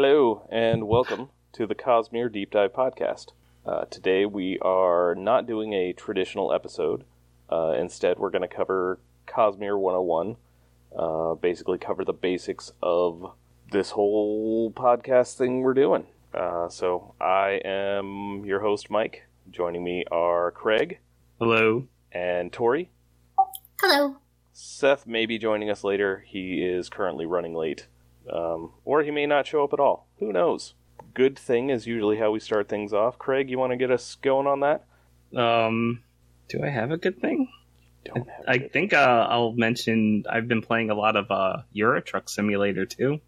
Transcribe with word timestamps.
Hello, 0.00 0.46
and 0.48 0.86
welcome 0.86 1.30
to 1.54 1.66
the 1.66 1.74
Cosmere 1.74 2.30
Deep 2.30 2.52
Dive 2.52 2.72
Podcast. 2.72 3.32
Uh, 3.66 3.84
today 3.86 4.24
we 4.24 4.56
are 4.60 5.16
not 5.16 5.44
doing 5.44 5.72
a 5.72 5.92
traditional 5.92 6.52
episode. 6.52 7.02
Uh, 7.50 7.74
instead, 7.76 8.16
we're 8.16 8.30
going 8.30 8.48
to 8.48 8.56
cover 8.56 9.00
Cosmere 9.26 9.76
101, 9.76 10.36
uh, 10.96 11.34
basically, 11.34 11.78
cover 11.78 12.04
the 12.04 12.12
basics 12.12 12.70
of 12.80 13.32
this 13.72 13.90
whole 13.90 14.70
podcast 14.70 15.34
thing 15.34 15.62
we're 15.62 15.74
doing. 15.74 16.06
Uh, 16.32 16.68
so, 16.68 17.16
I 17.20 17.60
am 17.64 18.44
your 18.44 18.60
host, 18.60 18.92
Mike. 18.92 19.24
Joining 19.50 19.82
me 19.82 20.04
are 20.12 20.52
Craig 20.52 21.00
Hello. 21.40 21.88
and 22.12 22.52
Tori. 22.52 22.92
Hello. 23.80 24.18
Seth 24.52 25.08
may 25.08 25.26
be 25.26 25.38
joining 25.38 25.68
us 25.68 25.82
later. 25.82 26.22
He 26.24 26.64
is 26.64 26.88
currently 26.88 27.26
running 27.26 27.56
late. 27.56 27.88
Um, 28.32 28.72
or 28.84 29.02
he 29.02 29.10
may 29.10 29.26
not 29.26 29.46
show 29.46 29.64
up 29.64 29.72
at 29.72 29.80
all. 29.80 30.06
Who 30.18 30.32
knows? 30.32 30.74
Good 31.14 31.38
thing 31.38 31.70
is 31.70 31.86
usually 31.86 32.18
how 32.18 32.30
we 32.30 32.40
start 32.40 32.68
things 32.68 32.92
off. 32.92 33.18
Craig, 33.18 33.50
you 33.50 33.58
want 33.58 33.72
to 33.72 33.76
get 33.76 33.90
us 33.90 34.14
going 34.16 34.46
on 34.46 34.60
that? 34.60 34.84
Um, 35.38 36.02
do 36.48 36.62
I 36.62 36.68
have 36.68 36.90
a 36.90 36.96
good 36.96 37.20
thing? 37.20 37.48
Don't 38.04 38.26
I 38.46 38.58
good- 38.58 38.72
think 38.72 38.92
uh, 38.92 39.26
I'll 39.28 39.52
mention 39.52 40.24
I've 40.30 40.48
been 40.48 40.62
playing 40.62 40.90
a 40.90 40.94
lot 40.94 41.16
of 41.16 41.30
uh, 41.30 41.62
Euro 41.72 42.00
Truck 42.00 42.28
Simulator 42.28 42.86
2, 42.86 43.18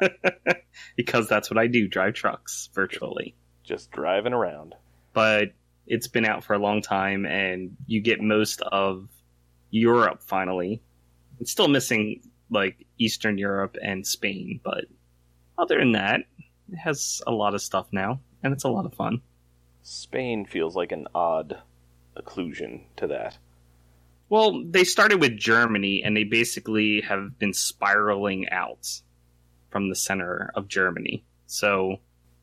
because 0.96 1.28
that's 1.28 1.50
what 1.50 1.58
I 1.58 1.66
do: 1.66 1.88
drive 1.88 2.14
trucks 2.14 2.68
virtually. 2.74 3.34
just 3.62 3.90
driving 3.90 4.32
around. 4.32 4.74
But 5.12 5.52
it's 5.86 6.08
been 6.08 6.24
out 6.24 6.44
for 6.44 6.54
a 6.54 6.58
long 6.58 6.82
time, 6.82 7.26
and 7.26 7.76
you 7.86 8.00
get 8.00 8.20
most 8.20 8.60
of 8.62 9.08
Europe 9.70 10.22
finally. 10.22 10.82
It's 11.40 11.50
still 11.50 11.68
missing 11.68 12.22
like 12.54 12.86
Eastern 12.98 13.36
Europe 13.36 13.76
and 13.82 14.06
Spain, 14.06 14.60
but 14.64 14.86
other 15.58 15.78
than 15.78 15.92
that, 15.92 16.20
it 16.72 16.76
has 16.76 17.20
a 17.26 17.32
lot 17.32 17.54
of 17.54 17.60
stuff 17.60 17.88
now, 17.92 18.20
and 18.42 18.52
it's 18.52 18.64
a 18.64 18.68
lot 18.68 18.86
of 18.86 18.94
fun. 18.94 19.20
Spain 19.82 20.46
feels 20.46 20.74
like 20.74 20.92
an 20.92 21.06
odd 21.14 21.58
occlusion 22.16 22.84
to 22.96 23.08
that. 23.08 23.36
Well, 24.30 24.64
they 24.64 24.84
started 24.84 25.20
with 25.20 25.36
Germany, 25.36 26.02
and 26.02 26.16
they 26.16 26.24
basically 26.24 27.02
have 27.02 27.38
been 27.38 27.52
spiraling 27.52 28.48
out 28.48 28.88
from 29.70 29.88
the 29.88 29.94
center 29.94 30.50
of 30.54 30.68
Germany. 30.68 31.24
So 31.46 31.98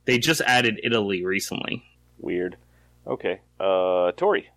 they 0.06 0.20
just 0.20 0.42
added 0.42 0.80
Italy 0.84 1.26
recently. 1.26 1.84
Weird. 2.20 2.58
Okay. 3.08 3.42
Uh, 3.60 4.12
Tori. 4.16 4.50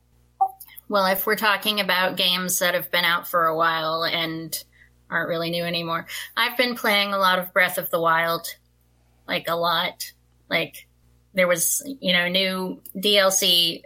Well, 0.88 1.06
if 1.06 1.26
we're 1.26 1.36
talking 1.36 1.80
about 1.80 2.16
games 2.16 2.58
that 2.58 2.74
have 2.74 2.90
been 2.90 3.06
out 3.06 3.26
for 3.26 3.46
a 3.46 3.56
while 3.56 4.04
and 4.04 4.62
aren't 5.10 5.28
really 5.28 5.50
new 5.50 5.64
anymore, 5.64 6.06
I've 6.36 6.56
been 6.56 6.74
playing 6.74 7.12
a 7.12 7.18
lot 7.18 7.38
of 7.38 7.52
Breath 7.52 7.78
of 7.78 7.90
the 7.90 8.00
Wild. 8.00 8.46
Like, 9.26 9.48
a 9.48 9.54
lot. 9.54 10.12
Like, 10.50 10.86
there 11.32 11.48
was, 11.48 11.82
you 12.00 12.12
know, 12.12 12.28
new 12.28 12.82
DLC 12.96 13.82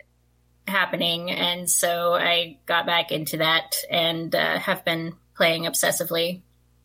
happening, 0.66 1.30
and 1.30 1.68
so 1.68 2.14
I 2.14 2.58
got 2.66 2.86
back 2.86 3.10
into 3.12 3.38
that 3.38 3.76
and 3.90 4.34
uh, 4.34 4.58
have 4.58 4.84
been 4.84 5.14
playing 5.34 5.62
obsessively. 5.62 6.42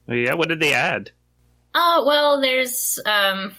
Yeah, 0.08 0.34
what 0.36 0.50
did 0.50 0.60
they 0.60 0.74
add? 0.74 1.12
Oh, 1.76 2.04
well, 2.06 2.42
there's, 2.42 3.00
um, 3.06 3.56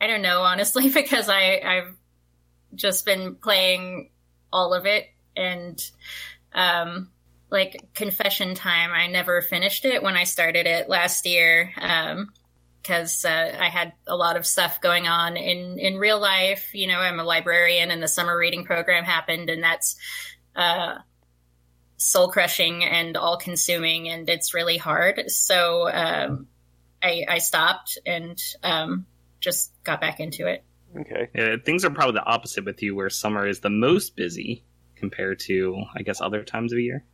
I 0.00 0.06
don't 0.06 0.22
know, 0.22 0.42
honestly, 0.42 0.88
because 0.94 1.28
I, 1.28 1.60
I've 1.64 1.94
just 2.74 3.06
been 3.06 3.36
playing 3.36 4.10
all 4.52 4.74
of 4.74 4.86
it 4.86 5.06
and, 5.36 5.80
um, 6.52 7.10
like 7.54 7.94
confession 7.94 8.54
time, 8.54 8.90
I 8.92 9.06
never 9.06 9.40
finished 9.40 9.84
it 9.84 10.02
when 10.02 10.16
I 10.16 10.24
started 10.24 10.66
it 10.66 10.88
last 10.88 11.24
year. 11.24 11.72
Um, 11.80 12.32
because 12.82 13.24
uh, 13.24 13.56
I 13.58 13.70
had 13.70 13.94
a 14.06 14.14
lot 14.14 14.36
of 14.36 14.44
stuff 14.44 14.82
going 14.82 15.08
on 15.08 15.38
in 15.38 15.78
in 15.78 15.96
real 15.96 16.20
life. 16.20 16.68
You 16.74 16.86
know, 16.86 16.98
I'm 16.98 17.18
a 17.18 17.24
librarian, 17.24 17.90
and 17.90 18.02
the 18.02 18.08
summer 18.08 18.36
reading 18.36 18.66
program 18.66 19.04
happened, 19.04 19.48
and 19.48 19.62
that's 19.62 19.96
uh, 20.54 20.96
soul 21.96 22.28
crushing 22.28 22.84
and 22.84 23.16
all 23.16 23.38
consuming, 23.38 24.10
and 24.10 24.28
it's 24.28 24.52
really 24.52 24.76
hard. 24.76 25.30
So 25.30 25.88
um, 25.90 26.46
I, 27.02 27.24
I 27.26 27.38
stopped 27.38 27.96
and 28.04 28.38
um, 28.62 29.06
just 29.40 29.72
got 29.82 30.02
back 30.02 30.20
into 30.20 30.46
it. 30.46 30.62
Okay. 30.94 31.28
Uh, 31.36 31.56
things 31.64 31.86
are 31.86 31.90
probably 31.90 32.14
the 32.14 32.26
opposite 32.26 32.66
with 32.66 32.82
you, 32.82 32.94
where 32.94 33.08
summer 33.08 33.46
is 33.46 33.60
the 33.60 33.70
most 33.70 34.14
busy 34.14 34.62
compared 34.96 35.40
to, 35.40 35.82
I 35.96 36.02
guess, 36.02 36.20
other 36.20 36.44
times 36.44 36.72
of 36.72 36.76
the 36.76 36.84
year. 36.84 37.04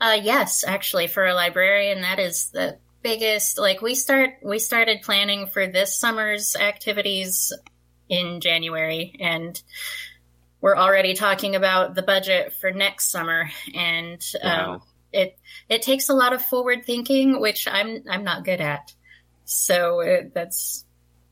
Uh, 0.00 0.18
yes, 0.22 0.64
actually, 0.66 1.06
for 1.08 1.26
a 1.26 1.34
librarian, 1.34 2.02
that 2.02 2.18
is 2.18 2.50
the 2.50 2.78
biggest. 3.02 3.58
Like 3.58 3.82
we 3.82 3.94
start, 3.94 4.34
we 4.44 4.58
started 4.58 5.02
planning 5.02 5.46
for 5.46 5.66
this 5.66 5.96
summer's 5.96 6.54
activities 6.56 7.52
in 8.08 8.40
January, 8.40 9.16
and 9.20 9.60
we're 10.60 10.76
already 10.76 11.14
talking 11.14 11.56
about 11.56 11.94
the 11.94 12.02
budget 12.02 12.54
for 12.60 12.70
next 12.70 13.10
summer. 13.10 13.50
And 13.74 14.24
um, 14.42 14.82
it 15.12 15.38
it 15.68 15.82
takes 15.82 16.08
a 16.08 16.14
lot 16.14 16.32
of 16.32 16.42
forward 16.42 16.84
thinking, 16.84 17.40
which 17.40 17.66
I'm 17.66 18.04
I'm 18.08 18.24
not 18.24 18.44
good 18.44 18.60
at. 18.60 18.94
So 19.44 20.00
it, 20.00 20.34
that's 20.34 20.84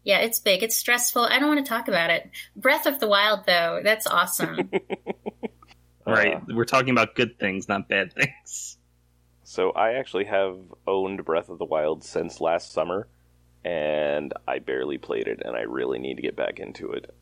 yeah, 0.06 0.18
it's 0.18 0.38
big. 0.38 0.62
It's 0.62 0.76
stressful. 0.76 1.24
I 1.24 1.40
don't 1.40 1.48
want 1.48 1.66
to 1.66 1.68
talk 1.68 1.88
about 1.88 2.10
it. 2.10 2.30
Breath 2.54 2.86
of 2.86 3.00
the 3.00 3.08
Wild, 3.08 3.44
though, 3.44 3.80
that's 3.82 4.06
awesome. 4.06 4.70
right? 6.14 6.36
Uh, 6.36 6.54
We're 6.54 6.64
talking 6.64 6.90
about 6.90 7.14
good 7.14 7.38
things, 7.38 7.68
not 7.68 7.88
bad 7.88 8.12
things. 8.12 8.78
so 9.44 9.70
I 9.70 9.94
actually 9.94 10.24
have 10.24 10.58
owned 10.86 11.24
Breath 11.24 11.48
of 11.48 11.58
the 11.58 11.64
Wild 11.64 12.04
since 12.04 12.40
last 12.40 12.72
summer, 12.72 13.08
and 13.64 14.32
I 14.46 14.58
barely 14.60 14.98
played 14.98 15.26
it, 15.28 15.42
and 15.44 15.56
I 15.56 15.62
really 15.62 15.98
need 15.98 16.16
to 16.16 16.22
get 16.22 16.36
back 16.36 16.58
into 16.60 16.92
it. 16.92 17.12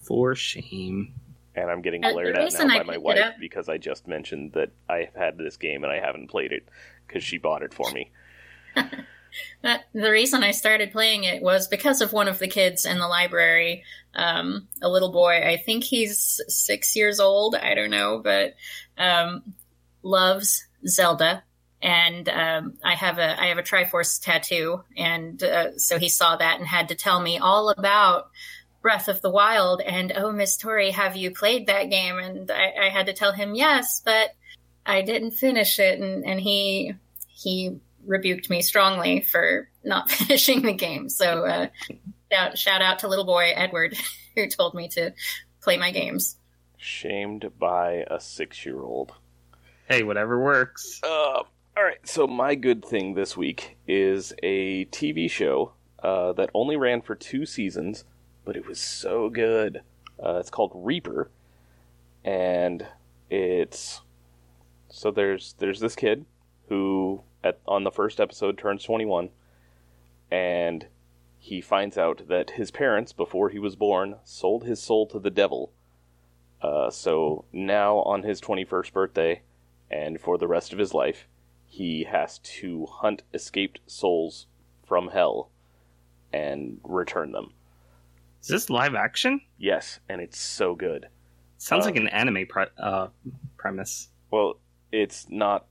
For 0.00 0.34
shame. 0.34 1.14
And 1.56 1.70
I'm 1.70 1.82
getting 1.82 2.04
Uh, 2.04 2.08
the 2.08 2.14
glared 2.14 2.36
at 2.36 2.42
reason 2.44 2.68
now 2.68 2.74
I 2.74 2.78
by 2.78 2.84
my 2.84 2.96
wife 2.98 3.34
because 3.38 3.68
I 3.68 3.78
just 3.78 4.08
mentioned 4.08 4.52
that 4.52 4.70
I 4.88 5.08
had 5.16 5.38
this 5.38 5.56
game 5.56 5.84
and 5.84 5.92
I 5.92 6.00
haven't 6.00 6.28
played 6.28 6.52
it 6.52 6.68
because 7.06 7.22
she 7.22 7.38
bought 7.38 7.62
it 7.62 7.72
for 7.72 7.90
me. 7.92 8.10
That, 9.62 9.84
the 9.92 10.10
reason 10.10 10.42
I 10.42 10.50
started 10.50 10.92
playing 10.92 11.24
it 11.24 11.42
was 11.42 11.68
because 11.68 12.00
of 12.00 12.12
one 12.12 12.28
of 12.28 12.38
the 12.38 12.48
kids 12.48 12.86
in 12.86 12.98
the 12.98 13.08
library, 13.08 13.84
um, 14.14 14.68
a 14.82 14.88
little 14.88 15.12
boy. 15.12 15.38
I 15.38 15.56
think 15.56 15.84
he's 15.84 16.40
six 16.48 16.96
years 16.96 17.20
old. 17.20 17.54
I 17.54 17.74
don't 17.74 17.90
know, 17.90 18.20
but 18.22 18.54
um, 18.98 19.54
loves 20.02 20.66
Zelda, 20.86 21.42
and 21.82 22.28
um, 22.28 22.74
I 22.84 22.94
have 22.94 23.18
a 23.18 23.40
I 23.40 23.46
have 23.46 23.58
a 23.58 23.62
Triforce 23.62 24.22
tattoo, 24.22 24.82
and 24.96 25.42
uh, 25.42 25.78
so 25.78 25.98
he 25.98 26.08
saw 26.08 26.36
that 26.36 26.58
and 26.58 26.66
had 26.66 26.88
to 26.88 26.94
tell 26.94 27.20
me 27.20 27.38
all 27.38 27.70
about 27.70 28.30
Breath 28.82 29.08
of 29.08 29.20
the 29.22 29.30
Wild. 29.30 29.80
And 29.80 30.12
oh, 30.14 30.30
Miss 30.32 30.56
Tori, 30.56 30.90
have 30.90 31.16
you 31.16 31.30
played 31.30 31.66
that 31.66 31.90
game? 31.90 32.18
And 32.18 32.50
I, 32.50 32.86
I 32.86 32.88
had 32.90 33.06
to 33.06 33.12
tell 33.12 33.32
him 33.32 33.54
yes, 33.54 34.00
but 34.04 34.34
I 34.86 35.02
didn't 35.02 35.32
finish 35.32 35.78
it, 35.78 35.98
and, 35.98 36.24
and 36.24 36.40
he 36.40 36.94
he 37.28 37.78
rebuked 38.06 38.50
me 38.50 38.62
strongly 38.62 39.20
for 39.20 39.68
not 39.82 40.10
finishing 40.10 40.62
the 40.62 40.72
game. 40.72 41.08
So 41.08 41.46
uh, 41.46 41.66
shout, 42.30 42.58
shout 42.58 42.82
out 42.82 43.00
to 43.00 43.08
little 43.08 43.24
boy 43.24 43.52
Edward 43.54 43.96
who 44.36 44.48
told 44.48 44.74
me 44.74 44.88
to 44.88 45.12
play 45.62 45.76
my 45.76 45.90
games. 45.90 46.36
Shamed 46.76 47.50
by 47.58 48.04
a 48.10 48.20
six 48.20 48.64
year 48.64 48.80
old. 48.80 49.12
Hey, 49.88 50.02
whatever 50.02 50.42
works. 50.42 51.00
Uh, 51.02 51.42
all 51.76 51.82
right, 51.82 51.98
so 52.06 52.26
my 52.26 52.54
good 52.54 52.84
thing 52.84 53.14
this 53.14 53.36
week 53.36 53.76
is 53.88 54.32
a 54.42 54.84
TV 54.86 55.30
show 55.30 55.72
uh, 56.02 56.32
that 56.34 56.50
only 56.54 56.76
ran 56.76 57.02
for 57.02 57.14
two 57.14 57.44
seasons, 57.46 58.04
but 58.44 58.56
it 58.56 58.66
was 58.66 58.78
so 58.78 59.28
good. 59.28 59.82
Uh, 60.24 60.36
it's 60.36 60.50
called 60.50 60.72
Reaper, 60.74 61.30
and 62.24 62.86
it's 63.28 64.02
so 64.88 65.10
there's 65.10 65.54
there's 65.58 65.80
this 65.80 65.96
kid 65.96 66.24
who 66.68 67.22
at 67.44 67.60
on 67.68 67.84
the 67.84 67.90
first 67.92 68.18
episode 68.20 68.58
turns 68.58 68.82
21, 68.82 69.28
and 70.30 70.86
he 71.38 71.60
finds 71.60 71.96
out 71.98 72.26
that 72.28 72.50
his 72.52 72.70
parents 72.70 73.12
before 73.12 73.50
he 73.50 73.58
was 73.58 73.76
born 73.76 74.16
sold 74.24 74.64
his 74.64 74.82
soul 74.82 75.06
to 75.08 75.18
the 75.18 75.30
devil. 75.30 75.70
Uh, 76.62 76.90
so 76.90 77.44
now 77.52 77.98
on 77.98 78.22
his 78.22 78.40
21st 78.40 78.92
birthday, 78.92 79.42
and 79.90 80.18
for 80.20 80.38
the 80.38 80.48
rest 80.48 80.72
of 80.72 80.78
his 80.78 80.94
life, 80.94 81.28
he 81.66 82.04
has 82.04 82.38
to 82.38 82.86
hunt 82.86 83.22
escaped 83.34 83.80
souls 83.86 84.46
from 84.86 85.08
hell 85.08 85.50
and 86.32 86.80
return 86.82 87.32
them. 87.32 87.52
Is 88.40 88.48
this 88.48 88.70
live 88.70 88.94
action? 88.94 89.40
Yes, 89.58 90.00
and 90.08 90.20
it's 90.20 90.38
so 90.38 90.74
good. 90.74 91.08
Sounds 91.58 91.84
Uh, 91.84 91.88
like 91.88 91.96
an 91.96 92.08
anime 92.08 92.46
pre- 92.46 92.66
uh, 92.78 93.08
premise. 93.56 94.08
Well, 94.30 94.54
it's 94.90 95.26
not 95.28 95.66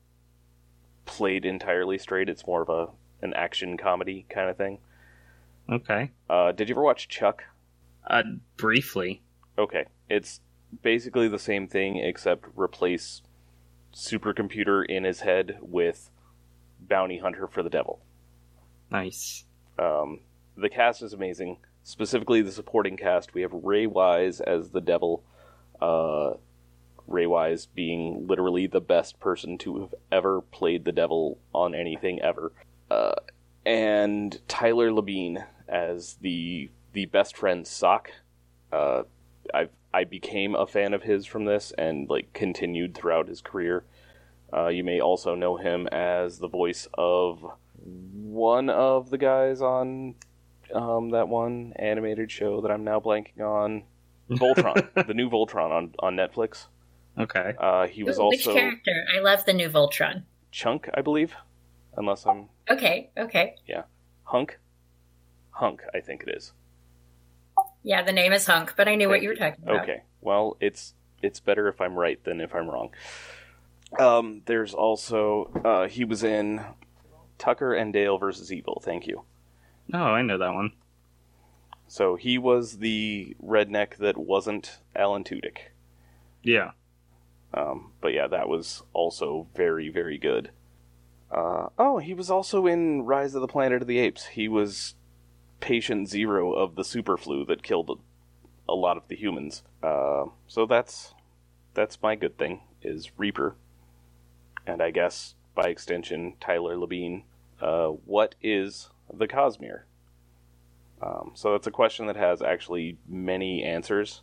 played 1.06 1.46
entirely 1.46 1.98
straight. 1.98 2.30
It's 2.30 2.48
more 2.48 2.62
of 2.62 2.70
a 2.70 2.88
an 3.24 3.34
action 3.34 3.78
comedy 3.78 4.26
kind 4.30 4.50
of 4.50 4.58
thing. 4.58 4.80
Okay. 5.72 6.12
Uh, 6.30 6.52
did 6.52 6.68
you 6.68 6.76
ever 6.76 6.84
watch 6.84 7.08
Chuck? 7.08 7.44
Uh, 8.06 8.24
briefly. 8.58 9.22
Okay, 9.58 9.86
it's 10.10 10.42
basically 10.82 11.28
the 11.28 11.40
same 11.40 11.68
thing 11.68 11.98
except 11.98 12.46
replace 12.56 13.22
supercomputer 13.94 14.84
in 14.86 15.04
his 15.04 15.22
head 15.22 15.58
with 15.62 16.10
bounty 16.82 17.20
hunter 17.20 17.48
for 17.48 17.64
the 17.64 17.70
devil. 17.70 18.02
Nice. 18.92 19.46
Um, 19.80 20.20
the 20.58 20.70
cast 20.70 21.02
is 21.02 21.14
amazing. 21.14 21.58
Specifically, 21.84 22.42
the 22.42 22.52
supporting 22.52 22.98
cast. 22.98 23.34
We 23.34 23.42
have 23.42 23.54
Ray 23.54 23.88
Wise 23.88 24.42
as 24.42 24.70
the 24.70 24.82
devil. 24.82 25.24
Uh, 25.82 26.34
Ray 27.08 27.26
Wise 27.26 27.66
being 27.66 28.28
literally 28.28 28.68
the 28.68 28.82
best 28.82 29.20
person 29.20 29.58
to 29.60 29.82
have 29.82 29.96
ever 30.12 30.42
played 30.42 30.86
the 30.86 30.92
devil 30.92 31.38
on 31.54 31.76
anything 31.76 32.22
ever. 32.22 32.52
Uh, 32.90 33.16
and 33.66 34.40
Tyler 34.48 34.92
Labine 34.92 35.46
as 35.68 36.18
the 36.22 36.70
the 36.94 37.06
best 37.06 37.36
friend 37.36 37.66
Sock. 37.66 38.12
Uh, 38.72 39.04
I 39.54 39.70
I 39.94 40.04
became 40.04 40.56
a 40.56 40.68
fan 40.68 40.94
of 40.94 41.04
his 41.04 41.26
from 41.26 41.46
this 41.46 41.72
and 41.78 42.10
like 42.10 42.34
continued 42.34 42.96
throughout 42.96 43.28
his 43.28 43.42
career. 43.42 43.84
Uh, 44.52 44.68
you 44.68 44.84
may 44.84 45.00
also 45.00 45.36
know 45.36 45.58
him 45.58 45.88
as 45.88 46.40
the 46.40 46.48
voice 46.48 46.88
of 46.94 47.44
one 47.84 48.70
of 48.70 49.10
the 49.10 49.18
guys 49.18 49.62
on 49.62 50.16
um, 50.74 51.10
that 51.10 51.28
one 51.28 51.74
animated 51.78 52.32
show 52.32 52.62
that 52.62 52.72
I'm 52.72 52.84
now 52.84 53.00
blanking 53.00 53.42
on, 53.42 53.84
Voltron, 54.30 54.88
the 55.08 55.14
new 55.14 55.30
Voltron 55.30 55.72
on 55.72 55.94
on 56.00 56.16
Netflix. 56.16 56.68
Okay. 57.18 57.54
Uh, 57.60 57.88
he 57.88 58.04
was 58.04 58.18
Ooh, 58.20 58.30
Which 58.30 58.44
character? 58.46 59.06
I 59.16 59.20
love 59.20 59.46
the 59.46 59.54
new 59.54 59.70
Voltron. 59.70 60.24
Chunk, 60.52 60.90
I 60.94 61.02
believe, 61.02 61.36
unless 61.96 62.26
I'm 62.26 62.50
Okay, 62.70 63.10
okay. 63.18 63.56
Yeah, 63.68 63.84
Hunk. 64.24 64.60
Hunk, 65.52 65.82
I 65.94 66.00
think 66.00 66.24
it 66.24 66.36
is. 66.36 66.54
Yeah, 67.84 68.02
the 68.02 68.12
name 68.12 68.34
is 68.34 68.46
Hunk, 68.46 68.74
but 68.78 68.88
I 68.88 68.96
knew 68.96 69.10
what 69.10 69.22
you 69.22 69.30
were 69.30 69.36
talking 69.36 69.64
about. 69.64 69.84
Okay. 69.84 70.04
Well, 70.22 70.58
it's 70.60 70.94
it's 71.22 71.40
better 71.40 71.68
if 71.68 71.82
I'm 71.82 71.96
right 71.96 72.24
than 72.24 72.42
if 72.42 72.56
I'm 72.56 72.70
wrong. 72.70 72.90
Um, 74.00 74.42
there's 74.46 74.74
also 74.74 75.52
uh, 75.64 75.88
he 75.88 76.06
was 76.06 76.24
in 76.24 76.64
Tucker 77.38 77.74
and 77.74 77.94
Dale 77.94 78.18
versus 78.18 78.52
Evil. 78.52 78.82
Thank 78.84 79.06
you. 79.06 79.24
Oh, 79.94 80.00
I 80.00 80.22
know 80.22 80.38
that 80.38 80.54
one. 80.54 80.72
So 81.88 82.16
he 82.16 82.38
was 82.38 82.78
the 82.78 83.36
redneck 83.44 83.98
that 83.98 84.18
wasn't 84.18 84.80
Alan 84.96 85.24
Tudyk. 85.24 85.58
Yeah. 86.42 86.72
Um, 87.54 87.92
but 88.02 88.14
yeah, 88.14 88.28
that 88.28 88.48
was 88.48 88.84
also 88.94 89.48
very 89.56 89.90
very 89.90 90.18
good. 90.18 90.52
Uh, 91.32 91.70
oh, 91.80 91.98
he 91.98 92.14
was 92.14 92.30
also 92.30 92.68
in 92.68 93.04
Rise 93.04 93.34
of 93.34 93.42
the 93.42 93.48
Planet 93.48 93.82
of 93.82 93.88
the 93.88 94.00
Apes. 94.00 94.28
He 94.28 94.48
was 94.48 94.96
patient 95.60 96.10
zero 96.10 96.52
of 96.52 96.76
the 96.76 96.84
super 96.84 97.18
flu 97.18 97.46
that 97.46 97.64
killed 97.64 98.00
a 98.68 98.74
lot 98.74 98.98
of 98.98 99.08
the 99.08 99.16
humans. 99.16 99.64
Uh, 99.82 100.26
so 100.48 100.66
that's 100.66 101.14
that's 101.74 102.02
my 102.02 102.16
good 102.16 102.38
thing 102.38 102.62
is 102.82 103.12
Reaper, 103.18 103.56
and 104.68 104.82
I 104.82 104.92
guess 104.92 105.36
by 105.56 105.70
extension 105.70 106.34
Tyler 106.40 106.76
Labine. 106.76 107.24
Uh, 107.62 107.88
what 107.88 108.36
is 108.42 108.90
the 109.12 109.28
Cosmere? 109.28 109.84
Um, 111.02 111.32
so 111.34 111.52
that's 111.52 111.68
a 111.68 111.72
question 111.72 112.08
that 112.08 112.16
has 112.16 112.42
actually 112.42 112.98
many 113.08 113.64
answers. 113.64 114.22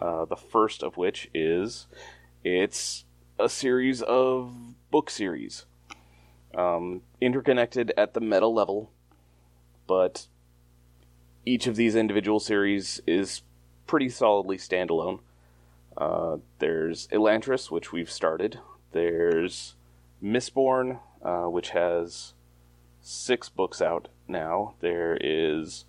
Uh, 0.00 0.24
the 0.24 0.36
first 0.36 0.82
of 0.82 0.96
which 0.96 1.30
is 1.32 1.86
it's 2.44 3.04
a 3.38 3.48
series 3.48 4.02
of 4.02 4.52
book 4.90 5.10
series, 5.10 5.64
um, 6.56 7.02
interconnected 7.20 7.92
at 7.96 8.14
the 8.14 8.20
meta 8.20 8.46
level, 8.46 8.90
but 9.86 10.26
each 11.44 11.66
of 11.66 11.76
these 11.76 11.96
individual 11.96 12.40
series 12.40 13.00
is 13.06 13.42
pretty 13.86 14.08
solidly 14.08 14.56
standalone. 14.56 15.20
Uh, 15.96 16.38
there's 16.58 17.08
Elantris, 17.08 17.70
which 17.70 17.92
we've 17.92 18.10
started. 18.10 18.58
There's 18.92 19.74
Mistborn, 20.22 21.00
uh, 21.22 21.44
which 21.44 21.70
has 21.70 22.34
six 23.00 23.48
books 23.48 23.82
out 23.82 24.08
now. 24.28 24.74
There 24.80 25.16
is 25.20 25.84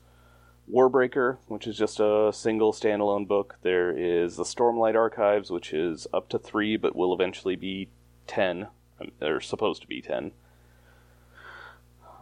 Warbreaker, 0.71 1.37
which 1.47 1.67
is 1.67 1.77
just 1.77 1.99
a 1.99 2.31
single 2.33 2.71
standalone 2.71 3.27
book. 3.27 3.57
There 3.61 3.91
is 3.91 4.37
the 4.37 4.43
Stormlight 4.43 4.95
Archives, 4.95 5.51
which 5.51 5.73
is 5.73 6.07
up 6.13 6.29
to 6.29 6.39
three, 6.39 6.77
but 6.77 6.95
will 6.95 7.13
eventually 7.13 7.55
be 7.55 7.89
ten. 8.27 8.67
Um, 8.99 9.11
They're 9.19 9.41
supposed 9.41 9.81
to 9.81 9.87
be 9.87 10.01
ten. 10.01 10.31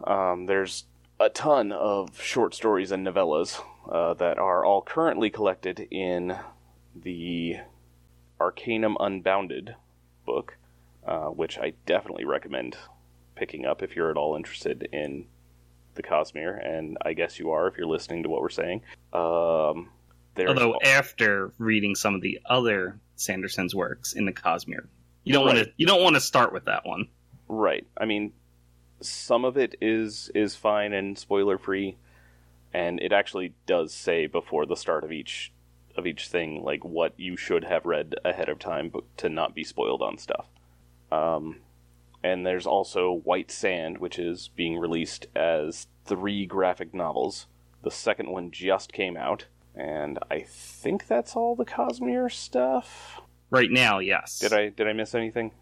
Um, 0.04 0.46
there's 0.46 0.84
a 1.20 1.28
ton 1.28 1.70
of 1.70 2.20
short 2.20 2.54
stories 2.54 2.90
and 2.90 3.06
novellas 3.06 3.60
uh, 3.88 4.14
that 4.14 4.38
are 4.38 4.64
all 4.64 4.82
currently 4.82 5.30
collected 5.30 5.86
in 5.90 6.36
the 6.96 7.58
Arcanum 8.40 8.96
Unbounded 8.98 9.76
book, 10.26 10.56
uh, 11.06 11.26
which 11.26 11.58
I 11.58 11.74
definitely 11.86 12.24
recommend 12.24 12.76
picking 13.36 13.64
up 13.64 13.82
if 13.82 13.94
you're 13.94 14.10
at 14.10 14.16
all 14.16 14.34
interested 14.34 14.88
in 14.92 15.26
the 15.94 16.02
Cosmere, 16.02 16.64
and 16.64 16.98
I 17.02 17.12
guess 17.12 17.38
you 17.38 17.50
are 17.50 17.68
if 17.68 17.76
you're 17.76 17.86
listening 17.86 18.22
to 18.24 18.28
what 18.28 18.40
we're 18.40 18.48
saying. 18.48 18.82
Um, 19.12 19.90
Although 20.38 20.74
al- 20.74 20.78
after 20.84 21.52
reading 21.58 21.94
some 21.94 22.14
of 22.14 22.22
the 22.22 22.40
other 22.46 22.98
Sanderson's 23.16 23.74
works 23.74 24.14
in 24.14 24.24
the 24.24 24.32
Cosmere, 24.32 24.86
you 25.24 25.32
don't 25.32 25.44
want 25.44 25.58
to 25.58 25.72
you 25.76 25.86
don't 25.86 26.02
want 26.02 26.16
to 26.16 26.20
start 26.20 26.52
with 26.52 26.64
that 26.64 26.86
one. 26.86 27.08
Right. 27.48 27.86
I 27.96 28.06
mean, 28.06 28.32
some 29.00 29.44
of 29.44 29.56
it 29.58 29.76
is 29.80 30.30
is 30.34 30.56
fine 30.56 30.92
and 30.92 31.18
spoiler 31.18 31.58
free, 31.58 31.96
and 32.72 33.00
it 33.00 33.12
actually 33.12 33.54
does 33.66 33.92
say 33.92 34.26
before 34.26 34.66
the 34.66 34.76
start 34.76 35.04
of 35.04 35.12
each 35.12 35.52
of 35.96 36.06
each 36.06 36.28
thing 36.28 36.62
like 36.62 36.84
what 36.84 37.12
you 37.18 37.36
should 37.36 37.64
have 37.64 37.84
read 37.84 38.14
ahead 38.24 38.48
of 38.48 38.58
time, 38.58 38.88
but 38.88 39.04
to 39.18 39.28
not 39.28 39.54
be 39.54 39.64
spoiled 39.64 40.02
on 40.02 40.16
stuff. 40.18 40.46
Um, 41.10 41.56
and 42.22 42.46
there's 42.46 42.66
also 42.66 43.12
White 43.12 43.50
Sand, 43.50 43.98
which 43.98 44.18
is 44.18 44.50
being 44.54 44.78
released 44.78 45.26
as 45.34 45.86
three 46.04 46.46
graphic 46.46 46.94
novels. 46.94 47.46
The 47.82 47.90
second 47.90 48.30
one 48.30 48.50
just 48.50 48.92
came 48.92 49.16
out, 49.16 49.46
and 49.74 50.18
I 50.30 50.44
think 50.46 51.06
that's 51.06 51.34
all 51.34 51.56
the 51.56 51.64
Cosmere 51.64 52.30
stuff. 52.30 53.20
Right 53.50 53.70
now, 53.70 53.98
yes. 53.98 54.38
Did 54.38 54.52
I 54.52 54.68
did 54.68 54.86
I 54.86 54.92
miss 54.92 55.14
anything? 55.14 55.52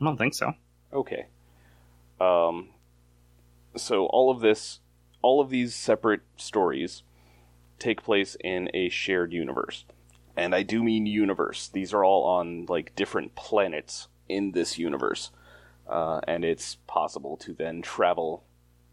I 0.00 0.04
don't 0.04 0.16
think 0.16 0.34
so. 0.34 0.54
Okay. 0.92 1.26
Um, 2.20 2.68
so 3.76 4.06
all 4.06 4.30
of 4.30 4.40
this, 4.40 4.80
all 5.22 5.40
of 5.40 5.50
these 5.50 5.74
separate 5.74 6.20
stories 6.36 7.02
take 7.78 8.02
place 8.02 8.36
in 8.42 8.70
a 8.74 8.88
shared 8.88 9.32
universe. 9.32 9.84
And 10.36 10.54
I 10.54 10.62
do 10.62 10.82
mean 10.82 11.06
universe. 11.06 11.68
These 11.68 11.92
are 11.92 12.04
all 12.04 12.24
on 12.24 12.66
like 12.66 12.94
different 12.94 13.34
planets 13.34 14.08
in 14.28 14.52
this 14.52 14.78
universe. 14.78 15.30
Uh, 15.88 16.20
and 16.26 16.44
it's 16.44 16.76
possible 16.86 17.36
to 17.36 17.52
then 17.52 17.82
travel 17.82 18.44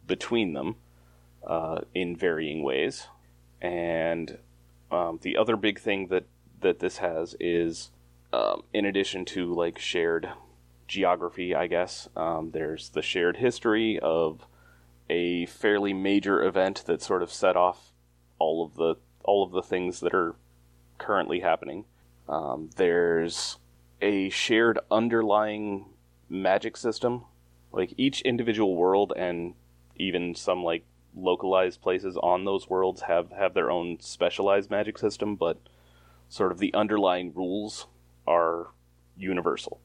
between 0.06 0.54
them 0.54 0.76
uh, 1.46 1.82
in 1.94 2.16
varying 2.16 2.64
ways. 2.64 3.08
And 3.62 4.38
um, 4.92 5.20
the 5.22 5.38
other 5.38 5.56
big 5.56 5.80
thing 5.80 6.08
that, 6.08 6.26
that 6.62 6.80
this 6.80 6.98
has 6.98 7.36
is, 7.40 7.92
um, 8.34 8.64
in 8.74 8.86
addition 8.86 9.26
to 9.26 9.54
like 9.54 9.78
shared 9.78 10.30
geography, 10.88 11.56
I 11.56 11.68
guess. 11.68 12.10
Um, 12.18 12.52
there's 12.52 12.90
the 12.90 13.02
shared 13.02 13.38
history 13.38 14.00
of 14.00 14.46
a 15.10 15.46
fairly 15.46 15.94
major 15.94 16.44
event 16.44 16.84
that 16.88 17.02
sort 17.02 17.24
of 17.24 17.32
set 17.32 17.56
off 17.56 17.94
all 18.38 18.66
of 18.66 18.76
the 18.76 18.96
all 19.24 19.44
of 19.44 19.52
the 19.52 19.62
things 19.62 20.00
that 20.00 20.14
are 20.14 20.36
currently 20.98 21.42
happening. 21.42 21.86
Um, 22.28 22.70
there's 22.76 23.58
a 24.02 24.30
shared 24.30 24.80
underlying 24.90 25.86
magic 26.30 26.78
system, 26.78 27.26
like 27.72 27.94
each 27.98 28.22
individual 28.22 28.76
world 28.76 29.14
and 29.16 29.54
even 29.96 30.36
some 30.36 30.64
like 30.64 30.86
localized 31.16 31.82
places 31.82 32.18
on 32.18 32.46
those 32.46 32.70
worlds 32.70 33.02
have 33.02 33.32
have 33.32 33.54
their 33.54 33.72
own 33.72 34.00
specialized 34.00 34.70
magic 34.70 34.98
system, 34.98 35.36
but 35.36 35.58
sort 36.30 36.52
of 36.52 36.60
the 36.60 36.74
underlying 36.74 37.34
rules 37.34 37.88
are 38.28 38.68
universal. 39.18 39.82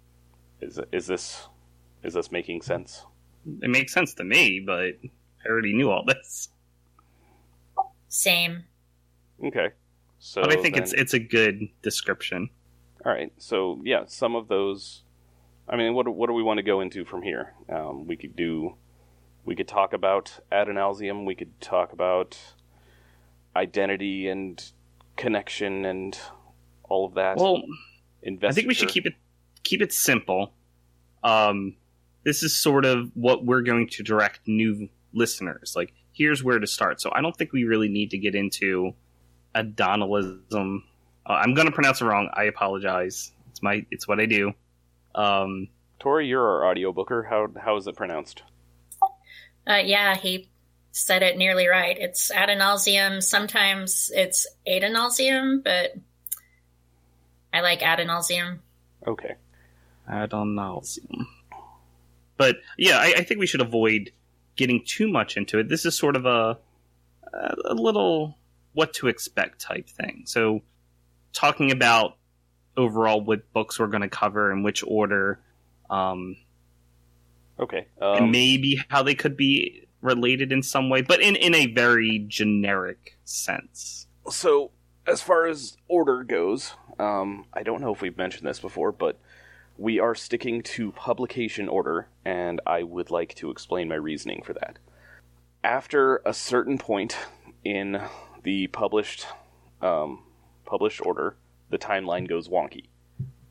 Is 0.61 0.79
is 0.93 1.07
this 1.07 1.49
is 2.03 2.15
this 2.15 2.31
making 2.31 2.63
sense? 2.63 3.07
It 3.63 3.71
makes 3.71 3.93
sense 3.93 4.15
to 4.15 4.25
me, 4.25 4.61
but 4.65 4.95
I 5.05 5.49
already 5.49 5.75
knew 5.75 5.91
all 5.91 6.05
this. 6.05 6.49
Same. 8.09 8.65
Okay. 9.45 9.71
So 10.19 10.41
but 10.43 10.57
I 10.57 10.63
think 10.63 10.77
it's 10.77 10.93
it's 10.93 11.15
a 11.15 11.19
good 11.19 11.69
description. 11.83 12.49
all 13.05 13.13
right. 13.13 13.33
So 13.39 13.81
yeah, 13.85 14.05
some 14.07 14.37
of 14.37 14.49
those. 14.49 15.03
I 15.69 15.77
mean, 15.77 15.95
what 15.95 16.05
do- 16.07 16.13
what 16.13 16.27
do 16.29 16.33
we 16.35 16.43
want 16.43 16.59
to 16.59 16.63
go 16.63 16.81
into 16.81 17.05
from 17.05 17.23
here? 17.23 17.55
Um, 17.69 18.07
we 18.07 18.17
could 18.17 18.37
do. 18.37 18.77
We 19.45 19.55
could 19.57 19.69
talk 19.69 19.93
about 19.93 20.41
Adonalsium. 20.53 21.25
We 21.25 21.35
could 21.35 21.61
talk 21.61 21.93
about 21.93 22.39
identity 23.57 24.29
and 24.29 24.63
connection 25.17 25.85
and 25.85 26.19
all 26.85 27.07
of 27.07 27.15
that. 27.15 27.37
Well, 27.37 27.63
Investiture. 28.23 28.49
I 28.49 28.53
think 28.55 28.69
we 28.69 28.75
should 28.75 28.89
keep 28.89 29.07
it 29.07 29.15
keep 29.63 29.81
it 29.83 29.93
simple. 29.93 30.53
Um, 31.23 31.77
this 32.25 32.43
is 32.43 32.57
sort 32.57 32.85
of 32.85 33.11
what 33.15 33.45
we're 33.45 33.63
going 33.63 33.89
to 33.91 34.03
direct 34.03 34.41
new 34.47 34.89
listeners. 35.13 35.75
Like, 35.77 35.93
here's 36.13 36.43
where 36.43 36.59
to 36.59 36.67
start. 36.67 37.01
So 37.01 37.11
I 37.15 37.21
don't 37.21 37.37
think 37.37 37.53
we 37.53 37.65
really 37.65 37.89
need 37.89 38.11
to 38.11 38.19
get 38.19 38.35
into 38.35 38.95
Adonalism. 39.55 40.83
Uh, 41.27 41.33
I'm 41.33 41.55
going 41.55 41.67
to 41.67 41.73
pronounce 41.73 42.01
it 42.01 42.05
wrong. 42.07 42.29
I 42.35 42.45
apologize. 42.45 43.33
It's 43.51 43.63
my 43.63 43.85
it's 43.91 44.07
what 44.09 44.21
I 44.21 44.27
do. 44.27 44.53
Um, 45.15 45.69
Tori, 45.99 46.27
you're 46.27 46.65
our 46.65 46.75
audiobooker. 46.75 47.29
How 47.29 47.49
how 47.61 47.77
is 47.77 47.87
it 47.87 47.97
pronounced? 47.97 48.43
Uh, 49.67 49.81
yeah, 49.85 50.17
he 50.17 50.49
said 50.93 51.23
it 51.23 51.37
nearly 51.37 51.67
right. 51.67 51.97
It's 51.99 52.31
Adonalsium. 52.31 53.23
Sometimes 53.23 54.11
it's 54.15 54.47
Adonalsium, 54.67 55.65
but 55.65 55.95
I 57.53 57.61
like 57.61 57.81
Adonalsium. 57.81 58.59
Okay. 59.07 59.35
Adonalsium. 60.09 61.27
But 62.37 62.57
yeah, 62.77 62.99
I, 62.99 63.15
I 63.19 63.23
think 63.23 63.41
we 63.41 63.47
should 63.47 63.61
avoid 63.61 64.13
getting 64.57 64.85
too 64.85 65.09
much 65.09 65.37
into 65.37 65.59
it. 65.59 65.69
This 65.69 65.87
is 65.87 65.97
sort 65.97 66.17
of 66.17 66.27
a 66.27 66.59
a 67.65 67.75
little 67.75 68.39
what 68.73 68.93
to 68.95 69.09
expect 69.09 69.61
type 69.61 69.89
thing. 69.89 70.25
So, 70.27 70.63
talking 71.33 71.71
about 71.73 72.17
overall 72.77 73.21
what 73.21 73.53
books 73.53 73.79
we're 73.79 73.87
going 73.87 74.03
to 74.03 74.09
cover 74.09 74.51
in 74.53 74.63
which 74.63 74.83
order, 74.87 75.41
um, 75.91 76.37
Okay. 77.59 77.87
and 78.01 78.25
Um, 78.25 78.31
maybe 78.31 78.81
how 78.89 79.03
they 79.03 79.15
could 79.15 79.37
be 79.37 79.87
related 80.01 80.53
in 80.53 80.63
some 80.63 80.91
way, 80.91 81.03
but 81.03 81.21
in 81.21 81.37
in 81.37 81.55
a 81.55 81.67
very 81.67 82.25
generic 82.29 83.17
sense. 83.25 84.07
so, 84.31 84.71
as 85.07 85.21
far 85.23 85.47
as 85.47 85.77
order 85.87 86.25
goes, 86.25 86.75
um, 86.99 87.45
I 87.53 87.63
don't 87.63 87.81
know 87.81 87.93
if 87.93 88.01
we've 88.01 88.17
mentioned 88.17 88.49
this 88.49 88.59
before, 88.61 88.91
but 88.93 89.19
we 89.77 89.99
are 90.01 90.15
sticking 90.15 90.63
to 90.63 90.93
publication 90.93 91.69
order, 91.69 92.09
and 92.25 92.61
I 92.67 92.83
would 92.85 93.11
like 93.11 93.35
to 93.37 93.51
explain 93.51 93.89
my 93.89 93.97
reasoning 93.97 94.43
for 94.43 94.53
that. 94.55 94.79
After 95.63 96.23
a 96.25 96.33
certain 96.35 96.79
point 96.79 97.17
in 97.65 98.01
the 98.43 98.67
published 98.69 99.27
um, 99.83 100.23
published 100.65 101.05
order, 101.05 101.37
the 101.75 101.79
timeline 101.79 102.29
goes 102.29 102.49
wonky. 102.49 102.85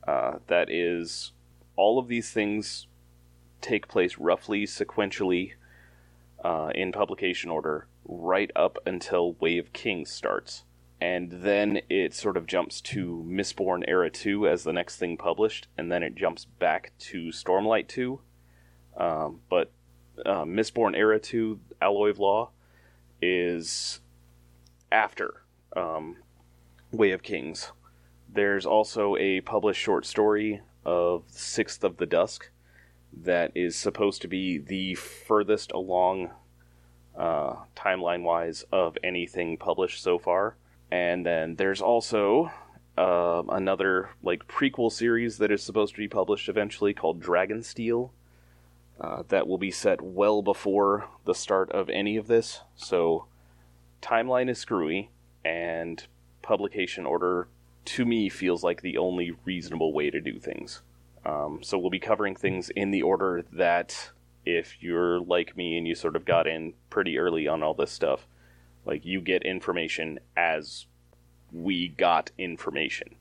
Uh, 0.08 0.38
that 0.46 0.70
is, 0.70 1.32
all 1.76 1.98
of 1.98 2.08
these 2.08 2.30
things 2.30 2.86
take 3.60 3.86
place 3.86 4.16
roughly 4.16 4.64
sequentially 4.64 5.52
uh, 6.42 6.70
in 6.74 6.90
publication 6.90 7.50
order 7.50 7.86
right 8.06 8.50
up 8.56 8.78
until 8.86 9.36
of 9.58 9.72
Kings 9.74 10.10
starts. 10.10 10.64
And 11.02 11.30
then 11.30 11.82
it 11.90 12.14
sort 12.14 12.38
of 12.38 12.46
jumps 12.46 12.80
to 12.80 13.22
Mistborn 13.28 13.84
Era 13.86 14.08
2 14.08 14.48
as 14.48 14.64
the 14.64 14.72
next 14.72 14.96
thing 14.96 15.18
published, 15.18 15.68
and 15.76 15.92
then 15.92 16.02
it 16.02 16.14
jumps 16.14 16.46
back 16.46 16.92
to 17.00 17.24
Stormlight 17.26 17.88
2. 17.88 18.20
Um, 18.96 19.40
but 19.50 19.70
uh, 20.24 20.44
Mistborn 20.44 20.96
Era 20.96 21.20
2, 21.20 21.60
Alloy 21.82 22.08
of 22.08 22.18
Law, 22.18 22.52
is 23.20 24.00
after 24.90 25.42
um, 25.76 26.16
Way 26.90 27.10
of 27.10 27.22
Kings. 27.22 27.70
There's 28.34 28.66
also 28.66 29.16
a 29.16 29.42
published 29.42 29.80
short 29.80 30.04
story 30.04 30.60
of 30.84 31.22
Sixth 31.28 31.84
of 31.84 31.98
the 31.98 32.06
Dusk 32.06 32.50
that 33.22 33.52
is 33.54 33.76
supposed 33.76 34.22
to 34.22 34.28
be 34.28 34.58
the 34.58 34.96
furthest 34.96 35.70
along 35.70 36.30
uh, 37.16 37.54
timeline 37.76 38.24
wise 38.24 38.64
of 38.72 38.98
anything 39.04 39.56
published 39.56 40.02
so 40.02 40.18
far. 40.18 40.56
And 40.90 41.24
then 41.24 41.54
there's 41.54 41.80
also 41.80 42.50
uh, 42.98 43.44
another 43.50 44.10
like 44.20 44.48
prequel 44.48 44.90
series 44.90 45.38
that 45.38 45.52
is 45.52 45.62
supposed 45.62 45.94
to 45.94 46.00
be 46.00 46.08
published 46.08 46.48
eventually 46.48 46.92
called 46.92 47.22
Dragonsteel. 47.22 48.10
Uh, 49.00 49.22
that 49.28 49.46
will 49.46 49.58
be 49.58 49.70
set 49.70 50.02
well 50.02 50.42
before 50.42 51.08
the 51.24 51.34
start 51.36 51.70
of 51.70 51.88
any 51.88 52.16
of 52.16 52.26
this. 52.26 52.62
So 52.74 53.26
timeline 54.02 54.50
is 54.50 54.58
screwy, 54.58 55.10
and 55.44 56.04
publication 56.42 57.06
order 57.06 57.46
to 57.84 58.04
me 58.04 58.28
feels 58.28 58.62
like 58.62 58.82
the 58.82 58.98
only 58.98 59.32
reasonable 59.44 59.92
way 59.92 60.10
to 60.10 60.20
do 60.20 60.38
things. 60.38 60.82
Um, 61.24 61.60
so 61.62 61.78
we'll 61.78 61.90
be 61.90 62.00
covering 62.00 62.36
things 62.36 62.70
in 62.70 62.90
the 62.90 63.02
order 63.02 63.44
that 63.52 64.10
if 64.44 64.82
you're 64.82 65.20
like 65.20 65.56
me 65.56 65.78
and 65.78 65.86
you 65.86 65.94
sort 65.94 66.16
of 66.16 66.24
got 66.24 66.46
in 66.46 66.74
pretty 66.90 67.18
early 67.18 67.48
on 67.48 67.62
all 67.62 67.74
this 67.74 67.90
stuff, 67.90 68.26
like 68.84 69.04
you 69.04 69.20
get 69.20 69.42
information 69.42 70.18
as 70.36 70.86
we 71.52 71.88
got 71.88 72.30
information, 72.36 73.14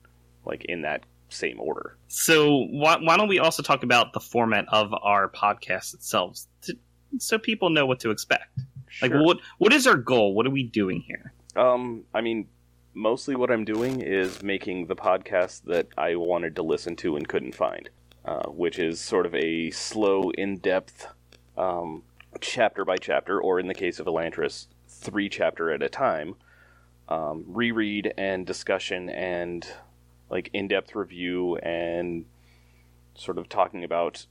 like 0.45 0.65
in 0.65 0.81
that 0.81 1.03
same 1.29 1.59
order. 1.59 1.97
So 2.07 2.65
why, 2.69 2.97
why 3.01 3.17
don't 3.17 3.29
we 3.29 3.39
also 3.39 3.63
talk 3.63 3.83
about 3.83 4.13
the 4.13 4.19
format 4.19 4.65
of 4.69 4.93
our 5.01 5.29
podcast 5.29 5.93
itself, 5.93 6.39
to, 6.63 6.77
so 7.19 7.37
people 7.37 7.69
know 7.69 7.85
what 7.85 8.01
to 8.01 8.11
expect? 8.11 8.59
Like, 9.01 9.13
what 9.13 9.39
what 9.57 9.73
is 9.73 9.87
our 9.87 9.95
goal? 9.95 10.35
What 10.35 10.45
are 10.45 10.51
we 10.51 10.63
doing 10.63 11.01
here? 11.01 11.33
Um, 11.55 12.03
I 12.13 12.21
mean, 12.21 12.47
mostly 12.93 13.35
what 13.35 13.51
I'm 13.51 13.65
doing 13.65 14.01
is 14.01 14.43
making 14.43 14.87
the 14.87 14.95
podcast 14.95 15.63
that 15.63 15.87
I 15.97 16.15
wanted 16.15 16.55
to 16.55 16.63
listen 16.63 16.95
to 16.97 17.15
and 17.15 17.27
couldn't 17.27 17.55
find, 17.55 17.89
uh, 18.25 18.47
which 18.49 18.79
is 18.79 18.99
sort 18.99 19.25
of 19.25 19.33
a 19.35 19.71
slow, 19.71 20.29
in-depth, 20.31 21.07
um, 21.57 22.03
chapter 22.39 22.85
by 22.85 22.97
chapter, 22.97 23.39
or 23.39 23.59
in 23.59 23.67
the 23.67 23.73
case 23.73 23.99
of 23.99 24.07
Elantris, 24.07 24.67
three 24.87 25.29
chapter 25.29 25.71
at 25.71 25.83
a 25.83 25.89
time, 25.89 26.35
um, 27.09 27.43
reread 27.47 28.13
and 28.17 28.45
discussion 28.45 29.09
and 29.09 29.67
like 30.29 30.49
in-depth 30.53 30.95
review 30.95 31.57
and 31.57 32.25
sort 33.15 33.37
of 33.37 33.49
talking 33.49 33.83
about 33.83 34.25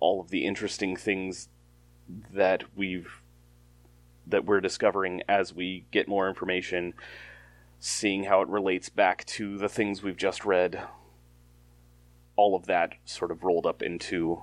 all 0.00 0.20
of 0.20 0.30
the 0.30 0.44
interesting 0.44 0.96
things 0.96 1.48
that 2.32 2.64
we've 2.74 3.20
that 4.26 4.44
we're 4.44 4.60
discovering 4.60 5.22
as 5.28 5.54
we 5.54 5.84
get 5.90 6.06
more 6.06 6.28
information, 6.28 6.94
seeing 7.80 8.24
how 8.24 8.42
it 8.42 8.48
relates 8.48 8.90
back 8.90 9.24
to 9.24 9.56
the 9.56 9.68
things 9.68 10.02
we've 10.02 10.16
just 10.16 10.44
read. 10.44 10.86
All 12.36 12.54
of 12.54 12.66
that 12.66 12.92
sort 13.04 13.30
of 13.30 13.42
rolled 13.42 13.66
up 13.66 13.82
into 13.82 14.42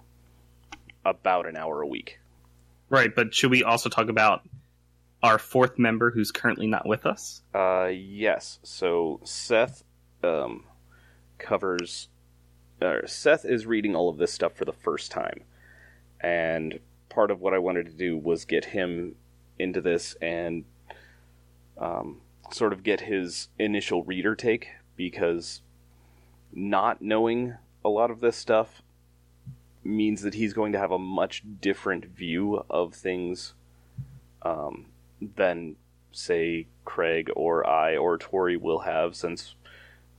about 1.05 1.47
an 1.47 1.55
hour 1.55 1.81
a 1.81 1.87
week. 1.87 2.19
Right, 2.89 3.13
but 3.13 3.33
should 3.33 3.51
we 3.51 3.63
also 3.63 3.89
talk 3.89 4.09
about 4.09 4.41
our 5.21 5.37
fourth 5.37 5.77
member 5.77 6.11
who's 6.11 6.31
currently 6.31 6.67
not 6.67 6.87
with 6.87 7.05
us? 7.05 7.41
Uh, 7.53 7.89
yes. 7.93 8.59
So 8.63 9.19
Seth 9.23 9.83
um, 10.23 10.65
covers. 11.37 12.09
Uh, 12.81 13.05
Seth 13.05 13.45
is 13.45 13.65
reading 13.65 13.95
all 13.95 14.09
of 14.09 14.17
this 14.17 14.33
stuff 14.33 14.53
for 14.53 14.65
the 14.65 14.73
first 14.73 15.11
time, 15.11 15.43
and 16.21 16.79
part 17.09 17.31
of 17.31 17.41
what 17.41 17.53
I 17.53 17.57
wanted 17.59 17.87
to 17.87 17.93
do 17.93 18.17
was 18.17 18.45
get 18.45 18.65
him 18.65 19.15
into 19.57 19.81
this 19.81 20.15
and 20.21 20.63
um, 21.79 22.21
sort 22.51 22.73
of 22.73 22.83
get 22.83 23.01
his 23.01 23.49
initial 23.59 24.03
reader 24.03 24.35
take 24.35 24.69
because 24.95 25.61
not 26.53 27.01
knowing 27.01 27.55
a 27.83 27.89
lot 27.89 28.11
of 28.11 28.19
this 28.19 28.35
stuff 28.35 28.81
means 29.83 30.21
that 30.21 30.33
he's 30.33 30.53
going 30.53 30.71
to 30.73 30.79
have 30.79 30.91
a 30.91 30.99
much 30.99 31.43
different 31.61 32.05
view 32.05 32.63
of 32.69 32.93
things 32.93 33.53
um, 34.41 34.85
than 35.35 35.75
say 36.11 36.67
Craig 36.83 37.29
or 37.35 37.67
I 37.67 37.97
or 37.97 38.17
Tori 38.17 38.57
will 38.57 38.79
have 38.79 39.15
since 39.15 39.55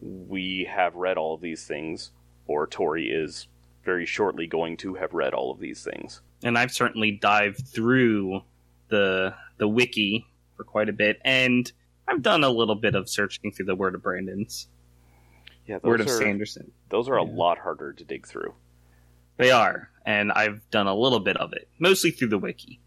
we 0.00 0.68
have 0.70 0.94
read 0.94 1.18
all 1.18 1.34
of 1.34 1.40
these 1.40 1.64
things 1.64 2.12
or 2.46 2.66
Tori 2.66 3.08
is 3.10 3.46
very 3.84 4.06
shortly 4.06 4.46
going 4.46 4.76
to 4.78 4.94
have 4.94 5.14
read 5.14 5.34
all 5.34 5.50
of 5.50 5.60
these 5.60 5.82
things. 5.82 6.20
And 6.42 6.56
I've 6.58 6.72
certainly 6.72 7.10
dived 7.10 7.66
through 7.66 8.42
the 8.88 9.34
the 9.58 9.68
wiki 9.68 10.26
for 10.56 10.64
quite 10.64 10.88
a 10.88 10.92
bit, 10.92 11.20
and 11.24 11.70
I've 12.08 12.22
done 12.22 12.42
a 12.42 12.48
little 12.50 12.74
bit 12.74 12.94
of 12.94 13.08
searching 13.08 13.52
through 13.52 13.66
the 13.66 13.74
Word 13.74 13.94
of 13.94 14.02
Brandon's, 14.02 14.68
Yeah, 15.66 15.78
those 15.78 15.88
Word 15.88 16.00
of 16.00 16.10
Sanderson. 16.10 16.72
Those 16.88 17.08
are 17.08 17.16
a 17.16 17.22
lot 17.22 17.58
harder 17.58 17.92
to 17.92 18.04
dig 18.04 18.26
through. 18.26 18.54
They 19.36 19.50
are, 19.50 19.90
and 20.06 20.32
I've 20.32 20.68
done 20.70 20.86
a 20.86 20.94
little 20.94 21.20
bit 21.20 21.36
of 21.36 21.52
it, 21.52 21.68
mostly 21.78 22.10
through 22.10 22.28
the 22.28 22.38
wiki. 22.38 22.80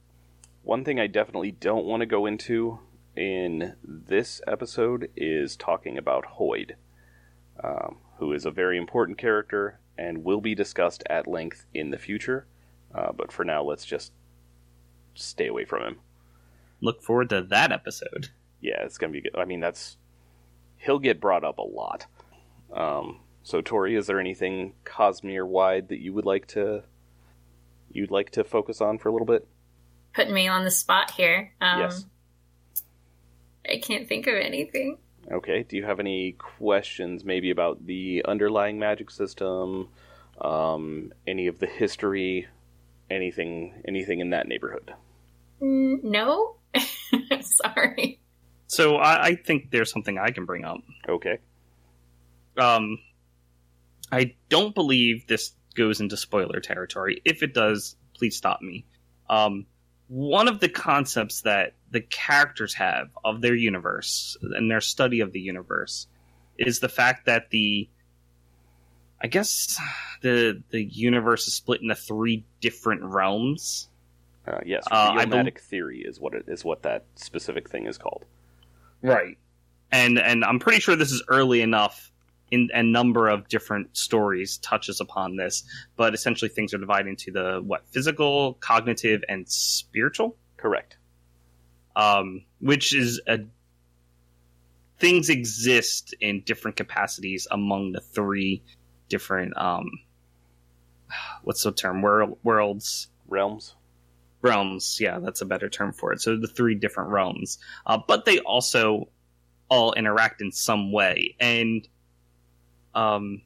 One 0.63 0.83
thing 0.83 0.99
I 0.99 1.07
definitely 1.07 1.51
don't 1.51 1.85
want 1.85 2.01
to 2.01 2.05
go 2.05 2.25
into 2.25 2.79
in 3.15 3.75
this 3.83 4.41
episode 4.47 5.09
is 5.15 5.55
talking 5.55 5.97
about 5.97 6.37
Hoid, 6.37 6.71
um, 7.63 7.97
who 8.17 8.33
is 8.33 8.45
a 8.45 8.51
very 8.51 8.77
important 8.77 9.17
character 9.17 9.79
and 9.97 10.23
will 10.23 10.41
be 10.41 10.55
discussed 10.55 11.03
at 11.09 11.27
length 11.27 11.65
in 11.73 11.91
the 11.91 11.97
future. 11.97 12.47
Uh, 12.93 13.11
but 13.11 13.31
for 13.31 13.45
now, 13.45 13.63
let's 13.63 13.85
just 13.85 14.11
stay 15.13 15.47
away 15.47 15.65
from 15.65 15.83
him. 15.83 15.99
Look 16.81 17.01
forward 17.01 17.29
to 17.29 17.41
that 17.43 17.71
episode. 17.71 18.29
Yeah, 18.61 18.83
it's 18.83 18.97
gonna 18.97 19.13
be 19.13 19.21
good. 19.21 19.35
I 19.35 19.45
mean, 19.45 19.59
that's 19.59 19.97
he'll 20.77 20.99
get 20.99 21.19
brought 21.19 21.43
up 21.43 21.57
a 21.57 21.63
lot. 21.63 22.05
Um, 22.73 23.19
so, 23.43 23.61
Tori, 23.61 23.95
is 23.95 24.07
there 24.07 24.19
anything 24.19 24.73
Cosmere 24.85 25.45
wide 25.47 25.89
that 25.89 25.99
you 25.99 26.13
would 26.13 26.25
like 26.25 26.47
to 26.49 26.83
you'd 27.91 28.11
like 28.11 28.29
to 28.31 28.43
focus 28.43 28.81
on 28.81 28.97
for 28.97 29.09
a 29.09 29.11
little 29.11 29.25
bit? 29.25 29.47
Putting 30.13 30.33
me 30.33 30.47
on 30.47 30.63
the 30.63 30.71
spot 30.71 31.11
here. 31.11 31.53
Um, 31.59 31.79
Yes. 31.81 32.05
I 33.69 33.77
can't 33.77 34.07
think 34.07 34.27
of 34.27 34.35
anything. 34.35 34.97
Okay. 35.31 35.63
Do 35.63 35.77
you 35.77 35.85
have 35.85 35.99
any 35.99 36.33
questions, 36.33 37.23
maybe 37.23 37.51
about 37.51 37.85
the 37.85 38.23
underlying 38.27 38.79
magic 38.79 39.11
system, 39.11 39.89
um, 40.39 41.13
any 41.27 41.47
of 41.47 41.59
the 41.59 41.67
history, 41.67 42.47
anything, 43.09 43.83
anything 43.87 44.19
in 44.19 44.31
that 44.31 44.47
neighborhood? 44.47 44.93
Mm, 45.61 46.03
no. 46.03 46.55
Sorry. 47.41 48.19
So 48.71 48.95
I, 48.95 49.23
I 49.25 49.35
think 49.35 49.69
there's 49.69 49.91
something 49.91 50.17
I 50.17 50.31
can 50.31 50.45
bring 50.45 50.63
up. 50.63 50.79
Okay. 51.07 51.39
Um, 52.57 52.99
I 54.09 54.35
don't 54.47 54.73
believe 54.73 55.27
this 55.27 55.51
goes 55.75 55.99
into 55.99 56.15
spoiler 56.15 56.61
territory. 56.61 57.21
If 57.25 57.43
it 57.43 57.53
does, 57.53 57.97
please 58.13 58.37
stop 58.37 58.61
me. 58.61 58.85
Um, 59.29 59.65
one 60.07 60.47
of 60.47 60.61
the 60.61 60.69
concepts 60.69 61.41
that 61.41 61.73
the 61.89 61.99
characters 61.99 62.73
have 62.75 63.09
of 63.25 63.41
their 63.41 63.55
universe 63.55 64.37
and 64.41 64.71
their 64.71 64.79
study 64.79 65.19
of 65.19 65.33
the 65.33 65.41
universe 65.41 66.07
is 66.57 66.79
the 66.79 66.89
fact 66.89 67.25
that 67.25 67.49
the 67.49 67.89
I 69.21 69.27
guess 69.27 69.77
the 70.21 70.63
the 70.69 70.81
universe 70.81 71.45
is 71.49 71.55
split 71.55 71.81
into 71.81 71.95
three 71.95 72.45
different 72.61 73.03
realms. 73.03 73.89
Uh, 74.47 74.59
yes, 74.65 74.85
Uh, 74.89 75.15
I 75.17 75.25
realmatic 75.25 75.59
theory 75.59 76.03
is 76.05 76.21
what 76.21 76.33
it 76.33 76.45
is. 76.47 76.63
What 76.63 76.83
that 76.83 77.03
specific 77.15 77.69
thing 77.69 77.85
is 77.85 77.97
called. 77.97 78.23
Right. 79.01 79.37
And 79.91 80.17
and 80.19 80.43
I'm 80.45 80.59
pretty 80.59 80.79
sure 80.79 80.95
this 80.95 81.11
is 81.11 81.23
early 81.27 81.61
enough 81.61 82.11
in 82.51 82.69
a 82.73 82.83
number 82.83 83.29
of 83.29 83.47
different 83.47 83.95
stories 83.95 84.57
touches 84.57 84.99
upon 84.99 85.37
this, 85.37 85.63
but 85.95 86.13
essentially 86.13 86.49
things 86.49 86.73
are 86.73 86.77
divided 86.77 87.09
into 87.09 87.31
the 87.31 87.61
what 87.65 87.87
physical, 87.89 88.55
cognitive, 88.55 89.23
and 89.29 89.49
spiritual. 89.49 90.35
Correct. 90.57 90.97
Um, 91.95 92.43
which 92.59 92.93
is 92.93 93.21
a 93.27 93.39
things 94.99 95.29
exist 95.29 96.13
in 96.21 96.41
different 96.41 96.77
capacities 96.77 97.47
among 97.51 97.91
the 97.91 97.99
three 97.99 98.61
different 99.09 99.57
um 99.57 99.89
what's 101.43 101.63
the 101.63 101.71
term 101.71 102.01
world 102.01 102.37
worlds 102.43 103.07
Realms. 103.31 103.75
Realms 104.41 104.97
yeah 104.99 105.19
that's 105.19 105.41
a 105.41 105.45
better 105.45 105.69
term 105.69 105.93
for 105.93 106.13
it. 106.13 106.21
So 106.21 106.37
the 106.37 106.47
three 106.47 106.75
different 106.75 107.11
realms. 107.11 107.57
Uh, 107.85 107.99
but 108.07 108.25
they 108.25 108.39
also 108.39 109.09
all 109.71 109.93
interact 109.93 110.41
in 110.41 110.51
some 110.51 110.91
way. 110.91 111.35
And 111.39 111.87
um, 112.93 113.41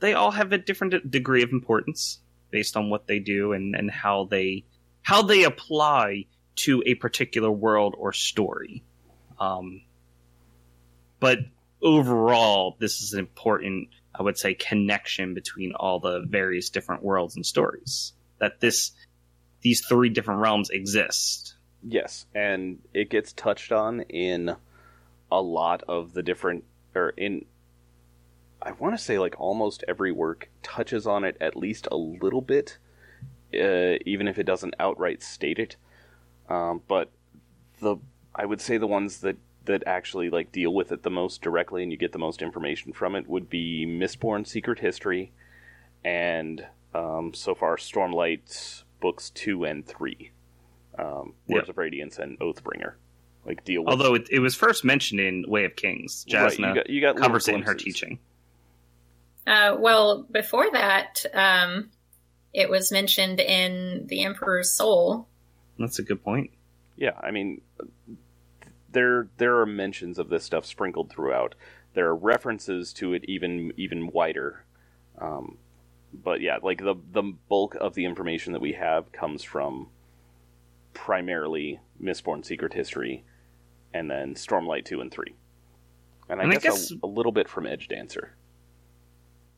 they 0.00 0.12
all 0.12 0.30
have 0.30 0.52
a 0.52 0.58
different 0.58 1.10
degree 1.10 1.42
of 1.42 1.50
importance 1.50 2.20
based 2.50 2.76
on 2.76 2.90
what 2.90 3.06
they 3.06 3.18
do 3.18 3.52
and, 3.52 3.74
and 3.74 3.90
how 3.90 4.24
they 4.24 4.64
how 5.00 5.22
they 5.22 5.44
apply 5.44 6.26
to 6.54 6.82
a 6.84 6.94
particular 6.94 7.50
world 7.50 7.94
or 7.98 8.12
story. 8.12 8.84
Um, 9.40 9.82
but 11.18 11.38
overall 11.82 12.76
this 12.78 13.00
is 13.00 13.12
an 13.12 13.18
important 13.18 13.88
i 14.14 14.22
would 14.22 14.38
say 14.38 14.54
connection 14.54 15.34
between 15.34 15.72
all 15.72 15.98
the 15.98 16.24
various 16.28 16.70
different 16.70 17.02
worlds 17.02 17.34
and 17.34 17.46
stories. 17.46 18.12
That 18.38 18.60
this 18.60 18.92
these 19.62 19.84
three 19.84 20.08
different 20.08 20.40
realms 20.40 20.70
exist. 20.70 21.56
Yes, 21.82 22.26
and 22.34 22.78
it 22.94 23.10
gets 23.10 23.32
touched 23.32 23.72
on 23.72 24.02
in 24.02 24.54
a 25.30 25.40
lot 25.40 25.82
of 25.88 26.12
the 26.12 26.22
different, 26.22 26.64
or 26.94 27.10
in, 27.10 27.44
I 28.60 28.72
want 28.72 28.96
to 28.96 29.02
say 29.02 29.18
like 29.18 29.34
almost 29.40 29.84
every 29.88 30.12
work 30.12 30.50
touches 30.62 31.06
on 31.06 31.24
it 31.24 31.36
at 31.40 31.56
least 31.56 31.88
a 31.90 31.96
little 31.96 32.42
bit, 32.42 32.78
uh, 33.54 33.98
even 34.06 34.28
if 34.28 34.38
it 34.38 34.44
doesn't 34.44 34.74
outright 34.78 35.22
state 35.22 35.58
it. 35.58 35.76
Um, 36.48 36.82
but 36.86 37.10
the, 37.80 37.96
I 38.34 38.44
would 38.46 38.60
say 38.60 38.78
the 38.78 38.86
ones 38.86 39.20
that 39.20 39.36
that 39.64 39.84
actually 39.86 40.28
like 40.28 40.50
deal 40.50 40.74
with 40.74 40.90
it 40.90 41.04
the 41.04 41.10
most 41.10 41.40
directly 41.40 41.84
and 41.84 41.92
you 41.92 41.96
get 41.96 42.10
the 42.10 42.18
most 42.18 42.42
information 42.42 42.92
from 42.92 43.14
it 43.14 43.28
would 43.28 43.48
be 43.48 43.86
Mistborn 43.86 44.46
Secret 44.46 44.80
History, 44.80 45.32
and 46.04 46.66
um, 46.94 47.32
so 47.34 47.54
far 47.54 47.76
Stormlight 47.76 48.82
books 49.02 49.28
two 49.30 49.64
and 49.64 49.84
three 49.86 50.30
um, 50.98 51.34
Words 51.48 51.66
Yep. 51.66 51.68
of 51.68 51.78
Radiance 51.78 52.18
and 52.18 52.38
Oathbringer. 52.38 52.94
Like 53.44 53.64
deal 53.64 53.82
with 53.82 53.90
Although 53.90 54.14
it, 54.14 54.28
it 54.30 54.38
was 54.38 54.54
first 54.54 54.84
mentioned 54.84 55.20
in 55.20 55.44
Way 55.48 55.64
of 55.64 55.76
Kings, 55.76 56.24
Right, 56.32 56.52
Jasna 56.52 56.68
you 56.68 56.74
got, 56.74 56.90
you 56.90 57.00
got 57.00 57.16
covers 57.16 57.48
it 57.48 57.56
in 57.56 57.62
her 57.62 57.74
teaching. 57.74 58.20
Uh, 59.46 59.76
well, 59.78 60.22
before 60.30 60.70
that, 60.70 61.26
um, 61.34 61.90
it 62.54 62.70
was 62.70 62.92
mentioned 62.92 63.40
in 63.40 64.06
The 64.06 64.22
Emperor's 64.22 64.70
Soul. 64.72 65.26
That's 65.78 65.98
a 65.98 66.02
good 66.02 66.22
point. 66.22 66.52
Yeah, 66.96 67.18
I 67.20 67.32
mean, 67.32 67.62
there 68.92 69.28
there 69.38 69.58
are 69.58 69.66
mentions 69.66 70.18
of 70.18 70.28
this 70.28 70.44
stuff 70.44 70.64
sprinkled 70.64 71.10
throughout. 71.10 71.56
There 71.94 72.06
are 72.06 72.14
references 72.14 72.92
to 72.94 73.14
it 73.14 73.24
even 73.26 73.72
even 73.76 74.08
wider. 74.12 74.64
Um, 75.18 75.58
but 76.12 76.40
yeah, 76.40 76.58
like 76.62 76.78
the 76.78 76.94
the 77.12 77.22
bulk 77.48 77.74
of 77.80 77.94
the 77.94 78.04
information 78.04 78.52
that 78.52 78.62
we 78.62 78.72
have 78.72 79.12
comes 79.12 79.42
from 79.42 79.88
primarily 80.94 81.80
Mistborn 82.02 82.44
Secret 82.44 82.72
History, 82.74 83.24
and 83.94 84.10
then 84.10 84.34
Stormlight 84.34 84.84
two 84.84 85.00
and 85.00 85.10
three, 85.10 85.34
and 86.28 86.40
I 86.40 86.44
And 86.44 86.52
I 86.52 86.56
guess, 86.56 86.90
guess- 86.90 86.92
a, 86.92 87.06
a 87.06 87.08
little 87.08 87.32
bit 87.32 87.48
from 87.48 87.64
Edgedancer. 87.64 88.30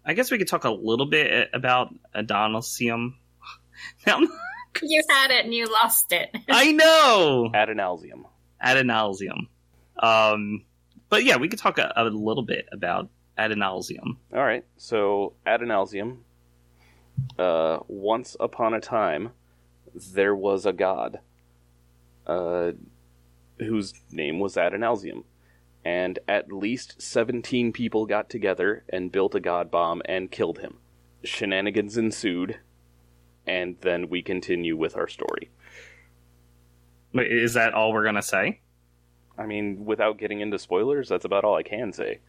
I 0.06 0.12
guess 0.12 0.30
we 0.30 0.36
could 0.38 0.48
talk 0.48 0.64
a 0.64 0.70
little 0.70 1.06
bit 1.06 1.48
about 1.52 1.94
Adonisium. 2.14 3.14
Now, 4.06 4.20
You 4.82 5.02
had 5.08 5.30
it 5.32 5.44
and 5.44 5.54
you 5.54 5.66
lost 5.66 6.12
it. 6.12 6.30
I 6.48 6.70
know 6.72 7.50
Adonalsium. 7.52 8.24
Adonalsium. 8.64 9.48
Um, 9.98 10.64
but 11.08 11.24
yeah, 11.24 11.36
we 11.38 11.48
could 11.48 11.58
talk 11.58 11.78
a, 11.78 11.92
a 11.96 12.04
little 12.04 12.44
bit 12.44 12.66
about 12.72 13.08
Adonalsium. 13.38 14.16
All 14.32 14.44
right, 14.44 14.64
so 14.76 15.34
Adonalsium. 15.46 16.18
Uh, 17.38 17.78
once 17.88 18.36
upon 18.40 18.74
a 18.74 18.80
time, 18.80 19.30
there 20.12 20.34
was 20.34 20.66
a 20.66 20.72
god, 20.72 21.20
uh, 22.26 22.72
whose 23.58 23.94
name 24.10 24.38
was 24.40 24.56
Adonalsium, 24.56 25.24
and 25.84 26.18
at 26.28 26.52
least 26.52 27.00
seventeen 27.00 27.72
people 27.72 28.06
got 28.06 28.28
together 28.30 28.84
and 28.88 29.12
built 29.12 29.34
a 29.34 29.40
god 29.40 29.70
bomb 29.70 30.02
and 30.06 30.30
killed 30.30 30.58
him. 30.58 30.78
Shenanigans 31.22 31.96
ensued, 31.96 32.58
and 33.46 33.76
then 33.80 34.08
we 34.08 34.22
continue 34.22 34.76
with 34.76 34.96
our 34.96 35.08
story. 35.08 35.50
Wait, 37.12 37.30
Is 37.30 37.54
that 37.54 37.74
all 37.74 37.92
we're 37.92 38.04
gonna 38.04 38.22
say? 38.22 38.60
I 39.38 39.46
mean, 39.46 39.84
without 39.84 40.18
getting 40.18 40.40
into 40.40 40.58
spoilers, 40.58 41.08
that's 41.08 41.24
about 41.24 41.44
all 41.44 41.56
I 41.56 41.62
can 41.62 41.92
say. 41.92 42.20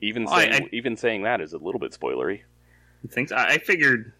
Even 0.00 0.26
I- 0.28 0.48
I- 0.58 0.68
even 0.72 0.96
saying 0.96 1.22
that 1.22 1.40
is 1.40 1.52
a 1.52 1.58
little 1.58 1.78
bit 1.80 1.92
spoilery. 1.92 2.42
So? 3.10 3.36
I, 3.36 3.54
I 3.54 3.58
figured. 3.58 4.12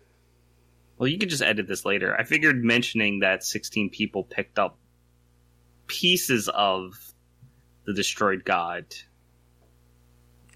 Well, 0.97 1.09
you 1.09 1.19
could 1.19 1.29
just 1.29 1.43
edit 1.43 1.67
this 1.67 1.85
later. 1.85 2.17
I 2.17 2.23
figured 2.25 2.63
mentioning 2.63 3.21
that 3.21 3.43
16 3.43 3.91
people 3.91 4.23
picked 4.23 4.59
up 4.59 4.79
pieces 5.87 6.49
of 6.49 6.95
the 7.85 7.93
destroyed 7.93 8.45
god 8.45 8.87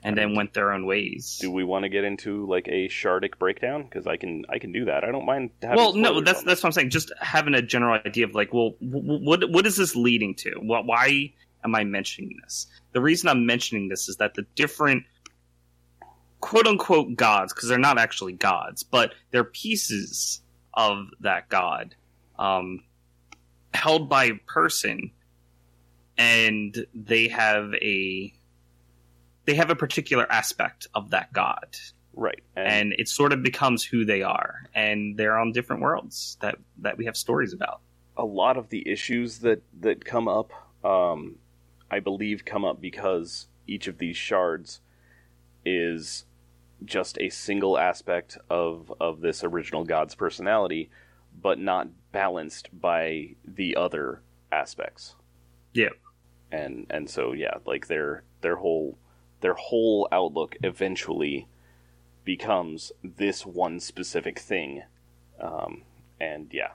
and 0.03 0.17
then 0.17 0.35
went 0.35 0.55
their 0.55 0.73
own 0.73 0.87
ways. 0.87 1.39
do 1.41 1.51
we 1.51 1.65
want 1.65 1.83
to 1.83 1.89
get 1.89 2.05
into 2.05 2.47
like 2.47 2.67
a 2.69 2.89
shardic 2.89 3.39
breakdown 3.39 3.83
because 3.83 4.07
i 4.07 4.17
can 4.17 4.45
i 4.49 4.59
can 4.59 4.73
do 4.73 4.85
that 4.85 5.05
i 5.05 5.11
don't 5.11 5.27
mind 5.27 5.51
having 5.61 5.77
well, 5.77 5.93
no, 5.93 6.21
that's 6.21 6.43
that's 6.45 6.63
what 6.63 6.69
I'm 6.69 6.73
saying. 6.73 6.91
Just 6.91 7.13
having 7.21 7.55
a 7.55 7.63
general 7.63 8.01
idea 8.05 8.25
of 8.25 8.35
like, 8.35 8.53
well, 8.53 8.75
what 8.81 9.51
what 9.51 9.67
is 9.67 9.77
this 9.77 9.95
leading 9.95 10.35
to? 10.37 10.53
What, 10.61 10.87
why 10.87 11.33
am 11.65 11.75
I 11.75 11.85
mentioning 11.85 12.39
this? 12.43 12.67
The 12.93 13.01
reason 13.01 13.29
I'm 13.29 13.47
mentioning 13.47 13.89
this 13.89 14.09
is 14.09 14.17
that 14.17 14.35
the 14.35 14.47
different 14.55 15.05
quote 16.41 16.67
unquote 16.67 17.17
gods, 17.17 17.53
because 17.53 17.69
they're 17.69 17.79
not 17.79 17.99
actually 17.99 18.33
gods, 18.33 18.83
but 18.83 19.15
they're 19.31 19.45
pieces 19.45 20.43
of 20.75 21.09
that 21.21 21.49
god, 21.49 21.95
um, 22.39 22.83
held 23.75 24.09
by 24.09 24.27
a 24.27 24.35
person, 24.47 25.11
and 26.17 26.87
they 26.95 27.29
have 27.29 27.75
a 27.75 28.33
they 29.45 29.55
have 29.55 29.71
a 29.71 29.77
particular 29.77 30.31
aspect 30.31 30.89
of 30.95 31.11
that 31.11 31.33
god. 31.33 31.77
Right 32.15 32.43
and, 32.57 32.67
and 32.67 32.95
it 32.99 33.09
sort 33.09 33.33
of 33.33 33.45
becomes 33.45 33.85
who 33.85 34.05
they 34.05 34.23
are 34.23 34.69
and 34.75 35.17
they're 35.17 35.39
on 35.39 35.53
different 35.53 35.83
worlds 35.83 36.37
that 36.41 36.57
that 36.79 36.99
we 36.99 37.05
have 37.05 37.17
stories 37.17 37.53
about. 37.53 37.81
A 38.17 38.25
lot 38.25 38.57
of 38.57 38.69
the 38.69 38.89
issues 38.89 39.39
that 39.41 39.63
that 39.81 40.05
come 40.05 40.29
up 40.29 40.53
um 40.85 41.37
i 41.91 41.99
believe 41.99 42.45
come 42.45 42.65
up 42.65 42.81
because 42.81 43.49
each 43.67 43.89
of 43.89 43.99
these 43.99 44.17
shards 44.17 44.81
is 45.65 46.25
just 46.85 47.19
a 47.19 47.29
single 47.29 47.79
aspect 47.79 48.39
of 48.49 48.93
of 49.01 49.21
this 49.21 49.43
original 49.43 49.85
god's 49.85 50.15
personality 50.15 50.91
but 51.41 51.59
not 51.59 51.89
balanced 52.13 52.69
by 52.79 53.35
the 53.45 53.77
other 53.77 54.23
aspects. 54.51 55.15
Yeah. 55.75 55.91
and 56.51 56.87
and 56.91 57.09
so 57.09 57.33
yeah 57.33 57.59
like 57.67 57.87
their 57.87 58.25
their 58.41 58.57
whole 58.57 58.99
their 59.41 59.55
whole 59.55 60.09
outlook 60.11 60.57
eventually 60.63 61.47
becomes 62.25 62.91
this 63.03 63.47
one 63.47 63.81
specific 63.81 64.39
thing. 64.39 64.83
Um, 65.41 65.83
and 66.21 66.49
yeah 66.53 66.71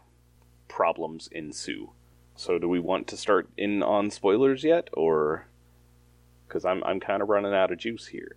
problems 0.68 1.28
ensue. 1.32 1.92
So 2.36 2.58
do 2.58 2.68
we 2.68 2.80
want 2.80 3.08
to 3.08 3.18
start 3.18 3.50
in 3.58 3.84
on 3.84 4.10
spoilers 4.10 4.64
yet 4.64 4.90
or? 4.94 5.48
Because 6.48 6.66
i'm 6.66 6.84
i'm 6.84 7.00
kind 7.00 7.24
of 7.24 7.30
running 7.30 7.54
out 7.54 7.72
of 7.72 7.80
juice 7.80 8.08
here 8.08 8.36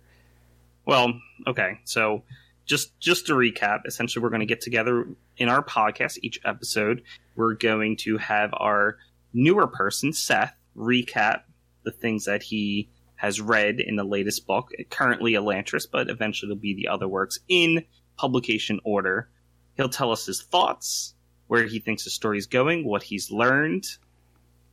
well 0.87 1.13
okay 1.45 1.79
so 1.83 2.23
just 2.65 2.99
just 2.99 3.27
to 3.27 3.33
recap 3.33 3.81
essentially 3.85 4.23
we're 4.23 4.29
going 4.29 4.41
to 4.41 4.47
get 4.47 4.61
together 4.61 5.07
in 5.37 5.49
our 5.49 5.63
podcast 5.63 6.19
each 6.21 6.39
episode. 6.43 7.03
We're 7.35 7.53
going 7.53 7.97
to 7.97 8.17
have 8.17 8.51
our 8.53 8.97
newer 9.33 9.67
person 9.67 10.13
seth 10.13 10.55
recap 10.75 11.41
the 11.83 11.91
things 11.91 12.25
that 12.25 12.43
he 12.43 12.89
has 13.15 13.41
read 13.41 13.79
in 13.79 13.95
the 13.95 14.03
latest 14.03 14.45
book. 14.45 14.71
Currently 14.89 15.33
elantris 15.33 15.87
but 15.89 16.09
eventually 16.09 16.51
it'll 16.51 16.61
be 16.61 16.75
the 16.75 16.89
other 16.89 17.07
works 17.07 17.39
in 17.47 17.85
publication 18.17 18.79
order. 18.83 19.29
He'll 19.75 19.89
tell 19.89 20.11
us 20.11 20.25
his 20.25 20.41
thoughts 20.41 21.13
where 21.47 21.65
he 21.65 21.79
thinks 21.79 22.03
the 22.03 22.09
story's 22.09 22.47
going, 22.47 22.85
what 22.85 23.03
he's 23.03 23.31
learned, 23.31 23.85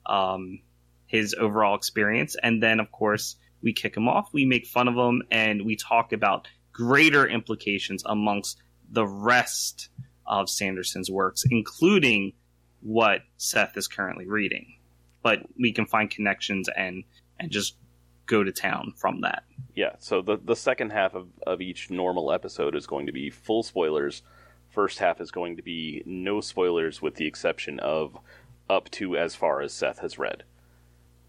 um, 0.06 0.60
his 1.06 1.34
overall 1.38 1.76
experience, 1.76 2.36
and 2.42 2.62
then 2.62 2.80
of 2.80 2.90
course 2.90 3.36
we 3.64 3.72
kick 3.72 3.94
them 3.94 4.08
off, 4.08 4.32
we 4.32 4.44
make 4.44 4.66
fun 4.66 4.86
of 4.86 4.94
them, 4.94 5.22
and 5.30 5.64
we 5.64 5.74
talk 5.74 6.12
about 6.12 6.46
greater 6.72 7.26
implications 7.26 8.02
amongst 8.04 8.58
the 8.90 9.06
rest 9.06 9.88
of 10.26 10.50
Sanderson's 10.50 11.10
works, 11.10 11.44
including 11.50 12.34
what 12.82 13.22
Seth 13.38 13.76
is 13.76 13.88
currently 13.88 14.28
reading. 14.28 14.76
But 15.22 15.40
we 15.58 15.72
can 15.72 15.86
find 15.86 16.10
connections 16.10 16.68
and 16.76 17.04
and 17.40 17.50
just 17.50 17.76
go 18.26 18.44
to 18.44 18.52
town 18.52 18.92
from 18.96 19.22
that. 19.22 19.44
Yeah, 19.74 19.94
so 19.98 20.20
the 20.20 20.36
the 20.36 20.54
second 20.54 20.90
half 20.90 21.14
of, 21.14 21.28
of 21.46 21.62
each 21.62 21.90
normal 21.90 22.30
episode 22.30 22.76
is 22.76 22.86
going 22.86 23.06
to 23.06 23.12
be 23.12 23.30
full 23.30 23.62
spoilers. 23.62 24.22
First 24.68 24.98
half 24.98 25.20
is 25.20 25.30
going 25.30 25.56
to 25.56 25.62
be 25.62 26.02
no 26.04 26.40
spoilers 26.40 27.00
with 27.00 27.14
the 27.14 27.26
exception 27.26 27.80
of 27.80 28.18
up 28.68 28.90
to 28.90 29.16
as 29.16 29.34
far 29.34 29.62
as 29.62 29.72
Seth 29.72 30.00
has 30.00 30.18
read. 30.18 30.44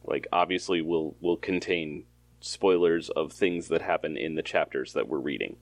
Like 0.04 0.28
obviously 0.34 0.82
will 0.82 1.16
will 1.22 1.38
contain 1.38 2.06
spoilers 2.46 3.10
of 3.10 3.32
things 3.32 3.70
that 3.70 3.82
happen 3.82 4.18
in 4.18 4.36
the 4.36 4.44
chapters 4.44 4.94
that 4.94 5.08
we're 5.08 5.20
reading. 5.20 5.58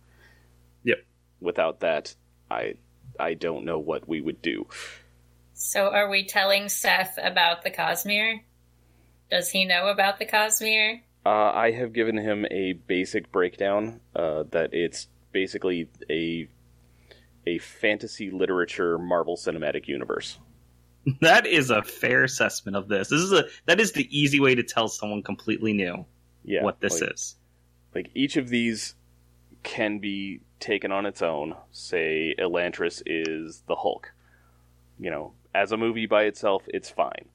Yep. 0.83 0.97
Without 1.39 1.79
that, 1.79 2.15
I 2.51 2.75
I 3.19 3.33
don't 3.35 3.65
know 3.65 3.79
what 3.79 4.07
we 4.07 4.21
would 4.21 4.41
do. 4.41 4.67
So 5.53 5.89
are 5.89 6.09
we 6.09 6.25
telling 6.25 6.67
Seth 6.67 7.17
about 7.21 7.63
the 7.63 7.71
Cosmere? 7.71 8.41
Does 9.31 9.49
he 9.49 9.65
know 9.65 9.87
about 9.87 10.19
the 10.19 10.25
Cosmere? 10.25 11.01
Uh, 11.25 11.51
I 11.53 11.71
have 11.71 11.93
given 11.93 12.17
him 12.17 12.45
a 12.51 12.73
basic 12.73 13.31
breakdown 13.31 14.01
uh, 14.15 14.43
that 14.51 14.73
it's 14.73 15.07
basically 15.31 15.89
a 16.09 16.49
a 17.45 17.57
fantasy 17.59 18.29
literature 18.29 18.97
Marvel 18.97 19.37
Cinematic 19.37 19.87
Universe. 19.87 20.37
That 21.19 21.45
is 21.45 21.69
a 21.69 21.83
fair 21.83 22.23
assessment 22.23 22.77
of 22.77 22.87
this. 22.87 23.09
This 23.09 23.19
is 23.19 23.33
a 23.33 23.45
that 23.65 23.81
is 23.81 23.91
the 23.91 24.07
easy 24.09 24.39
way 24.39 24.55
to 24.55 24.63
tell 24.63 24.87
someone 24.87 25.21
completely 25.21 25.73
new 25.73 26.05
Yeah, 26.43 26.63
what 26.63 26.79
this 26.79 27.01
like, 27.01 27.13
is. 27.13 27.35
Like 27.93 28.09
each 28.13 28.37
of 28.37 28.49
these 28.49 28.95
can 29.63 29.99
be 29.99 30.41
taken 30.59 30.91
on 30.91 31.05
its 31.05 31.21
own. 31.21 31.55
Say 31.71 32.35
Elantris 32.37 33.01
is 33.05 33.63
the 33.67 33.75
Hulk. 33.75 34.11
You 34.99 35.11
know, 35.11 35.33
as 35.53 35.71
a 35.71 35.77
movie 35.77 36.05
by 36.05 36.23
itself, 36.23 36.63
it's 36.67 36.89
fine. 36.89 37.29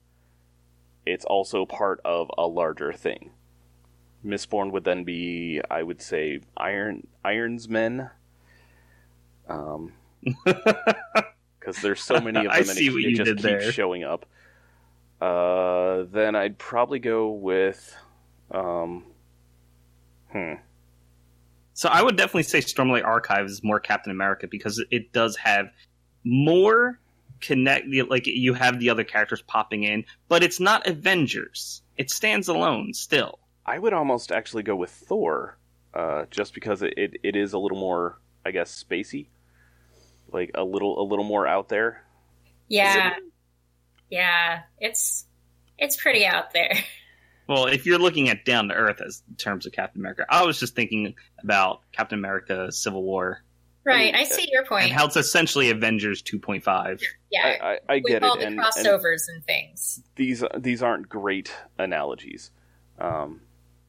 It's 1.06 1.24
also 1.24 1.64
part 1.64 2.00
of 2.04 2.30
a 2.36 2.46
larger 2.46 2.92
thing. 2.92 3.30
Mistborn 4.24 4.72
would 4.72 4.84
then 4.84 5.04
be, 5.04 5.60
I 5.70 5.82
would 5.82 6.02
say, 6.02 6.40
Iron 6.56 7.06
Iron's 7.24 7.68
Men. 7.68 8.10
Um, 9.48 9.92
because 10.44 11.82
there's 11.82 12.02
so 12.02 12.20
many 12.20 12.38
of 12.46 12.52
them, 12.52 12.52
and 12.52 12.70
it, 12.70 12.78
it 12.78 12.82
you 12.82 13.16
just 13.16 13.30
keeps 13.30 13.42
there. 13.42 13.72
showing 13.72 14.04
up. 14.04 14.26
Uh, 15.20 16.04
then 16.12 16.36
I'd 16.36 16.58
probably 16.58 16.98
go 16.98 17.30
with, 17.30 17.96
um, 18.50 19.04
hmm, 20.32 20.54
So 21.74 21.88
I 21.88 22.02
would 22.02 22.16
definitely 22.16 22.44
say 22.44 22.60
Stormlight 22.60 23.04
Archives 23.04 23.52
is 23.52 23.64
more 23.64 23.80
Captain 23.80 24.10
America 24.10 24.46
because 24.46 24.82
it 24.90 25.12
does 25.12 25.36
have 25.36 25.70
more 26.24 26.98
connect 27.40 27.86
like 28.10 28.26
you 28.26 28.54
have 28.54 28.80
the 28.80 28.90
other 28.90 29.04
characters 29.04 29.42
popping 29.42 29.84
in, 29.84 30.04
but 30.28 30.42
it's 30.42 30.60
not 30.60 30.86
Avengers. 30.86 31.82
It 31.96 32.10
stands 32.10 32.48
alone 32.48 32.94
still. 32.94 33.38
I 33.64 33.78
would 33.78 33.92
almost 33.92 34.32
actually 34.32 34.62
go 34.62 34.74
with 34.76 34.90
Thor, 34.90 35.58
uh, 35.94 36.24
just 36.30 36.54
because 36.54 36.82
it, 36.82 36.94
it, 36.96 37.16
it 37.22 37.36
is 37.36 37.52
a 37.52 37.58
little 37.58 37.78
more, 37.78 38.18
I 38.44 38.50
guess, 38.50 38.82
spacey, 38.82 39.28
like 40.32 40.50
a 40.54 40.64
little 40.64 41.00
a 41.00 41.04
little 41.04 41.24
more 41.24 41.46
out 41.46 41.68
there. 41.68 42.02
Yeah. 42.68 43.14
Yeah. 44.10 44.62
It's 44.78 45.26
it's 45.78 45.96
pretty 45.96 46.26
out 46.26 46.52
there. 46.52 46.72
Well, 47.48 47.66
if 47.66 47.86
you're 47.86 47.98
looking 47.98 48.28
at 48.28 48.44
down 48.44 48.68
to 48.68 48.74
earth 48.74 49.00
as 49.00 49.22
in 49.28 49.34
terms 49.36 49.66
of 49.66 49.72
Captain 49.72 50.00
America, 50.00 50.26
I 50.28 50.44
was 50.44 50.60
just 50.60 50.76
thinking 50.76 51.14
about 51.42 51.80
Captain 51.92 52.18
America 52.18 52.70
Civil 52.70 53.02
War 53.02 53.42
Right. 53.84 54.14
I 54.14 54.24
see 54.24 54.46
your 54.52 54.66
point. 54.66 54.84
and 54.84 54.92
how 54.92 55.06
it's 55.06 55.16
essentially 55.16 55.70
Avengers 55.70 56.22
2.5. 56.22 57.00
yeah. 57.30 57.40
I, 57.42 57.48
I, 57.66 57.78
I 57.88 57.94
With 57.96 58.04
get 58.06 58.22
all 58.22 58.34
it, 58.34 58.40
the 58.40 58.46
and, 58.48 58.60
and 58.60 58.66
crossovers 58.66 59.28
and 59.28 59.42
things. 59.46 60.02
these 60.14 60.44
these 60.58 60.82
aren't 60.82 61.08
great 61.08 61.50
analogies. 61.78 62.50
Um, 62.98 63.40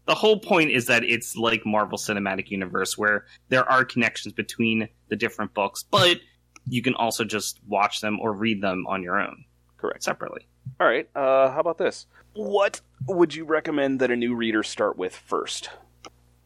the 0.06 0.16
whole 0.16 0.40
point 0.40 0.72
is 0.72 0.86
that 0.86 1.04
it's 1.04 1.36
like 1.36 1.66
Marvel 1.66 1.98
Cinematic 1.98 2.50
Universe 2.50 2.98
where 2.98 3.26
there 3.50 3.70
are 3.70 3.84
connections 3.84 4.34
between 4.34 4.88
the 5.10 5.18
different 5.18 5.54
books, 5.54 5.84
but 5.84 6.18
you 6.66 6.82
can 6.82 6.94
also 6.96 7.26
just 7.26 7.60
watch 7.68 8.00
them 8.00 8.20
or 8.22 8.32
read 8.32 8.62
them 8.62 8.86
on 8.88 9.04
your 9.04 9.20
own 9.20 9.44
correct. 9.78 10.04
separately. 10.04 10.48
All 10.80 10.88
right. 10.88 11.08
Uh, 11.16 11.52
how 11.52 11.60
about 11.60 11.78
this? 11.78 12.06
What 12.34 12.82
would 13.08 13.34
you 13.34 13.46
recommend 13.46 14.00
that 14.00 14.12
a 14.12 14.16
new 14.16 14.36
reader 14.36 14.64
start 14.64 14.98
with 14.98 15.16
first? 15.16 15.70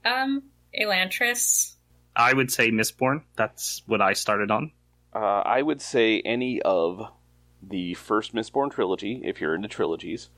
Um, 0.05 0.43
Elantris. 0.79 1.73
I 2.15 2.33
would 2.33 2.51
say 2.51 2.69
Mistborn. 2.71 3.23
That's 3.35 3.81
what 3.85 4.01
I 4.01 4.13
started 4.13 4.51
on. 4.51 4.71
Uh, 5.13 5.41
I 5.41 5.61
would 5.61 5.81
say 5.81 6.21
any 6.21 6.61
of 6.61 7.11
the 7.61 7.93
first 7.95 8.33
Mistborn 8.33 8.71
trilogy, 8.71 9.21
if 9.23 9.39
you're 9.39 9.55
into 9.55 9.67
trilogies, 9.67 10.29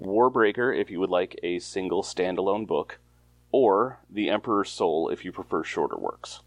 Warbreaker, 0.00 0.78
if 0.78 0.90
you 0.90 1.00
would 1.00 1.10
like 1.10 1.38
a 1.42 1.58
single 1.58 2.02
standalone 2.02 2.66
book, 2.66 2.98
or 3.52 3.98
The 4.08 4.30
Emperor's 4.30 4.70
Soul, 4.70 5.08
if 5.08 5.24
you 5.24 5.32
prefer 5.32 5.64
shorter 5.64 5.96
works. 5.98 6.40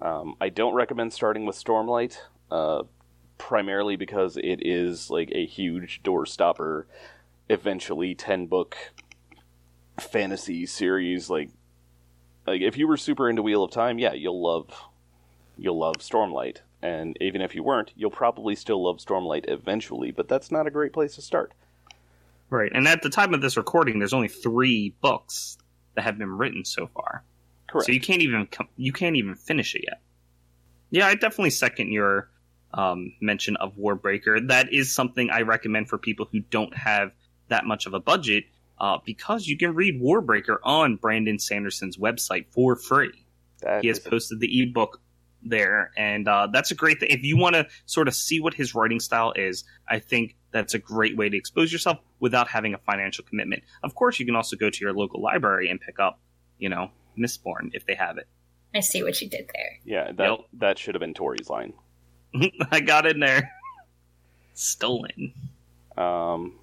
Um, 0.00 0.34
I 0.40 0.48
don't 0.48 0.74
recommend 0.74 1.12
starting 1.12 1.46
with 1.46 1.56
Stormlight, 1.56 2.18
uh, 2.50 2.82
primarily 3.38 3.96
because 3.96 4.36
it 4.36 4.60
is 4.62 5.10
like 5.10 5.30
a 5.32 5.46
huge 5.46 6.02
door 6.02 6.26
stopper, 6.26 6.86
eventually 7.48 8.14
10 8.14 8.46
book 8.46 8.76
fantasy 9.98 10.66
series. 10.66 11.28
Like, 11.28 11.50
like 12.46 12.60
if 12.60 12.76
you 12.76 12.88
were 12.88 12.96
super 12.96 13.28
into 13.28 13.42
Wheel 13.42 13.64
of 13.64 13.70
Time, 13.70 13.98
yeah, 13.98 14.12
you'll 14.12 14.42
love 14.42 14.70
you'll 15.58 15.78
love 15.78 15.96
Stormlight. 15.96 16.58
And 16.80 17.16
even 17.20 17.40
if 17.40 17.54
you 17.54 17.62
weren't, 17.62 17.92
you'll 17.94 18.10
probably 18.10 18.56
still 18.56 18.82
love 18.82 18.98
Stormlight 18.98 19.44
eventually, 19.48 20.10
but 20.10 20.28
that's 20.28 20.50
not 20.50 20.66
a 20.66 20.70
great 20.70 20.92
place 20.92 21.14
to 21.14 21.22
start. 21.22 21.52
Right. 22.50 22.72
And 22.74 22.88
at 22.88 23.02
the 23.02 23.10
time 23.10 23.34
of 23.34 23.40
this 23.40 23.56
recording, 23.56 23.98
there's 23.98 24.12
only 24.12 24.28
three 24.28 24.94
books 25.00 25.56
that 25.94 26.02
have 26.02 26.18
been 26.18 26.36
written 26.36 26.64
so 26.64 26.88
far. 26.88 27.22
Correct. 27.68 27.86
So 27.86 27.92
you 27.92 28.00
can't 28.00 28.20
even 28.20 28.48
you 28.76 28.92
can't 28.92 29.16
even 29.16 29.34
finish 29.34 29.74
it 29.74 29.84
yet. 29.86 30.00
Yeah, 30.90 31.06
I 31.06 31.14
definitely 31.14 31.50
second 31.50 31.92
your 31.92 32.28
um, 32.74 33.12
mention 33.20 33.56
of 33.56 33.76
Warbreaker. 33.76 34.48
That 34.48 34.72
is 34.72 34.94
something 34.94 35.30
I 35.30 35.42
recommend 35.42 35.88
for 35.88 35.98
people 35.98 36.28
who 36.30 36.40
don't 36.40 36.76
have 36.76 37.12
that 37.48 37.64
much 37.66 37.86
of 37.86 37.94
a 37.94 38.00
budget, 38.00 38.44
uh, 38.78 38.98
because 39.04 39.46
you 39.46 39.56
can 39.58 39.74
read 39.74 40.00
Warbreaker 40.00 40.56
on 40.64 40.96
Brandon 40.96 41.38
Sanderson's 41.38 41.96
website 41.96 42.46
for 42.50 42.76
free. 42.76 43.12
That 43.60 43.82
He 43.82 43.88
has 43.88 43.98
posted 43.98 44.40
the 44.40 44.62
ebook 44.62 45.00
there, 45.42 45.90
and 45.96 46.26
uh, 46.28 46.48
that's 46.52 46.70
a 46.70 46.74
great 46.74 47.00
thing. 47.00 47.10
If 47.10 47.22
you 47.24 47.36
want 47.36 47.54
to 47.56 47.66
sort 47.86 48.08
of 48.08 48.14
see 48.14 48.40
what 48.40 48.54
his 48.54 48.74
writing 48.74 49.00
style 49.00 49.32
is, 49.36 49.64
I 49.88 49.98
think 49.98 50.36
that's 50.52 50.74
a 50.74 50.78
great 50.78 51.16
way 51.16 51.28
to 51.28 51.36
expose 51.36 51.72
yourself 51.72 51.98
without 52.20 52.48
having 52.48 52.74
a 52.74 52.78
financial 52.78 53.24
commitment. 53.24 53.62
Of 53.82 53.94
course, 53.94 54.18
you 54.20 54.26
can 54.26 54.36
also 54.36 54.56
go 54.56 54.70
to 54.70 54.80
your 54.80 54.92
local 54.92 55.20
library 55.20 55.68
and 55.68 55.80
pick 55.80 55.98
up, 55.98 56.20
you 56.58 56.68
know, 56.68 56.90
Mistborn 57.18 57.70
if 57.72 57.86
they 57.86 57.94
have 57.94 58.18
it. 58.18 58.26
I 58.74 58.80
see 58.80 59.02
what 59.02 59.20
you 59.20 59.28
did 59.28 59.50
there. 59.52 59.78
yeah, 59.84 60.12
that 60.12 60.30
Yep. 60.30 60.38
that 60.54 60.78
should 60.78 60.94
have 60.94 61.00
been 61.00 61.12
Tori's 61.14 61.50
line. 61.50 61.74
I 62.70 62.80
got 62.80 63.06
in 63.06 63.20
there. 63.20 63.52
Stolen. 64.54 65.32
Um, 65.96 66.58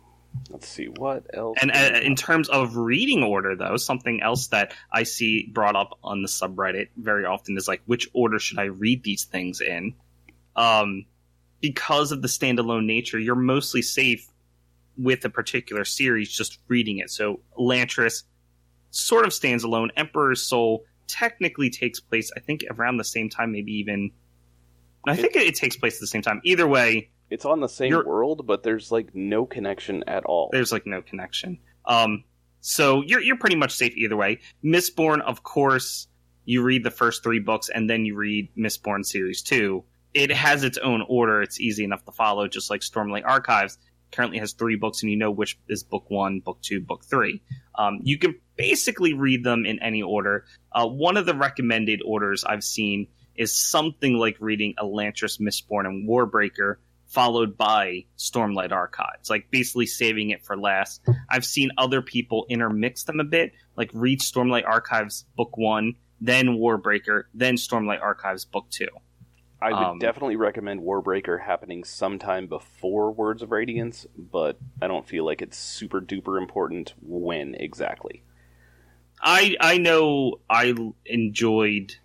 let's 0.50 0.68
see 0.68 0.86
what 0.88 1.26
else. 1.34 1.58
And 1.62 1.72
uh, 1.72 2.00
in 2.02 2.16
terms 2.16 2.50
of 2.50 2.76
reading 2.76 3.24
order, 3.24 3.56
though, 3.56 3.78
something 3.78 4.22
else 4.22 4.48
that 4.48 4.74
I 4.92 5.04
see 5.04 5.48
brought 5.52 5.76
up 5.76 5.98
on 6.04 6.22
the 6.22 6.28
subreddit 6.28 6.90
very 6.98 7.26
often 7.26 7.58
is 7.58 7.68
like, 7.68 7.82
which 7.86 8.08
order 8.14 8.40
should 8.40 8.60
I 8.60 8.66
read 8.66 9.04
these 9.04 9.26
things 9.26 9.62
in? 9.62 9.96
Um, 10.56 11.06
because 11.62 12.12
of 12.12 12.22
the 12.22 12.28
standalone 12.28 12.86
nature, 12.86 13.20
you're 13.20 13.36
mostly 13.36 13.82
safe 13.82 14.28
with 14.98 15.24
a 15.26 15.30
particular 15.30 15.86
series 15.86 16.30
just 16.32 16.60
reading 16.68 16.98
it. 17.00 17.10
So 17.10 17.40
Elantris 17.58 18.24
sort 18.92 19.26
of 19.26 19.34
stands 19.34 19.64
alone. 19.64 19.92
Emperor's 19.96 20.42
Soul 20.42 20.84
technically 21.08 21.70
takes 21.70 22.00
place, 22.00 22.32
I 22.36 22.40
think, 22.40 22.64
around 22.70 22.98
the 22.98 23.04
same 23.04 23.30
time, 23.30 23.52
maybe 23.52 23.74
even. 23.74 24.12
I 25.08 25.16
think 25.16 25.36
it, 25.36 25.44
it 25.44 25.56
takes 25.56 25.76
place 25.78 25.96
at 25.96 26.02
the 26.02 26.08
same 26.08 26.22
time. 26.22 26.42
Either 26.44 26.68
way, 26.68 27.12
it's 27.30 27.46
on 27.46 27.60
the 27.60 27.70
same 27.70 27.90
you're- 27.90 28.06
world, 28.06 28.46
but 28.46 28.64
there's 28.64 28.92
like 28.92 29.14
no 29.14 29.46
connection 29.46 30.04
at 30.08 30.26
all. 30.26 30.50
there's 30.52 30.72
like 30.72 30.86
no 30.86 31.02
connection. 31.02 31.60
Um, 31.86 32.24
so 32.62 33.02
you're 33.02 33.22
you're 33.22 33.38
pretty 33.38 33.56
much 33.56 33.74
safe 33.74 33.96
either 33.96 34.18
way. 34.18 34.40
Mistborn, 34.64 35.22
of 35.22 35.44
course, 35.44 36.08
you 36.46 36.62
read 36.64 36.84
the 36.84 36.92
first 36.92 37.24
three 37.24 37.40
books 37.40 37.70
and 37.70 37.90
then 37.90 38.06
you 38.06 38.16
read 38.16 38.50
Mistborn 38.58 39.06
series 39.06 39.42
two. 39.42 39.84
It 40.14 40.32
has 40.32 40.64
its 40.64 40.78
own 40.80 41.04
order. 41.08 41.42
It's 41.42 41.60
easy 41.60 41.84
enough 41.84 42.04
to 42.06 42.12
follow, 42.12 42.48
just 42.48 42.70
like 42.70 42.82
Stormlight 42.82 43.24
Archives 43.26 43.78
currently 44.12 44.40
has 44.40 44.54
three 44.54 44.76
books, 44.76 45.04
and 45.04 45.12
you 45.12 45.18
know 45.18 45.30
which 45.32 45.60
is 45.70 45.84
book 45.84 46.06
one, 46.10 46.40
book 46.40 46.58
two, 46.62 46.82
book 46.82 47.06
three. 47.06 47.42
Um, 47.76 48.00
you 48.02 48.18
can 48.18 48.36
basically 48.56 49.14
read 49.14 49.44
them 49.44 49.66
in 49.66 49.82
any 49.82 50.02
order. 50.02 50.46
Uh, 50.72 50.88
one 50.88 51.16
of 51.16 51.26
the 51.28 51.36
recommended 51.36 52.02
orders 52.04 52.44
I've 52.44 52.64
seen 52.64 53.08
is 53.40 53.56
something 53.56 54.14
like 54.16 54.38
reading 54.40 54.76
Elantris, 54.78 55.40
Mistborn, 55.40 55.88
and 55.88 56.08
Warbreaker 56.08 56.76
followed 57.08 57.58
by 57.58 58.06
Stormlight 58.20 58.72
Archives, 58.72 59.32
like 59.32 59.50
basically 59.50 59.88
saving 59.88 60.30
it 60.30 60.46
for 60.46 60.56
last. 60.56 61.02
I've 61.28 61.46
seen 61.46 61.72
other 61.78 62.04
people 62.04 62.46
intermix 62.50 63.06
them 63.06 63.20
a 63.20 63.24
bit, 63.24 63.54
like 63.76 63.90
read 63.94 64.20
Stormlight 64.20 64.68
Archives 64.68 65.26
book 65.36 65.58
one, 65.58 65.96
then 66.22 66.58
Warbreaker, 66.58 67.24
then 67.34 67.56
Stormlight 67.56 68.02
Archives 68.02 68.46
book 68.46 68.68
two. 68.70 68.90
I 69.62 69.70
would 69.70 69.76
Um, 69.84 70.00
definitely 70.00 70.36
recommend 70.36 70.82
Warbreaker 70.82 71.42
happening 71.42 71.84
sometime 71.84 72.48
before 72.48 73.12
Words 73.12 73.42
of 73.42 73.52
Radiance, 73.52 74.06
but 74.16 74.58
I 74.82 74.88
don't 74.88 75.08
feel 75.08 75.26
like 75.26 75.42
it's 75.42 75.58
super 75.58 76.00
duper 76.00 76.38
important 76.38 76.94
when 77.02 77.56
exactly. 77.56 78.22
I 79.22 79.56
I 79.60 79.78
know 79.80 80.40
I 80.50 80.76
enjoyed 81.06 81.96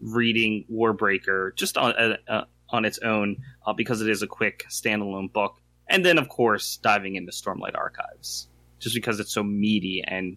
reading 0.00 0.64
Warbreaker 0.72 1.54
just 1.54 1.76
on 1.76 1.92
uh, 1.92 2.16
uh, 2.28 2.44
on 2.70 2.84
its 2.84 2.98
own 2.98 3.36
uh, 3.66 3.72
because 3.72 4.02
it 4.02 4.08
is 4.08 4.22
a 4.22 4.26
quick 4.26 4.66
standalone 4.68 5.32
book, 5.32 5.60
and 5.88 6.04
then 6.04 6.18
of 6.18 6.28
course 6.28 6.78
diving 6.78 7.16
into 7.16 7.32
Stormlight 7.32 7.76
Archives 7.76 8.48
just 8.78 8.94
because 8.94 9.20
it's 9.20 9.32
so 9.32 9.42
meaty 9.42 10.02
and 10.06 10.36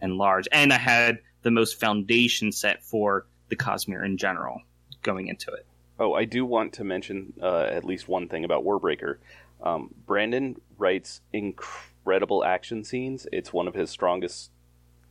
and 0.00 0.16
large, 0.16 0.48
and 0.52 0.72
I 0.72 0.78
had 0.78 1.18
the 1.42 1.50
most 1.50 1.80
foundation 1.80 2.52
set 2.52 2.82
for 2.82 3.26
the 3.48 3.56
Cosmere 3.56 4.04
in 4.04 4.16
general 4.16 4.62
going 5.02 5.28
into 5.28 5.50
it. 5.52 5.66
Oh, 5.98 6.14
I 6.14 6.24
do 6.24 6.46
want 6.46 6.74
to 6.74 6.84
mention 6.84 7.34
uh, 7.42 7.62
at 7.62 7.84
least 7.84 8.08
one 8.08 8.28
thing 8.28 8.44
about 8.44 8.64
Warbreaker. 8.64 9.16
Um, 9.62 9.94
Brandon 10.06 10.58
writes 10.78 11.20
incredible 11.32 12.44
action 12.44 12.84
scenes. 12.84 13.26
It's 13.32 13.52
one 13.52 13.68
of 13.68 13.74
his 13.74 13.90
strongest 13.90 14.50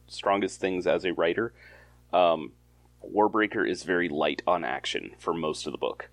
strongest 0.07 0.59
things 0.59 0.87
as 0.87 1.05
a 1.05 1.13
writer. 1.13 1.53
Um, 2.11 2.53
Warbreaker 3.03 3.67
is 3.69 3.83
very 3.83 4.09
light 4.09 4.41
on 4.47 4.63
action 4.63 5.11
for 5.19 5.33
most 5.33 5.65
of 5.65 5.71
the 5.71 5.77
book, 5.77 6.09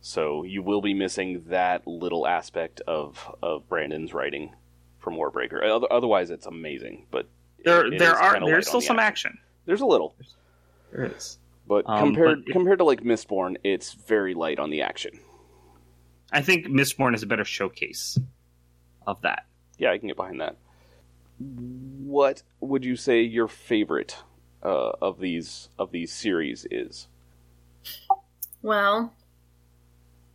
so 0.00 0.42
you 0.44 0.62
will 0.62 0.80
be 0.82 0.94
missing 0.94 1.44
that 1.48 1.86
little 1.86 2.26
aspect 2.26 2.80
of 2.86 3.34
of 3.42 3.68
Brandon's 3.68 4.12
writing 4.14 4.54
from 4.98 5.14
Warbreaker. 5.14 5.60
Otherwise, 5.90 6.30
it's 6.30 6.46
amazing, 6.46 7.06
but 7.10 7.26
There 7.64 7.86
it 7.86 7.98
there 7.98 8.12
is 8.14 8.18
are 8.20 8.40
there's 8.44 8.66
still 8.68 8.80
the 8.80 8.86
some 8.86 8.98
action. 8.98 9.38
There's 9.66 9.80
a 9.82 9.86
little, 9.86 10.14
There 10.92 11.04
is. 11.04 11.38
but 11.66 11.84
Um, 11.88 12.00
compared 12.14 12.44
but- 12.44 12.52
compared 12.52 12.78
to 12.78 12.84
like 12.84 13.02
Mistborn, 13.02 13.56
it's 13.64 13.92
very 13.92 14.34
light 14.34 14.58
on 14.58 14.70
the 14.70 14.82
action. 14.82 15.18
I 16.32 16.42
think 16.42 16.66
Mistborn 16.66 17.14
is 17.14 17.22
a 17.22 17.26
better 17.26 17.44
showcase 17.44 18.18
of 19.06 19.20
that. 19.22 19.46
Yeah, 19.78 19.90
I 19.92 19.98
can 19.98 20.08
get 20.08 20.16
behind 20.16 20.40
that. 20.40 20.56
What 21.38 22.42
would 22.60 22.84
you 22.84 22.96
say 22.96 23.22
your 23.22 23.48
favorite 23.48 24.16
uh, 24.62 24.92
of 25.00 25.18
these 25.18 25.68
of 25.78 25.90
these 25.90 26.12
series 26.12 26.66
is? 26.70 27.08
Well, 28.62 29.12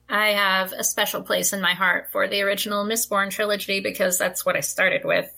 I 0.09 0.29
have 0.29 0.71
a 0.73 0.83
special 0.83 1.21
place 1.21 1.53
in 1.53 1.61
my 1.61 1.73
heart 1.73 2.11
for 2.11 2.27
the 2.27 2.41
original 2.41 2.85
Mistborn 2.85 3.31
trilogy 3.31 3.79
because 3.79 4.17
that's 4.17 4.45
what 4.45 4.55
I 4.55 4.61
started 4.61 5.03
with. 5.03 5.31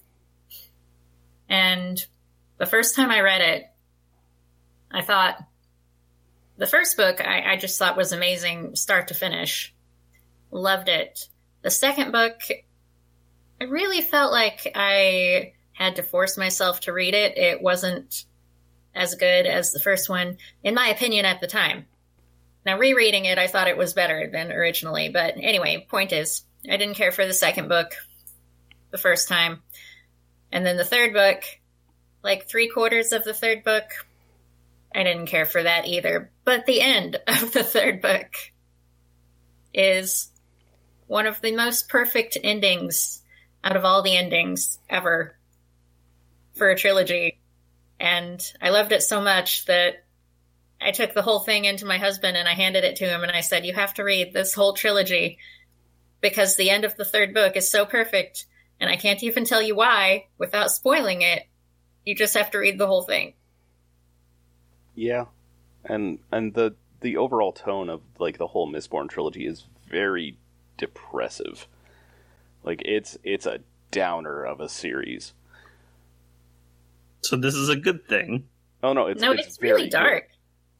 And 1.49 2.03
the 2.57 2.65
first 2.65 2.95
time 2.95 3.09
I 3.09 3.21
read 3.21 3.41
it, 3.41 3.65
I 4.91 5.01
thought 5.01 5.43
the 6.57 6.67
first 6.67 6.97
book 6.97 7.21
I, 7.21 7.53
I 7.53 7.57
just 7.57 7.77
thought 7.79 7.97
was 7.97 8.11
amazing, 8.11 8.75
start 8.75 9.09
to 9.09 9.13
finish. 9.13 9.73
Loved 10.51 10.89
it. 10.89 11.27
The 11.61 11.71
second 11.71 12.11
book, 12.11 12.39
I 13.61 13.65
really 13.65 14.01
felt 14.01 14.31
like 14.31 14.71
I 14.75 15.53
had 15.73 15.97
to 15.97 16.03
force 16.03 16.37
myself 16.37 16.81
to 16.81 16.93
read 16.93 17.13
it. 17.13 17.37
It 17.37 17.61
wasn't 17.61 18.25
as 18.97 19.15
good 19.15 19.45
as 19.45 19.71
the 19.71 19.79
first 19.79 20.09
one, 20.09 20.37
in 20.63 20.73
my 20.73 20.87
opinion, 20.87 21.25
at 21.25 21.39
the 21.39 21.47
time. 21.47 21.85
Now, 22.65 22.77
rereading 22.77 23.25
it, 23.25 23.37
I 23.37 23.47
thought 23.47 23.69
it 23.69 23.77
was 23.77 23.93
better 23.93 24.29
than 24.31 24.51
originally. 24.51 25.09
But 25.09 25.35
anyway, 25.37 25.85
point 25.89 26.11
is, 26.11 26.43
I 26.69 26.75
didn't 26.75 26.95
care 26.95 27.11
for 27.11 27.25
the 27.25 27.33
second 27.33 27.69
book 27.69 27.93
the 28.91 28.97
first 28.97 29.29
time. 29.29 29.61
And 30.51 30.65
then 30.65 30.75
the 30.75 30.83
third 30.83 31.13
book, 31.13 31.43
like 32.23 32.47
three 32.47 32.67
quarters 32.67 33.13
of 33.13 33.23
the 33.23 33.33
third 33.33 33.63
book, 33.63 33.83
I 34.93 35.03
didn't 35.03 35.27
care 35.27 35.45
for 35.45 35.63
that 35.63 35.85
either. 35.85 36.31
But 36.43 36.65
the 36.65 36.81
end 36.81 37.17
of 37.27 37.53
the 37.53 37.63
third 37.63 38.01
book 38.01 38.33
is 39.73 40.31
one 41.05 41.27
of 41.27 41.39
the 41.41 41.55
most 41.55 41.87
perfect 41.87 42.37
endings 42.43 43.21
out 43.63 43.77
of 43.77 43.85
all 43.85 44.01
the 44.01 44.17
endings 44.17 44.79
ever 44.89 45.37
for 46.55 46.69
a 46.69 46.75
trilogy. 46.75 47.39
And 47.99 48.41
I 48.61 48.69
loved 48.69 48.91
it 48.91 49.01
so 49.01 49.21
much 49.21 49.65
that 49.65 50.05
I 50.79 50.91
took 50.91 51.13
the 51.13 51.21
whole 51.21 51.39
thing 51.39 51.65
into 51.65 51.85
my 51.85 51.97
husband 51.97 52.37
and 52.37 52.47
I 52.47 52.53
handed 52.53 52.83
it 52.83 52.97
to 52.97 53.07
him 53.07 53.23
and 53.23 53.31
I 53.31 53.41
said, 53.41 53.65
You 53.65 53.73
have 53.73 53.95
to 53.95 54.03
read 54.03 54.33
this 54.33 54.53
whole 54.53 54.73
trilogy 54.73 55.39
because 56.21 56.55
the 56.55 56.69
end 56.69 56.85
of 56.85 56.95
the 56.95 57.05
third 57.05 57.33
book 57.33 57.55
is 57.55 57.69
so 57.69 57.85
perfect 57.85 58.45
and 58.79 58.89
I 58.89 58.95
can't 58.95 59.23
even 59.23 59.45
tell 59.45 59.61
you 59.61 59.75
why 59.75 60.27
without 60.37 60.71
spoiling 60.71 61.21
it. 61.21 61.43
You 62.05 62.15
just 62.15 62.35
have 62.35 62.51
to 62.51 62.59
read 62.59 62.77
the 62.77 62.87
whole 62.87 63.01
thing. 63.01 63.33
Yeah, 64.95 65.25
and 65.83 66.19
and 66.31 66.53
the 66.53 66.75
the 67.01 67.17
overall 67.17 67.51
tone 67.51 67.89
of 67.89 68.01
like 68.17 68.37
the 68.37 68.47
whole 68.47 68.71
Mistborn 68.71 69.09
trilogy 69.09 69.45
is 69.45 69.65
very 69.87 70.37
depressive. 70.77 71.67
Like 72.63 72.81
it's 72.85 73.17
it's 73.23 73.45
a 73.45 73.59
downer 73.91 74.43
of 74.43 74.59
a 74.59 74.69
series. 74.69 75.33
So 77.27 77.35
this 77.35 77.55
is 77.55 77.69
a 77.69 77.75
good 77.75 78.07
thing. 78.07 78.47
Oh 78.83 78.93
no, 78.93 79.07
it's 79.07 79.21
no, 79.21 79.31
it's, 79.31 79.47
it's, 79.47 79.57
very 79.57 79.73
really 79.73 79.83
good. 79.89 79.97
dark. 79.97 80.29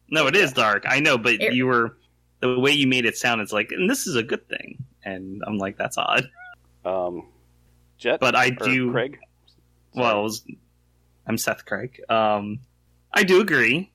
No, 0.09 0.27
it 0.27 0.35
is 0.35 0.53
dark. 0.53 0.83
I 0.87 0.99
know, 0.99 1.17
but 1.17 1.33
It- 1.33 1.53
you 1.53 1.65
were 1.65 1.97
the 2.39 2.59
way 2.59 2.71
you 2.71 2.87
made 2.87 3.05
it 3.05 3.17
sound. 3.17 3.41
It's 3.41 3.51
like, 3.51 3.71
and 3.71 3.89
this 3.89 4.07
is 4.07 4.15
a 4.15 4.23
good 4.23 4.47
thing, 4.47 4.83
and 5.03 5.43
I'm 5.45 5.57
like, 5.57 5.77
that's 5.77 5.97
odd. 5.97 6.29
Um, 6.85 7.27
Jet, 7.97 8.19
But 8.19 8.35
I 8.35 8.47
or 8.61 8.67
do. 8.67 8.91
Craig. 8.91 9.19
Well, 9.93 10.23
was- 10.23 10.45
I'm 11.25 11.37
Seth 11.37 11.65
Craig. 11.65 11.99
Um, 12.09 12.59
I 13.11 13.23
do 13.23 13.41
agree. 13.41 13.91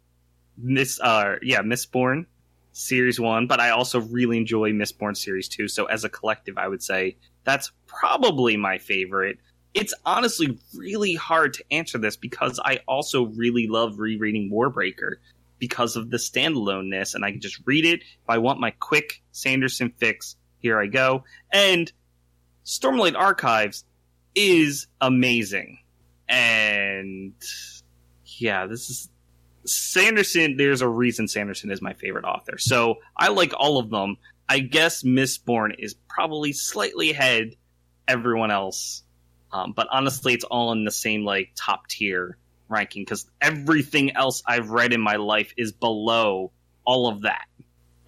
Miss, 0.59 1.01
uh, 1.01 1.37
yeah, 1.41 1.63
Mistborn 1.63 2.27
series 2.73 3.19
one, 3.21 3.47
but 3.47 3.61
I 3.61 3.71
also 3.71 4.01
really 4.01 4.37
enjoy 4.37 4.73
Mistborn 4.73 5.17
series 5.17 5.49
two. 5.49 5.69
So 5.69 5.87
as 5.87 6.05
a 6.05 6.09
collective, 6.11 6.59
I 6.59 6.69
would 6.69 6.83
say 6.83 7.17
that's 7.45 7.71
probably 7.87 8.57
my 8.57 8.77
favorite. 8.79 9.39
It's 9.75 9.95
honestly 10.05 10.59
really 10.77 11.15
hard 11.15 11.55
to 11.55 11.65
answer 11.71 11.99
this 11.99 12.17
because 12.17 12.61
I 12.63 12.81
also 12.87 13.27
really 13.27 13.69
love 13.69 13.99
rereading 13.99 14.51
Warbreaker 14.51 15.17
because 15.59 15.97
of 15.97 16.11
the 16.11 16.17
standaloneness, 16.17 17.15
and 17.15 17.25
I 17.25 17.31
can 17.31 17.41
just 17.41 17.61
read 17.65 17.87
it. 17.87 18.01
If 18.01 18.29
I 18.29 18.39
want 18.39 18.61
my 18.61 18.73
quick 18.73 19.23
Sanderson 19.31 19.93
fix, 19.97 20.37
here 20.59 20.79
I 20.79 20.87
go. 20.87 21.25
And 21.53 21.91
Stormlight 22.65 23.17
Archives 23.17 23.85
is 24.35 24.87
amazing. 25.01 25.79
And 26.29 27.35
yeah, 28.25 28.67
this 28.67 28.91
is 28.91 29.09
Sanderson. 29.65 30.57
There's 30.57 30.81
a 30.81 30.89
reason 30.89 31.29
Sanderson 31.29 31.71
is 31.71 31.81
my 31.83 31.93
favorite 31.93 32.25
author. 32.25 32.59
So 32.59 32.97
I 33.17 33.29
like 33.29 33.53
all 33.57 33.79
of 33.79 33.91
them. 33.91 34.17
I 34.49 34.61
guess 34.61 35.03
Mistborn 35.03 35.75
is 35.79 35.95
probably 36.09 36.53
slightly 36.53 37.11
ahead 37.11 37.55
everyone 38.09 38.51
else. 38.51 39.03
Um, 39.53 39.73
but 39.73 39.89
honestly, 39.91 40.35
it's 40.35 40.45
all 40.45 40.73
in 40.73 40.85
the 40.85 40.91
same 40.91 41.25
like 41.25 41.51
top 41.55 41.87
tier 41.89 42.37
ranking 42.69 43.03
because 43.03 43.31
everything 43.41 44.17
else 44.17 44.43
I've 44.47 44.71
read 44.71 44.93
in 44.93 45.01
my 45.01 45.17
life 45.17 45.53
is 45.57 45.73
below 45.73 46.53
all 46.85 47.09
of 47.09 47.23
that. 47.23 47.47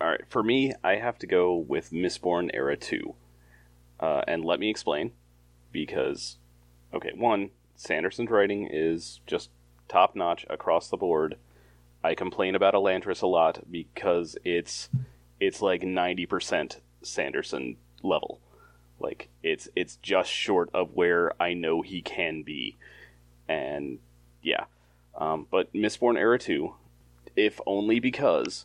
All 0.01 0.09
right, 0.09 0.25
for 0.29 0.43
me, 0.43 0.73
I 0.83 0.97
have 0.97 1.19
to 1.19 1.27
go 1.27 1.57
with 1.57 1.91
Mistborn 1.91 2.51
Era 2.53 2.77
2. 2.77 3.15
Uh, 4.01 4.23
and 4.27 4.45
let 4.45 4.59
me 4.59 4.71
explain. 4.71 5.13
Because, 5.71 6.37
okay, 6.93 7.13
one, 7.15 7.51
Sanderson's 7.77 8.31
writing 8.31 8.69
is 8.71 9.21
just 9.27 9.51
top 9.89 10.17
notch 10.17 10.47
across 10.51 10.89
the 10.89 10.97
board. 10.97 11.37
I 12.03 12.15
complain 12.15 12.55
about 12.55 12.75
Elantris 12.75 13.23
a 13.23 13.27
lot 13.27 13.71
because 13.71 14.37
it's 14.45 14.89
it's 15.41 15.63
like 15.63 15.83
90% 15.83 16.79
Sanderson 17.03 17.77
level. 18.03 18.41
Like 19.05 19.29
it's 19.43 19.69
it's 19.77 19.97
just 19.97 20.31
short 20.31 20.71
of 20.73 20.95
where 20.95 21.31
I 21.41 21.53
know 21.53 21.83
he 21.83 22.01
can 22.01 22.43
be. 22.43 22.77
And 23.49 23.99
yeah. 24.43 24.65
Um, 25.17 25.47
but 25.51 25.73
Mistborn 25.73 26.19
Era 26.19 26.39
2, 26.39 26.75
if 27.37 27.61
only 27.67 28.01
because 28.01 28.65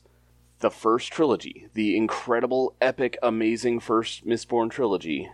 the 0.60 0.72
first 0.72 1.12
trilogy, 1.12 1.68
the 1.74 1.96
incredible, 1.96 2.76
epic, 2.82 3.18
amazing 3.22 3.82
first 3.82 4.26
Mistborn 4.26 4.72
trilogy, 4.72 5.30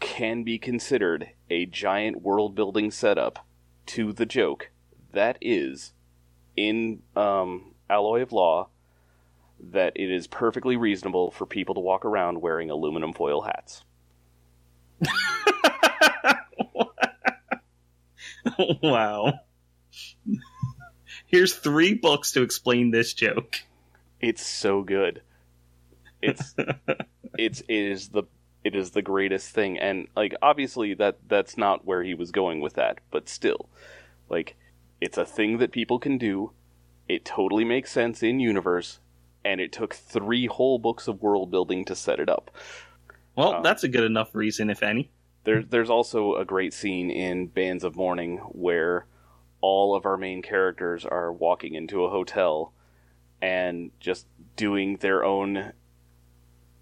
can 0.00 0.44
be 0.44 0.58
considered 0.58 1.30
a 1.50 1.66
giant 1.66 2.22
world 2.22 2.54
building 2.54 2.90
setup 2.90 3.44
to 3.86 4.12
the 4.12 4.26
joke 4.26 4.70
that 5.12 5.38
is 5.40 5.92
in 6.56 7.02
um, 7.16 7.74
Alloy 7.90 8.22
of 8.22 8.32
Law 8.32 8.68
that 9.58 9.92
it 9.96 10.10
is 10.10 10.26
perfectly 10.26 10.76
reasonable 10.76 11.30
for 11.30 11.46
people 11.46 11.74
to 11.74 11.80
walk 11.80 12.04
around 12.04 12.40
wearing 12.40 12.70
aluminum 12.70 13.12
foil 13.12 13.42
hats. 13.42 13.84
wow. 18.82 19.32
Here's 21.26 21.54
three 21.54 21.94
books 21.94 22.32
to 22.32 22.42
explain 22.42 22.90
this 22.90 23.14
joke. 23.14 23.56
It's 24.20 24.46
so 24.46 24.82
good. 24.82 25.22
It's 26.22 26.54
it's 27.38 27.60
it 27.60 27.68
is 27.68 28.08
the 28.08 28.24
it 28.64 28.74
is 28.74 28.90
the 28.90 29.02
greatest 29.02 29.50
thing, 29.50 29.78
and 29.78 30.08
like 30.16 30.34
obviously 30.42 30.94
that 30.94 31.18
that's 31.28 31.56
not 31.56 31.84
where 31.84 32.02
he 32.02 32.14
was 32.14 32.30
going 32.30 32.60
with 32.60 32.74
that, 32.74 32.98
but 33.10 33.28
still, 33.28 33.68
like 34.28 34.56
it's 35.00 35.18
a 35.18 35.26
thing 35.26 35.58
that 35.58 35.72
people 35.72 35.98
can 35.98 36.18
do. 36.18 36.52
It 37.08 37.24
totally 37.24 37.64
makes 37.64 37.92
sense 37.92 38.22
in 38.22 38.40
universe, 38.40 38.98
and 39.44 39.60
it 39.60 39.72
took 39.72 39.94
three 39.94 40.46
whole 40.46 40.78
books 40.78 41.06
of 41.06 41.22
world 41.22 41.50
building 41.50 41.84
to 41.84 41.94
set 41.94 42.18
it 42.18 42.28
up. 42.28 42.50
Well, 43.36 43.56
Um, 43.56 43.62
that's 43.62 43.84
a 43.84 43.88
good 43.88 44.04
enough 44.04 44.34
reason, 44.34 44.70
if 44.70 44.82
any. 44.82 45.10
There, 45.44 45.62
there's 45.62 45.90
also 45.90 46.34
a 46.36 46.44
great 46.44 46.72
scene 46.72 47.10
in 47.10 47.46
Bands 47.46 47.84
of 47.84 47.94
Mourning 47.94 48.38
where 48.38 49.06
all 49.60 49.94
of 49.94 50.04
our 50.04 50.16
main 50.16 50.42
characters 50.42 51.04
are 51.04 51.32
walking 51.32 51.74
into 51.74 52.04
a 52.04 52.10
hotel 52.10 52.72
and 53.40 53.92
just 54.00 54.26
doing 54.56 54.96
their 54.96 55.24
own, 55.24 55.72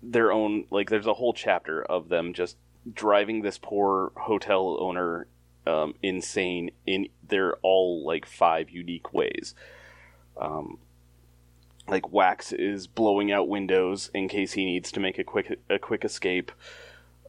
their 0.03 0.33
own 0.33 0.67
like. 0.71 0.89
There's 0.89 1.07
a 1.07 1.15
whole 1.15 1.35
chapter 1.35 1.83
of 1.83 2.09
them 2.09 2.33
just 2.33 2.57
driving 2.91 3.43
this 3.43 3.59
poor 3.59 4.13
hotel 4.17 4.77
owner 4.81 5.27
um, 5.67 5.95
insane 6.03 6.71
in 6.87 7.09
their 7.27 7.57
all 7.63 8.05
like 8.07 8.25
five 8.27 8.71
unique 8.71 9.13
ways. 9.13 9.55
Um, 10.41 10.79
like 11.89 12.13
Wax 12.13 12.53
is 12.53 12.87
blowing 12.87 13.31
out 13.31 13.49
windows 13.49 14.11
in 14.15 14.29
case 14.29 14.53
he 14.53 14.65
needs 14.65 14.91
to 14.93 15.01
make 15.01 15.19
a 15.19 15.25
quick 15.25 15.59
a 15.69 15.79
quick 15.79 16.05
escape 16.05 16.51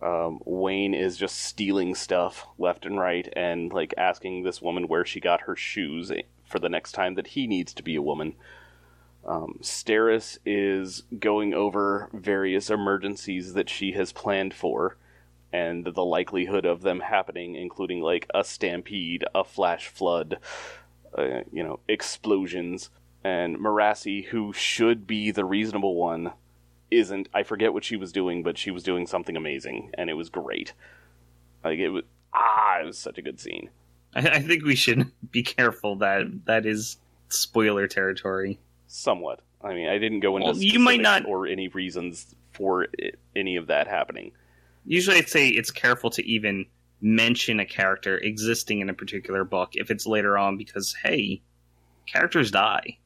um, 0.01 0.39
Wayne 0.45 0.93
is 0.93 1.17
just 1.17 1.39
stealing 1.39 1.95
stuff 1.95 2.45
left 2.57 2.85
and 2.85 2.99
right 2.99 3.27
and 3.35 3.71
like 3.71 3.93
asking 3.97 4.43
this 4.43 4.61
woman 4.61 4.87
where 4.87 5.05
she 5.05 5.19
got 5.19 5.41
her 5.41 5.55
shoes 5.55 6.11
for 6.43 6.59
the 6.59 6.69
next 6.69 6.91
time 6.91 7.15
that 7.15 7.27
he 7.27 7.47
needs 7.47 7.73
to 7.73 7.83
be 7.83 7.95
a 7.95 8.01
woman. 8.01 8.35
Um, 9.25 9.57
Steris 9.61 10.37
is 10.45 11.03
going 11.17 11.53
over 11.53 12.09
various 12.13 12.69
emergencies 12.69 13.53
that 13.53 13.69
she 13.69 13.93
has 13.93 14.11
planned 14.11 14.53
for 14.53 14.97
and 15.51 15.85
the 15.85 16.05
likelihood 16.05 16.65
of 16.65 16.81
them 16.81 16.99
happening, 16.99 17.55
including 17.55 18.01
like 18.01 18.29
a 18.35 18.43
stampede, 18.43 19.23
a 19.33 19.43
flash 19.43 19.87
flood, 19.87 20.37
uh, 21.17 21.41
you 21.51 21.63
know, 21.63 21.79
explosions. 21.87 22.89
And 23.25 23.57
Marasi, 23.57 24.23
who 24.23 24.53
should 24.53 25.07
be 25.07 25.31
the 25.31 25.45
reasonable 25.45 25.95
one, 25.95 26.33
isn't. 26.91 27.27
I 27.33 27.41
forget 27.41 27.73
what 27.73 27.83
she 27.83 27.95
was 27.95 28.11
doing, 28.11 28.43
but 28.43 28.55
she 28.55 28.69
was 28.69 28.83
doing 28.83 29.07
something 29.07 29.35
amazing, 29.35 29.89
and 29.95 30.11
it 30.11 30.13
was 30.13 30.29
great. 30.29 30.73
Like 31.63 31.79
it 31.79 31.89
was 31.89 32.03
ah, 32.35 32.81
it 32.81 32.85
was 32.85 32.99
such 32.99 33.17
a 33.17 33.23
good 33.23 33.39
scene. 33.39 33.71
I, 34.13 34.29
I 34.29 34.39
think 34.43 34.63
we 34.63 34.75
should 34.75 35.11
be 35.31 35.41
careful 35.41 35.95
that 35.95 36.45
that 36.45 36.67
is 36.67 36.97
spoiler 37.29 37.87
territory. 37.87 38.59
Somewhat. 38.85 39.39
I 39.59 39.73
mean, 39.73 39.89
I 39.89 39.97
didn't 39.97 40.19
go 40.19 40.37
into 40.37 40.51
Well, 40.51 40.57
you 40.61 40.77
might 40.77 41.01
not- 41.01 41.25
or 41.25 41.47
any 41.47 41.67
reasons 41.69 42.35
for 42.53 42.83
it, 42.93 43.17
any 43.35 43.55
of 43.55 43.65
that 43.67 43.87
happening. 43.87 44.33
Usually, 44.85 45.17
I'd 45.17 45.29
say 45.29 45.47
it's 45.47 45.71
careful 45.71 46.11
to 46.11 46.23
even 46.23 46.67
mention 47.01 47.59
a 47.59 47.65
character 47.65 48.19
existing 48.19 48.81
in 48.81 48.89
a 48.91 48.93
particular 48.93 49.43
book 49.43 49.71
if 49.73 49.89
it's 49.89 50.05
later 50.05 50.37
on 50.37 50.57
because 50.57 50.95
hey, 51.01 51.41
characters 52.05 52.51
die. 52.51 52.99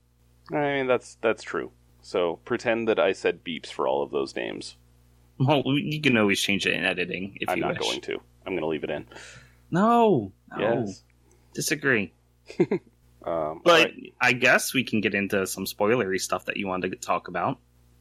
I 0.51 0.77
mean, 0.77 0.87
that's 0.87 1.15
that's 1.21 1.43
true. 1.43 1.71
So 2.01 2.37
pretend 2.45 2.87
that 2.87 2.99
I 2.99 3.11
said 3.11 3.43
beeps 3.43 3.67
for 3.71 3.87
all 3.87 4.01
of 4.03 4.11
those 4.11 4.35
names. 4.35 4.75
Well, 5.37 5.63
you 5.65 6.01
can 6.01 6.17
always 6.17 6.39
change 6.39 6.65
it 6.65 6.73
in 6.73 6.83
editing 6.85 7.37
if 7.39 7.49
I'm 7.49 7.57
you 7.57 7.63
not 7.63 7.79
wish. 7.79 7.87
going 7.87 8.01
to. 8.01 8.13
I'm 8.45 8.53
going 8.53 8.61
to 8.61 8.67
leave 8.67 8.83
it 8.83 8.89
in. 8.89 9.05
No, 9.71 10.31
no, 10.57 10.83
Yes. 10.85 11.03
disagree. 11.53 12.13
Um, 13.25 13.59
But 13.65 13.71
alright. 13.89 14.13
I 14.21 14.31
guess 14.31 14.73
we 14.73 14.85
can 14.85 15.01
get 15.01 15.13
into 15.13 15.45
some 15.45 15.65
spoilery 15.65 16.21
stuff 16.21 16.45
that 16.45 16.55
you 16.55 16.67
wanted 16.67 16.91
to 16.91 16.97
talk 16.97 17.27
about. 17.27 17.59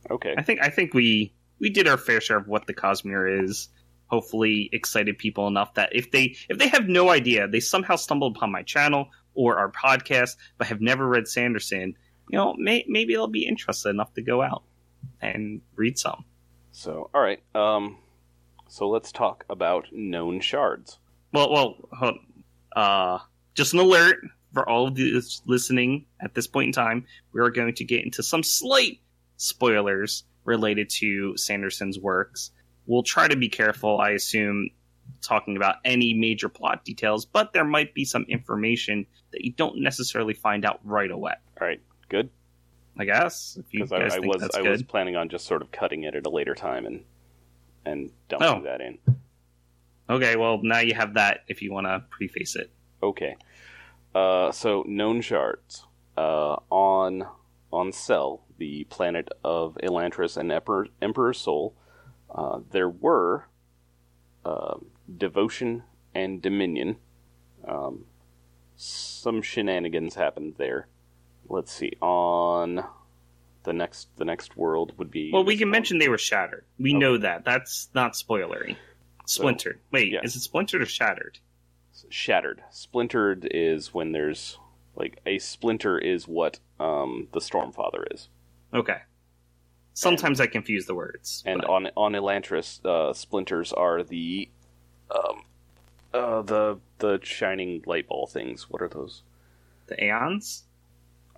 okay. 0.08 0.32
I 0.38 0.42
think 0.42 0.60
I 0.62 0.70
think 0.70 0.94
we 0.94 1.34
we 1.58 1.70
did 1.70 1.88
our 1.88 1.96
fair 1.96 2.20
share 2.20 2.38
of 2.38 2.46
what 2.46 2.68
the 2.68 2.72
Cosmere 2.74 3.42
is. 3.42 3.68
Hopefully, 4.06 4.70
excited 4.72 5.18
people 5.18 5.48
enough 5.48 5.74
that 5.74 5.90
if 5.92 6.12
they 6.12 6.36
if 6.48 6.56
they 6.58 6.68
have 6.68 6.88
no 6.88 7.10
idea, 7.10 7.48
they 7.48 7.58
somehow 7.58 7.96
stumbled 7.96 8.36
upon 8.36 8.52
my 8.52 8.62
channel 8.62 9.08
or 9.34 9.58
our 9.58 9.72
podcast, 9.72 10.36
but 10.56 10.68
have 10.68 10.80
never 10.80 11.06
read 11.06 11.26
Sanderson. 11.26 11.94
You 12.30 12.38
know, 12.38 12.54
may, 12.58 12.84
maybe 12.88 13.14
they'll 13.14 13.26
be 13.26 13.46
interested 13.46 13.90
enough 13.90 14.12
to 14.14 14.22
go 14.22 14.42
out 14.42 14.62
and 15.20 15.60
read 15.76 15.98
some. 15.98 16.24
So, 16.72 17.10
all 17.14 17.20
right. 17.20 17.42
Um, 17.54 17.98
so 18.68 18.88
let's 18.88 19.12
talk 19.12 19.44
about 19.48 19.86
known 19.92 20.40
shards. 20.40 20.98
Well, 21.32 21.50
well, 21.52 22.18
uh, 22.74 23.18
just 23.54 23.72
an 23.72 23.80
alert 23.80 24.18
for 24.52 24.68
all 24.68 24.86
of 24.86 24.94
these 24.94 25.42
listening 25.46 26.06
at 26.20 26.34
this 26.34 26.46
point 26.46 26.66
in 26.68 26.72
time. 26.72 27.06
We 27.32 27.40
are 27.40 27.50
going 27.50 27.74
to 27.74 27.84
get 27.84 28.04
into 28.04 28.22
some 28.22 28.42
slight 28.42 29.00
spoilers 29.36 30.24
related 30.44 30.88
to 30.90 31.36
Sanderson's 31.36 31.98
works. 31.98 32.50
We'll 32.86 33.02
try 33.02 33.28
to 33.28 33.36
be 33.36 33.48
careful, 33.48 34.00
I 34.00 34.10
assume, 34.10 34.70
talking 35.22 35.56
about 35.56 35.76
any 35.84 36.14
major 36.14 36.48
plot 36.48 36.84
details, 36.84 37.26
but 37.26 37.52
there 37.52 37.64
might 37.64 37.94
be 37.94 38.04
some 38.04 38.24
information 38.28 39.06
that 39.32 39.44
you 39.44 39.52
don't 39.52 39.80
necessarily 39.80 40.34
find 40.34 40.64
out 40.64 40.80
right 40.84 41.10
away. 41.10 41.34
All 41.60 41.66
right. 41.66 41.80
Good. 42.08 42.30
I 42.98 43.04
guess 43.04 43.58
Because 43.70 43.92
I, 43.92 43.98
I 43.98 44.18
was 44.18 44.42
I 44.54 44.62
good. 44.62 44.70
was 44.70 44.82
planning 44.82 45.14
on 45.16 45.28
just 45.28 45.46
sort 45.46 45.62
of 45.62 45.70
cutting 45.70 46.02
it 46.04 46.14
at 46.14 46.26
a 46.26 46.30
later 46.30 46.54
time 46.54 46.84
and 46.86 47.04
and 47.84 48.10
dumping 48.28 48.48
Oh. 48.48 48.62
that 48.62 48.80
in. 48.80 48.98
Okay, 50.10 50.36
well 50.36 50.60
now 50.62 50.80
you 50.80 50.94
have 50.94 51.14
that 51.14 51.44
if 51.48 51.62
you 51.62 51.72
want 51.72 51.86
to 51.86 52.02
preface 52.10 52.56
it. 52.56 52.70
Okay. 53.02 53.36
Uh, 54.14 54.50
so 54.50 54.84
known 54.88 55.20
shards 55.20 55.84
uh, 56.16 56.56
on 56.70 57.24
on 57.72 57.92
Sel, 57.92 58.42
the 58.56 58.84
planet 58.84 59.28
of 59.44 59.76
Elantris 59.82 60.36
and 60.36 60.50
Emperor, 60.50 60.88
Emperor's 61.02 61.38
Soul, 61.38 61.74
uh, 62.34 62.60
there 62.70 62.88
were 62.88 63.44
um 64.44 64.86
devotion 65.16 65.82
and 66.14 66.40
dominion. 66.42 66.96
Um, 67.66 68.06
some 68.76 69.42
shenanigans 69.42 70.14
happened 70.14 70.54
there. 70.58 70.88
Let's 71.48 71.72
see. 71.72 71.92
On 72.00 72.84
the 73.64 73.72
next 73.72 74.08
the 74.16 74.24
next 74.24 74.56
world 74.56 74.92
would 74.98 75.10
be 75.10 75.30
Well, 75.32 75.44
we 75.44 75.56
can 75.56 75.70
mention 75.70 75.98
they 75.98 76.08
were 76.08 76.18
shattered. 76.18 76.64
We 76.78 76.90
Okay. 76.90 76.98
know 76.98 77.18
that. 77.18 77.44
That's 77.44 77.88
not 77.94 78.12
spoilery. 78.12 78.76
Splintered. 79.26 79.80
Wait, 79.90 80.10
yeah. 80.12 80.20
is 80.22 80.36
it 80.36 80.40
splintered 80.40 80.82
or 80.82 80.86
shattered? 80.86 81.38
shattered. 82.10 82.62
Splintered 82.70 83.48
is 83.50 83.92
when 83.92 84.12
there's 84.12 84.58
like 84.94 85.20
a 85.26 85.38
splinter 85.38 85.98
is 85.98 86.28
what 86.28 86.60
um, 86.78 87.26
the 87.32 87.40
Stormfather 87.40 88.04
is. 88.12 88.28
Okay. 88.72 88.98
Sometimes 89.94 90.40
I 90.40 90.46
confuse 90.46 90.86
the 90.86 90.94
words. 90.94 91.42
And 91.44 91.60
but- 91.62 91.70
on 91.70 91.90
on 91.96 92.12
Elantris, 92.12 92.84
uh, 92.86 93.12
splinters 93.12 93.72
are 93.72 94.02
the 94.04 94.48
um, 95.10 95.42
uh, 96.14 96.42
the 96.42 96.78
the 96.98 97.18
shining 97.22 97.82
light 97.86 98.06
ball 98.06 98.26
things. 98.28 98.70
What 98.70 98.80
are 98.82 98.88
those? 98.88 99.22
the 99.88 100.02
Aeons? 100.04 100.64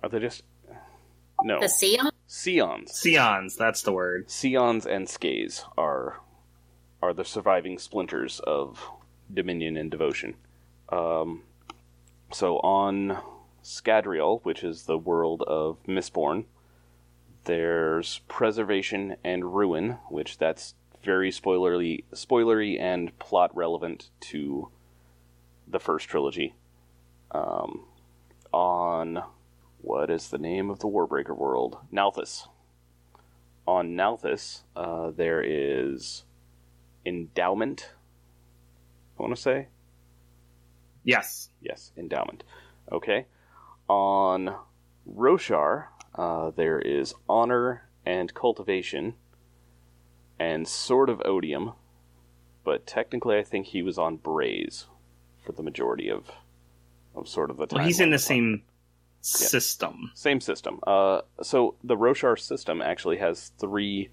Are 0.03 0.09
they 0.09 0.19
just 0.19 0.43
no 1.43 1.59
The 1.59 1.67
Sion? 1.67 2.11
Seons? 2.27 2.91
Seons, 2.91 3.57
that's 3.57 3.81
the 3.81 3.91
word. 3.91 4.27
Seons 4.27 4.85
and 4.85 5.07
Skaze 5.07 5.63
are 5.77 6.19
are 7.01 7.13
the 7.13 7.25
surviving 7.25 7.79
splinters 7.79 8.39
of 8.41 8.79
Dominion 9.33 9.75
and 9.75 9.89
Devotion. 9.89 10.35
Um, 10.89 11.43
so 12.31 12.57
on 12.59 13.17
Scadrial, 13.63 14.41
which 14.43 14.63
is 14.63 14.83
the 14.83 14.97
world 14.97 15.41
of 15.43 15.77
Mistborn, 15.87 16.45
there's 17.45 18.21
Preservation 18.27 19.15
and 19.23 19.55
Ruin, 19.55 19.97
which 20.09 20.37
that's 20.37 20.75
very 21.03 21.31
spoilerly, 21.31 22.03
spoilery 22.13 22.79
and 22.79 23.17
plot 23.17 23.55
relevant 23.55 24.09
to 24.19 24.69
the 25.67 25.79
first 25.79 26.07
trilogy. 26.07 26.53
Um, 27.31 27.85
on 28.53 29.23
what 29.81 30.09
is 30.09 30.29
the 30.29 30.37
name 30.37 30.69
of 30.69 30.79
the 30.79 30.87
Warbreaker 30.87 31.35
world? 31.37 31.77
Nalthis 31.91 32.47
on 33.67 33.95
Nalthis, 33.95 34.63
uh, 34.75 35.11
there 35.11 35.41
is 35.41 36.23
endowment. 37.05 37.93
I 39.17 39.21
want 39.23 39.35
to 39.35 39.41
say 39.41 39.67
Yes. 41.03 41.49
yes, 41.61 41.91
endowment. 41.97 42.43
Okay. 42.91 43.25
On 43.87 44.55
Roshar, 45.09 45.87
uh, 46.15 46.51
there 46.51 46.79
is 46.79 47.13
honor 47.27 47.87
and 48.05 48.33
cultivation, 48.33 49.15
and 50.39 50.67
sort 50.67 51.09
of 51.09 51.21
odium. 51.25 51.73
But 52.63 52.85
technically, 52.85 53.37
I 53.37 53.43
think 53.43 53.67
he 53.67 53.81
was 53.81 53.97
on 53.97 54.17
Braize 54.17 54.87
for 55.43 55.51
the 55.51 55.63
majority 55.63 56.09
of 56.09 56.31
of 57.15 57.27
sort 57.27 57.49
of 57.51 57.57
the 57.57 57.65
time. 57.67 57.77
Well, 57.77 57.85
he's 57.87 57.99
in 57.99 58.09
the 58.11 58.19
same 58.19 58.63
system. 59.21 60.11
Same 60.15 60.41
system. 60.41 60.79
Uh, 60.85 61.21
so 61.41 61.75
the 61.83 61.95
Roshar 61.95 62.39
system 62.39 62.81
actually 62.81 63.17
has 63.17 63.51
three 63.59 64.09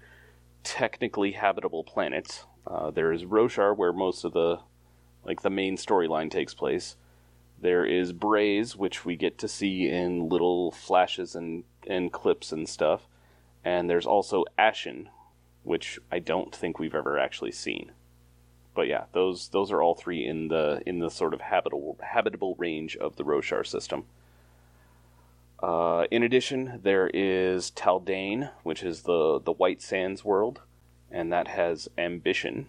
technically 0.63 1.31
habitable 1.31 1.83
planets. 1.83 2.45
Uh, 2.65 2.91
there 2.91 3.11
is 3.11 3.23
Roshar, 3.23 3.75
where 3.75 3.93
most 3.93 4.23
of 4.23 4.33
the 4.33 4.59
like 5.25 5.41
the 5.41 5.49
main 5.49 5.77
storyline 5.77 6.31
takes 6.31 6.53
place. 6.53 6.95
There 7.61 7.85
is 7.85 8.13
Braize, 8.13 8.75
which 8.75 9.03
we 9.03 9.15
get 9.15 9.37
to 9.39 9.47
see 9.47 9.89
in 9.89 10.29
little 10.29 10.71
flashes 10.71 11.35
and, 11.35 11.65
and 11.85 12.11
clips 12.11 12.53
and 12.53 12.69
stuff. 12.69 13.07
And 13.65 13.89
there's 13.89 14.05
also 14.05 14.45
Ashyn, 14.57 15.07
which 15.63 15.99
I 16.09 16.19
don't 16.19 16.55
think 16.55 16.79
we've 16.79 16.95
ever 16.95 17.19
actually 17.19 17.51
seen. 17.51 17.91
But 18.73 18.87
yeah, 18.87 19.05
those 19.11 19.49
those 19.49 19.71
are 19.71 19.81
all 19.81 19.95
three 19.95 20.25
in 20.25 20.47
the 20.47 20.81
in 20.85 20.99
the 20.99 21.09
sort 21.09 21.33
of 21.33 21.41
habitable 21.41 21.97
habitable 22.01 22.55
range 22.57 22.95
of 22.95 23.17
the 23.17 23.23
Roshar 23.23 23.65
system. 23.67 24.05
Uh, 25.61 26.05
in 26.09 26.23
addition, 26.23 26.79
there 26.83 27.09
is 27.13 27.71
Taldain, 27.71 28.51
which 28.63 28.81
is 28.83 29.03
the 29.03 29.39
the 29.43 29.51
White 29.51 29.81
Sands 29.81 30.23
world, 30.23 30.61
and 31.11 31.31
that 31.33 31.47
has 31.49 31.89
ambition. 31.97 32.67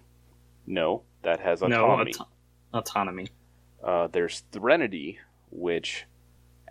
No, 0.67 1.03
that 1.23 1.41
has 1.41 1.63
autonomy. 1.63 2.13
No, 2.13 2.25
auto- 2.25 2.29
autonomy. 2.75 3.29
Uh, 3.83 4.09
there's 4.09 4.41
Threnody, 4.53 5.19
which 5.51 6.07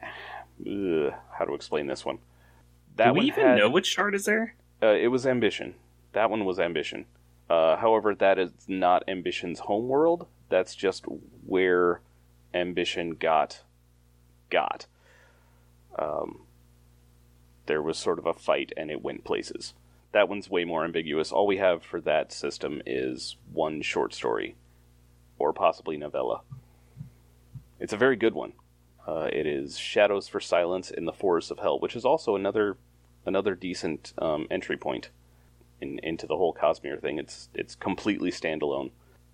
ugh, 0.01 1.13
how 1.37 1.45
to 1.45 1.53
explain 1.53 1.87
this 1.87 2.05
one? 2.05 2.19
That 2.97 3.07
Do 3.07 3.13
we 3.13 3.17
one 3.19 3.25
even 3.27 3.45
had- 3.45 3.57
know 3.57 3.69
which 3.69 3.87
shard 3.87 4.13
is 4.13 4.25
there? 4.25 4.55
uh, 4.83 4.87
it 4.87 5.07
was 5.07 5.25
ambition. 5.25 5.75
That 6.13 6.29
one 6.29 6.43
was 6.45 6.59
ambition. 6.59 7.05
Uh, 7.49 7.77
however, 7.77 8.13
that 8.15 8.37
is 8.37 8.51
not 8.67 9.03
ambition's 9.07 9.59
homeworld. 9.61 10.27
That's 10.49 10.75
just 10.75 11.05
where 11.45 12.01
ambition 12.53 13.11
got 13.11 13.63
got. 14.49 14.85
Um, 15.99 16.41
there 17.65 17.81
was 17.81 17.97
sort 17.97 18.17
of 18.17 18.25
a 18.25 18.33
fight, 18.33 18.71
and 18.75 18.89
it 18.89 19.03
went 19.03 19.23
places. 19.23 19.73
That 20.11 20.27
one's 20.27 20.49
way 20.49 20.65
more 20.65 20.83
ambiguous. 20.83 21.31
All 21.31 21.45
we 21.45 21.57
have 21.57 21.83
for 21.83 22.01
that 22.01 22.31
system 22.31 22.81
is 22.85 23.37
one 23.51 23.81
short 23.83 24.13
story, 24.13 24.55
or 25.37 25.53
possibly 25.53 25.97
novella. 25.97 26.41
It's 27.79 27.93
a 27.93 27.97
very 27.97 28.15
good 28.15 28.33
one. 28.33 28.53
Uh, 29.07 29.29
it 29.31 29.45
is 29.45 29.77
Shadows 29.77 30.27
for 30.27 30.39
Silence 30.39 30.89
in 30.91 31.05
the 31.05 31.13
Forest 31.13 31.51
of 31.51 31.59
Hell, 31.59 31.79
which 31.79 31.95
is 31.95 32.05
also 32.05 32.35
another 32.35 32.77
another 33.25 33.53
decent 33.53 34.13
um, 34.17 34.47
entry 34.49 34.77
point 34.77 35.09
in, 35.81 35.99
into 35.99 36.25
the 36.25 36.37
whole 36.37 36.53
Cosmere 36.53 36.99
thing. 36.99 37.19
It's 37.19 37.49
it's 37.53 37.75
completely 37.75 38.31
standalone. 38.31 38.91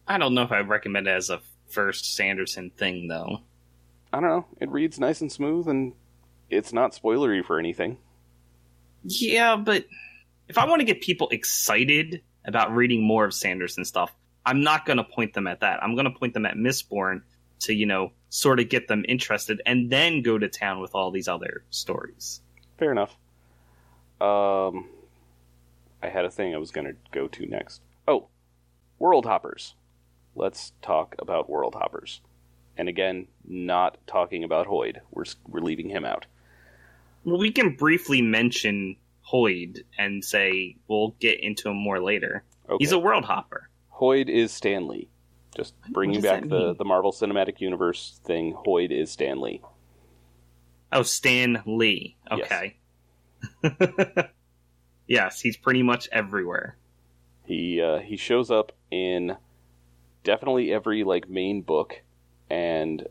I 0.08 0.18
don't 0.18 0.34
know 0.34 0.44
if 0.44 0.52
I 0.52 0.60
recommend 0.60 1.08
it 1.08 1.12
as 1.12 1.30
a 1.30 1.42
first 1.68 2.16
Sanderson 2.16 2.70
thing, 2.70 3.08
though. 3.08 3.40
I 4.14 4.20
don't 4.20 4.30
know. 4.30 4.46
It 4.62 4.70
reads 4.70 5.00
nice 5.00 5.22
and 5.22 5.32
smooth, 5.32 5.68
and 5.68 5.94
it's 6.50 6.74
not 6.74 6.94
spoilery 6.94 7.44
for 7.44 7.60
anything. 7.60 7.98
Yeah, 9.04 9.56
but 9.56 9.86
if 10.48 10.58
I 10.58 10.66
want 10.66 10.80
to 10.80 10.86
get 10.86 11.02
people 11.02 11.30
excited 11.30 12.22
about 12.46 12.76
reading 12.76 13.04
more 13.04 13.26
of 13.26 13.34
Sanderson 13.34 13.86
stuff, 13.86 14.16
I'm 14.46 14.62
not 14.62 14.86
going 14.86 14.98
to 14.98 15.04
point 15.04 15.34
them 15.34 15.48
at 15.48 15.62
that. 15.62 15.84
I'm 15.84 15.96
going 15.96 16.12
to 16.12 16.18
point 16.18 16.34
them 16.34 16.46
at 16.46 16.56
Mistborn 16.56 17.22
to, 17.62 17.74
you 17.74 17.86
know, 17.86 18.12
sort 18.30 18.60
of 18.60 18.70
get 18.70 18.88
them 18.88 19.06
interested 19.08 19.62
and 19.66 19.90
then 19.90 20.22
go 20.22 20.38
to 20.38 20.48
town 20.48 20.80
with 20.80 20.94
all 20.94 21.12
these 21.12 21.28
other 21.28 21.64
stories. 21.70 22.42
Fair 22.78 22.92
enough. 22.92 23.16
Um, 24.22 24.90
I 26.02 26.10
had 26.10 26.26
a 26.26 26.32
thing 26.32 26.54
I 26.54 26.58
was 26.58 26.72
going 26.72 26.88
to 26.88 26.96
go 27.12 27.28
to 27.28 27.46
next. 27.46 27.82
Oh, 28.08 28.28
World 29.00 29.26
Hoppers. 29.26 29.74
Let's 30.36 30.74
talk 30.82 31.16
about 31.20 31.50
World 31.50 31.76
Hoppers. 31.76 32.22
And 32.78 32.90
again, 32.90 33.28
not 33.48 33.98
talking 34.06 34.44
about 34.44 34.68
Hoid. 34.68 34.98
We're 35.12 35.24
we're 35.48 35.62
leaving 35.62 35.90
him 35.90 36.04
out. 36.04 36.26
Well, 37.26 37.40
we 37.40 37.52
can 37.52 37.76
briefly 37.76 38.22
mention 38.22 38.98
Hoid 39.32 39.80
and 39.98 40.24
say 40.24 40.78
we'll 40.88 41.16
get 41.20 41.44
into 41.44 41.70
him 41.70 41.78
more 41.78 42.00
later. 42.00 42.44
Okay. 42.70 42.78
He's 42.80 42.92
a 42.92 43.00
world 43.00 43.26
hopper. 43.26 43.70
Hoid 44.00 44.30
is 44.30 44.52
Stanley. 44.52 45.10
Just 45.56 45.74
bringing 45.90 46.22
back 46.22 46.42
the, 46.42 46.48
mean? 46.48 46.76
the 46.78 46.86
Marvel 46.86 47.12
Cinematic 47.12 47.62
Universe 47.62 48.20
thing. 48.26 48.54
Hoid 48.54 48.92
is 48.92 49.12
Stanley. 49.12 49.62
Oh, 50.92 51.04
Stan 51.04 51.64
Lee. 51.66 52.18
Okay. 52.32 52.78
yes, 55.08 55.42
he's 55.42 55.58
pretty 55.58 55.82
much 55.82 56.08
everywhere. 56.12 56.78
He 57.46 57.82
uh, 57.82 58.00
he 58.00 58.18
shows 58.18 58.52
up 58.52 58.72
in 58.92 59.38
definitely 60.24 60.74
every 60.74 61.04
like 61.04 61.30
main 61.30 61.62
book, 61.62 62.02
and 62.50 63.08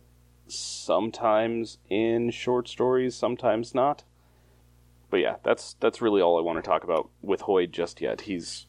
sometimes 0.46 1.78
in 1.88 2.30
short 2.30 2.68
stories, 2.68 3.14
sometimes 3.14 3.74
not. 3.74 4.04
But 5.10 5.18
yeah, 5.18 5.36
that's 5.42 5.76
that's 5.80 6.02
really 6.02 6.20
all 6.20 6.38
I 6.38 6.42
want 6.42 6.62
to 6.62 6.68
talk 6.68 6.84
about 6.84 7.08
with 7.22 7.42
Hoid 7.42 7.70
just 7.70 8.00
yet. 8.00 8.22
He's 8.22 8.66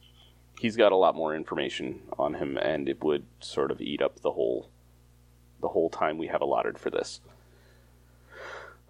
he's 0.60 0.76
got 0.76 0.92
a 0.92 0.96
lot 0.96 1.14
more 1.14 1.34
information 1.34 2.02
on 2.18 2.34
him, 2.34 2.56
and 2.56 2.88
it 2.88 3.02
would 3.02 3.26
sort 3.40 3.70
of 3.70 3.80
eat 3.80 4.00
up 4.00 4.20
the 4.20 4.32
whole 4.32 4.70
the 5.60 5.68
whole 5.68 5.90
time 5.90 6.18
we 6.18 6.28
have 6.28 6.40
allotted 6.40 6.78
for 6.78 6.90
this. 6.90 7.20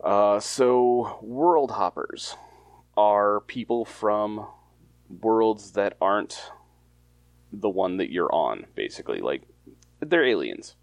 Uh, 0.03 0.39
so 0.39 1.19
world 1.23 1.73
hoppers 1.73 2.37
are 2.97 3.41
people 3.41 3.85
from 3.85 4.47
worlds 5.21 5.73
that 5.73 5.97
aren't 6.01 6.51
the 7.53 7.69
one 7.69 7.97
that 7.97 8.11
you're 8.11 8.33
on, 8.35 8.67
basically. 8.75 9.21
Like, 9.21 9.43
they're 10.01 10.25
aliens. 10.25 10.75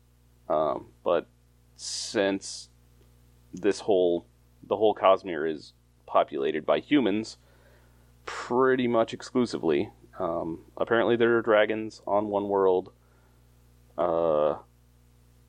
Um, 0.49 0.87
but 1.03 1.27
since 1.75 2.69
this 3.53 3.81
whole 3.81 4.25
the 4.65 4.77
whole 4.77 4.95
Cosmere 4.95 5.51
is 5.51 5.73
populated 6.05 6.65
by 6.65 6.79
humans, 6.79 7.37
pretty 8.25 8.87
much 8.87 9.13
exclusively. 9.13 9.89
Um, 10.19 10.59
apparently, 10.77 11.15
there 11.15 11.37
are 11.37 11.41
dragons 11.41 12.01
on 12.07 12.27
one 12.27 12.47
world. 12.47 12.91
Uh, 13.97 14.55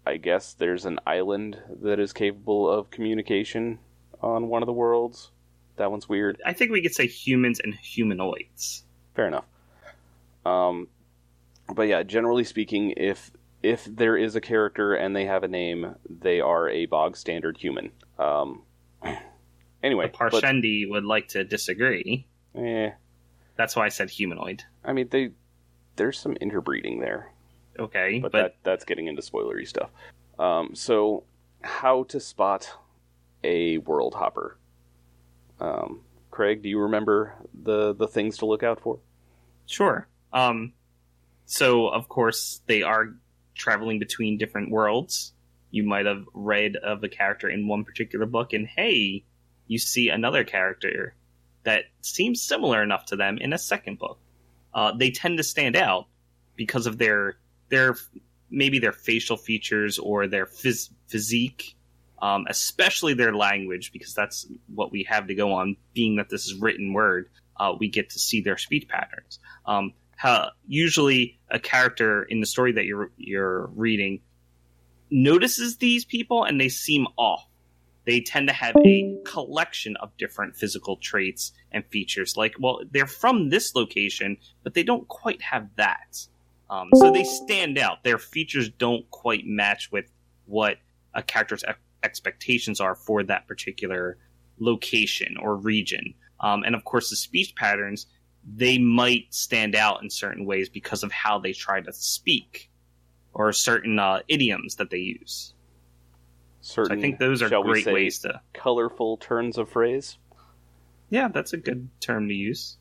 I 0.07 0.17
guess 0.17 0.53
there's 0.55 0.85
an 0.85 0.99
island 1.07 1.59
that 1.83 1.99
is 1.99 2.13
capable 2.13 2.69
of 2.69 2.91
communication 2.91 3.79
on 4.21 4.49
one 4.49 4.63
of 4.63 4.67
the 4.67 4.73
worlds. 4.73 5.31
That 5.77 5.91
one's 5.91 6.09
weird. 6.09 6.41
I 6.45 6.53
think 6.53 6.71
we 6.71 6.83
could 6.83 6.95
say 6.95 7.07
humans 7.07 7.61
and 7.61 7.75
humanoids. 7.75 8.85
Fair 9.15 9.29
enough. 9.29 9.47
Um, 10.45 10.89
but 11.73 11.89
yeah, 11.89 12.03
generally 12.03 12.45
speaking, 12.45 12.95
if 12.97 13.31
if 13.65 13.85
there 13.85 14.17
is 14.17 14.37
a 14.37 14.41
character 14.41 14.95
and 14.95 15.15
they 15.17 15.25
have 15.27 15.43
a 15.43 15.49
name, 15.49 15.95
they 16.09 16.41
are 16.41 16.69
a 16.69 16.87
bog 16.87 17.17
standard 17.17 17.57
human. 17.57 17.91
Um, 18.19 18.63
anyway, 19.83 20.07
The 20.11 20.17
but, 20.19 20.33
Parshendi 20.43 20.89
would 20.89 21.05
like 21.05 21.29
to 21.29 21.45
disagree. 21.45 22.27
eh, 22.55 22.91
That's 23.57 23.75
why 23.75 23.87
I 23.87 23.89
said 23.89 24.11
humanoid. 24.11 24.63
I 24.85 24.93
mean, 24.93 25.09
they 25.11 25.31
there's 25.97 26.19
some 26.19 26.37
interbreeding 26.41 27.01
there, 27.01 27.33
Okay, 27.79 28.19
but, 28.21 28.33
but, 28.33 28.39
that 28.39 28.57
that's 28.63 28.85
getting 28.85 29.07
into 29.07 29.23
spoilery 29.23 29.67
stuff. 29.67 29.91
Um, 30.39 30.75
so, 30.75 31.25
how 31.63 32.03
to 32.05 32.19
spot 32.21 32.69
a 33.45 33.79
world 33.79 34.15
hopper? 34.15 34.59
Um, 35.61 36.01
Craig, 36.31 36.63
do 36.63 36.69
you 36.69 36.81
remember 36.81 37.35
the 37.63 37.95
the 37.95 38.09
things 38.09 38.39
to 38.39 38.47
look 38.47 38.63
out 38.63 38.81
for? 38.81 38.99
sure. 39.67 40.07
Um, 40.33 40.73
so 41.47 41.87
of 41.89 42.09
course 42.09 42.61
they 42.67 42.83
are 42.83 43.15
traveling 43.55 43.99
between 43.99 44.39
different 44.39 44.71
worlds. 44.71 45.33
You 45.71 45.85
might 45.85 46.07
have 46.07 46.25
read 46.33 46.77
of 46.77 47.03
a 47.03 47.09
character 47.09 47.49
in 47.49 47.67
one 47.67 47.85
particular 47.85 48.27
book, 48.27 48.53
and 48.53 48.67
hey, 48.67 49.25
you 49.67 49.79
see 49.79 50.09
another 50.09 50.45
character 50.45 51.15
that 51.65 51.85
seems 52.01 52.43
similar 52.43 52.83
enough 52.83 53.07
to 53.07 53.17
them 53.17 53.39
in 53.39 53.53
a 53.53 53.59
second 53.59 53.99
book. 53.99 54.19
Uh, 54.73 54.93
they 54.97 55.11
tend 55.11 55.39
to 55.39 55.43
stand 55.43 55.77
out 55.77 56.07
because 56.57 56.87
of 56.87 56.99
their 56.99 57.37
their 57.71 57.97
maybe 58.51 58.79
their 58.79 58.93
facial 58.93 59.37
features 59.37 59.99
or 59.99 60.27
their 60.27 60.47
phys- 60.47 60.91
physique, 61.09 61.75
um, 62.21 62.47
especially 62.49 63.15
their 63.15 63.35
language, 63.35 63.93
because 63.93 64.15
that's 64.15 64.47
what 64.73 64.93
we 64.93 65.05
have 65.05 65.27
to 65.27 65.35
go 65.35 65.53
on. 65.53 65.77
Being 65.93 66.17
that 66.17 66.29
this 66.29 66.47
is 66.47 66.55
written 66.55 66.93
word, 66.93 67.31
uh, 67.59 67.75
we 67.79 67.89
get 67.89 68.11
to 68.11 68.19
see 68.19 68.43
their 68.43 68.59
speech 68.59 68.87
patterns. 68.89 69.39
Um, 69.67 69.93
how 70.17 70.51
usually 70.67 71.39
a 71.51 71.59
character 71.59 72.23
in 72.23 72.41
the 72.41 72.47
story 72.47 72.73
that 72.73 72.85
you're 72.85 73.11
you're 73.17 73.67
reading 73.75 74.21
notices 75.11 75.77
these 75.77 76.05
people 76.05 76.45
and 76.45 76.61
they 76.61 76.69
seem 76.69 77.07
off. 77.17 77.47
They 78.07 78.21
tend 78.21 78.49
to 78.49 78.55
have 78.55 78.77
a 78.85 79.17
collection 79.25 79.97
of 79.97 80.15
different 80.19 80.57
physical 80.57 80.97
traits 80.97 81.53
and 81.73 81.87
features. 81.87 82.37
Like, 82.37 82.55
well, 82.61 82.81
they're 82.91 83.07
from 83.07 83.49
this 83.49 83.75
location, 83.75 84.37
but 84.63 84.75
they 84.75 84.83
don't 84.83 85.09
quite 85.09 85.41
have 85.41 85.69
that. 85.77 86.19
Um, 86.69 86.91
so 86.95 87.11
they 87.11 87.25
stand 87.25 87.79
out. 87.79 88.05
Their 88.05 88.19
features 88.19 88.69
don't 88.69 89.09
quite 89.11 89.47
match 89.47 89.91
with 89.91 90.11
what 90.45 90.79
a 91.15 91.23
character's 91.23 91.65
ex- 91.67 91.79
expectations 92.03 92.81
are 92.81 92.95
for 92.95 93.23
that 93.23 93.49
particular 93.49 94.19
location 94.59 95.37
or 95.41 95.57
region. 95.57 96.15
Um, 96.41 96.63
and 96.65 96.75
of 96.75 96.85
course, 96.85 97.09
the 97.09 97.17
speech 97.17 97.55
patterns 97.55 98.07
they 98.47 98.79
might 98.79 99.33
stand 99.33 99.75
out 99.75 100.03
in 100.03 100.11
certain 100.11 100.45
ways 100.45 100.69
because 100.69 101.03
of 101.03 101.13
how 101.13 101.39
they 101.39 101.53
try 101.53 101.81
to 101.81 101.93
speak 101.93 102.71
or 103.33 103.53
certain 103.53 103.99
uh, 103.99 104.21
idioms 104.29 104.77
that 104.77 104.91
they 104.91 104.99
use. 104.99 105.55
So 106.61 106.85
Certain, 106.85 106.99
I 106.99 107.01
think 107.01 107.19
those 107.19 107.43
are 107.43 107.63
great 107.63 107.85
say, 107.85 107.93
ways 107.93 108.19
to. 108.21 108.41
colorful 108.53 109.17
turns 109.19 109.59
of 109.59 109.69
phrase. 109.69 110.17
Yeah, 111.11 111.29
that's 111.29 111.53
a 111.53 111.57
good 111.59 111.89
term 112.01 112.29
to 112.29 112.35
use. 112.35 112.77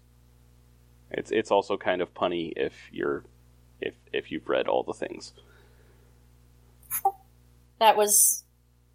It's 1.12 1.32
it's 1.32 1.52
also 1.52 1.78
kind 1.78 2.02
of 2.02 2.14
punny 2.14 2.54
if 2.56 2.74
you're 2.92 3.24
if 3.82 3.94
if 4.12 4.32
you've 4.32 4.48
read 4.48 4.68
all 4.68 4.84
the 4.84 4.94
things. 4.94 5.34
That 7.80 7.98
was 7.98 8.44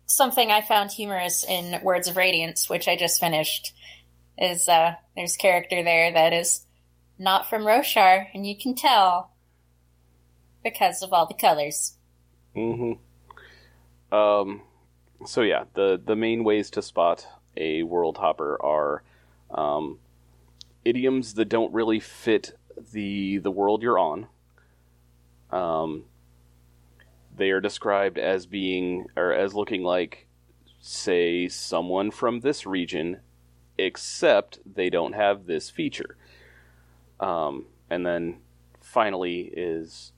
something 0.06 0.50
I 0.50 0.62
found 0.62 0.90
humorous 0.90 1.44
in 1.44 1.82
Words 1.82 2.08
of 2.08 2.16
Radiance, 2.16 2.68
which 2.68 2.88
I 2.88 2.96
just 2.96 3.20
finished. 3.20 3.74
Is 4.40 4.68
uh, 4.68 4.94
there's 5.16 5.36
character 5.36 5.82
there 5.82 6.12
that 6.12 6.32
is 6.32 6.64
not 7.18 7.48
from 7.48 7.62
Roshar, 7.62 8.26
and 8.32 8.46
you 8.46 8.56
can 8.56 8.74
tell 8.74 9.32
because 10.62 11.02
of 11.02 11.12
all 11.12 11.26
the 11.26 11.34
colors. 11.34 11.96
Mm-hmm. 12.56 14.14
Um, 14.14 14.62
so 15.26 15.42
yeah, 15.42 15.64
the 15.74 16.00
the 16.02 16.16
main 16.16 16.44
ways 16.44 16.70
to 16.70 16.82
spot 16.82 17.26
a 17.56 17.82
world 17.82 18.16
hopper 18.16 18.56
are 18.62 19.02
um, 19.50 19.98
idioms 20.84 21.34
that 21.34 21.48
don't 21.48 21.72
really 21.72 22.00
fit 22.00 22.52
the 22.92 23.38
the 23.38 23.50
world 23.50 23.82
you're 23.82 23.98
on. 23.98 24.26
Um, 25.50 26.04
they 27.36 27.50
are 27.50 27.60
described 27.60 28.18
as 28.18 28.46
being 28.46 29.06
or 29.16 29.32
as 29.32 29.54
looking 29.54 29.82
like, 29.82 30.26
say, 30.80 31.48
someone 31.48 32.10
from 32.10 32.40
this 32.40 32.66
region, 32.66 33.20
except 33.78 34.58
they 34.66 34.90
don't 34.90 35.14
have 35.14 35.46
this 35.46 35.70
feature. 35.70 36.16
Um, 37.20 37.66
and 37.90 38.04
then 38.04 38.40
finally 38.80 39.40
is 39.40 40.12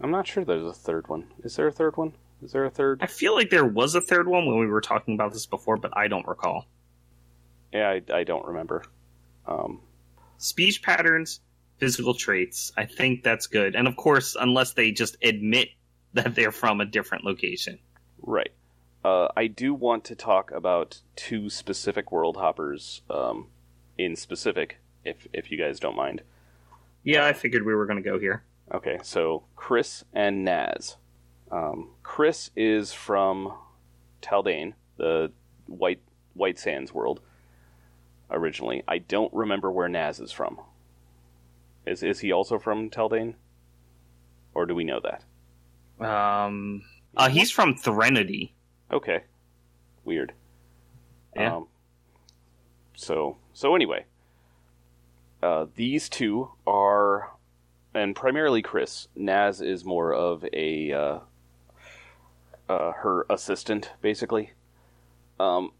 I'm 0.00 0.10
not 0.10 0.26
sure 0.26 0.44
there's 0.44 0.66
a 0.66 0.72
third 0.72 1.08
one. 1.08 1.28
Is 1.44 1.56
there 1.56 1.66
a 1.66 1.72
third 1.72 1.96
one? 1.96 2.14
Is 2.42 2.52
there 2.52 2.64
a 2.64 2.70
third? 2.70 3.00
I 3.02 3.06
feel 3.06 3.34
like 3.34 3.50
there 3.50 3.66
was 3.66 3.94
a 3.94 4.00
third 4.00 4.26
one 4.26 4.46
when 4.46 4.58
we 4.58 4.66
were 4.66 4.80
talking 4.80 5.14
about 5.14 5.32
this 5.32 5.46
before, 5.46 5.76
but 5.76 5.96
I 5.96 6.08
don't 6.08 6.26
recall. 6.26 6.66
Yeah, 7.72 7.88
I, 7.88 8.02
I 8.12 8.24
don't 8.24 8.46
remember. 8.46 8.84
Um, 9.46 9.80
Speech 10.38 10.82
patterns, 10.82 11.40
physical 11.78 12.14
traits. 12.14 12.72
I 12.76 12.86
think 12.86 13.22
that's 13.22 13.46
good. 13.46 13.76
And 13.76 13.86
of 13.86 13.96
course, 13.96 14.36
unless 14.40 14.72
they 14.72 14.90
just 14.90 15.18
admit 15.22 15.68
that 16.14 16.34
they're 16.34 16.50
from 16.50 16.80
a 16.80 16.86
different 16.86 17.24
location. 17.24 17.78
right. 18.22 18.50
Uh, 19.04 19.28
I 19.36 19.46
do 19.46 19.72
want 19.72 20.04
to 20.04 20.14
talk 20.14 20.50
about 20.50 21.00
two 21.16 21.48
specific 21.48 22.12
world 22.12 22.36
hoppers 22.36 23.02
um, 23.08 23.48
in 23.96 24.14
specific, 24.16 24.78
if 25.04 25.26
if 25.32 25.50
you 25.50 25.56
guys 25.56 25.80
don't 25.80 25.96
mind. 25.96 26.22
Yeah, 27.02 27.24
I 27.24 27.32
figured 27.32 27.64
we 27.64 27.74
were 27.74 27.86
going 27.86 28.02
to 28.02 28.08
go 28.08 28.18
here. 28.18 28.44
Okay, 28.72 28.98
so 29.02 29.44
Khriss 29.56 30.04
and 30.12 30.46
Nazh. 30.46 30.96
Um, 31.50 31.90
Khriss 32.04 32.50
is 32.54 32.92
from 32.92 33.54
Taldain, 34.22 34.74
the 34.96 35.32
White 35.66 36.02
White 36.34 36.58
Sands 36.58 36.92
world. 36.92 37.20
Originally, 38.30 38.82
I 38.86 38.98
don't 38.98 39.32
remember 39.32 39.72
where 39.72 39.88
Nazh 39.88 40.20
is 40.20 40.30
from. 40.30 40.60
Is 41.86 42.02
is 42.02 42.20
he 42.20 42.32
also 42.32 42.58
from 42.58 42.90
Taldain, 42.90 43.34
or 44.54 44.66
do 44.66 44.74
we 44.74 44.84
know 44.84 45.00
that? 45.00 45.24
Um, 46.06 46.82
uh, 47.16 47.28
he's 47.28 47.50
from 47.50 47.74
Threnody. 47.74 48.54
Okay, 48.92 49.24
weird. 50.04 50.32
Yeah. 51.36 51.56
Um, 51.56 51.68
so 52.96 53.36
so 53.52 53.74
anyway, 53.74 54.04
uh, 55.42 55.66
these 55.74 56.08
two 56.08 56.50
are, 56.66 57.30
and 57.94 58.14
primarily 58.16 58.62
Khriss. 58.62 59.08
Nazh 59.16 59.62
is 59.64 59.84
more 59.84 60.12
of 60.12 60.44
a 60.52 60.92
uh, 60.92 61.18
uh, 62.68 62.92
her 62.92 63.26
assistant, 63.30 63.90
basically. 64.00 64.52
Um, 65.38 65.72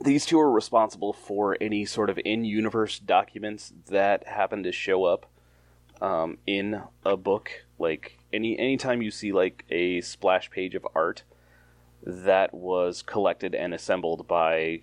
these 0.00 0.26
two 0.26 0.40
are 0.40 0.50
responsible 0.50 1.12
for 1.12 1.56
any 1.60 1.84
sort 1.84 2.10
of 2.10 2.18
in-universe 2.24 2.98
documents 2.98 3.72
that 3.86 4.26
happen 4.26 4.64
to 4.64 4.72
show 4.72 5.04
up 5.04 5.26
um, 6.00 6.38
in 6.46 6.82
a 7.04 7.16
book. 7.16 7.50
Like 7.78 8.18
any 8.32 8.58
anytime 8.58 9.02
you 9.02 9.10
see 9.10 9.32
like 9.32 9.64
a 9.70 10.00
splash 10.00 10.50
page 10.50 10.74
of 10.74 10.86
art 10.94 11.22
that 12.04 12.52
was 12.52 13.02
collected 13.02 13.54
and 13.54 13.72
assembled 13.72 14.28
by 14.28 14.80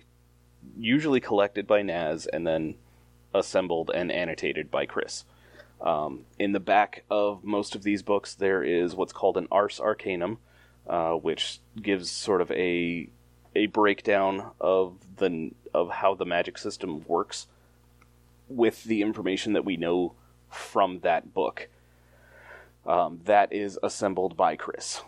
usually 0.76 1.20
collected 1.20 1.66
by 1.66 1.82
Nazh 1.82 2.26
and 2.32 2.46
then 2.46 2.74
assembled 3.34 3.90
and 3.94 4.10
annotated 4.10 4.70
by 4.70 4.86
Khriss. 4.86 5.24
Um, 5.80 6.24
in 6.38 6.52
the 6.52 6.60
back 6.60 7.04
of 7.10 7.42
most 7.42 7.74
of 7.74 7.82
these 7.82 8.02
books, 8.02 8.34
there 8.34 8.62
is 8.62 8.94
what's 8.94 9.12
called 9.12 9.36
an 9.36 9.48
Ars 9.50 9.80
Arcanum, 9.80 10.38
uh, 10.86 11.12
which 11.12 11.60
gives 11.80 12.10
sort 12.10 12.40
of 12.40 12.50
a 12.52 13.08
a 13.54 13.66
breakdown 13.66 14.50
of 14.60 14.96
the 15.16 15.50
of 15.74 15.90
how 15.90 16.14
the 16.14 16.24
magic 16.24 16.56
system 16.56 17.04
works 17.06 17.46
with 18.48 18.84
the 18.84 19.02
information 19.02 19.54
that 19.54 19.64
we 19.64 19.76
know 19.76 20.14
from 20.48 21.00
that 21.00 21.34
book. 21.34 21.68
Um, 22.86 23.20
that 23.24 23.52
is 23.52 23.78
assembled 23.82 24.36
by 24.36 24.56
Khriss. 24.56 25.02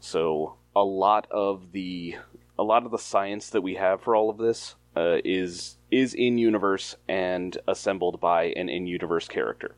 So 0.00 0.56
a 0.74 0.82
lot 0.82 1.26
of 1.30 1.72
the 1.72 2.16
a 2.58 2.62
lot 2.62 2.84
of 2.84 2.90
the 2.90 2.98
science 2.98 3.50
that 3.50 3.62
we 3.62 3.74
have 3.74 4.00
for 4.00 4.14
all 4.14 4.30
of 4.30 4.38
this 4.38 4.74
uh, 4.96 5.18
is 5.24 5.78
is 5.90 6.14
in 6.14 6.38
universe 6.38 6.96
and 7.08 7.58
assembled 7.66 8.20
by 8.20 8.44
an 8.44 8.68
in 8.68 8.86
universe 8.86 9.28
character, 9.28 9.74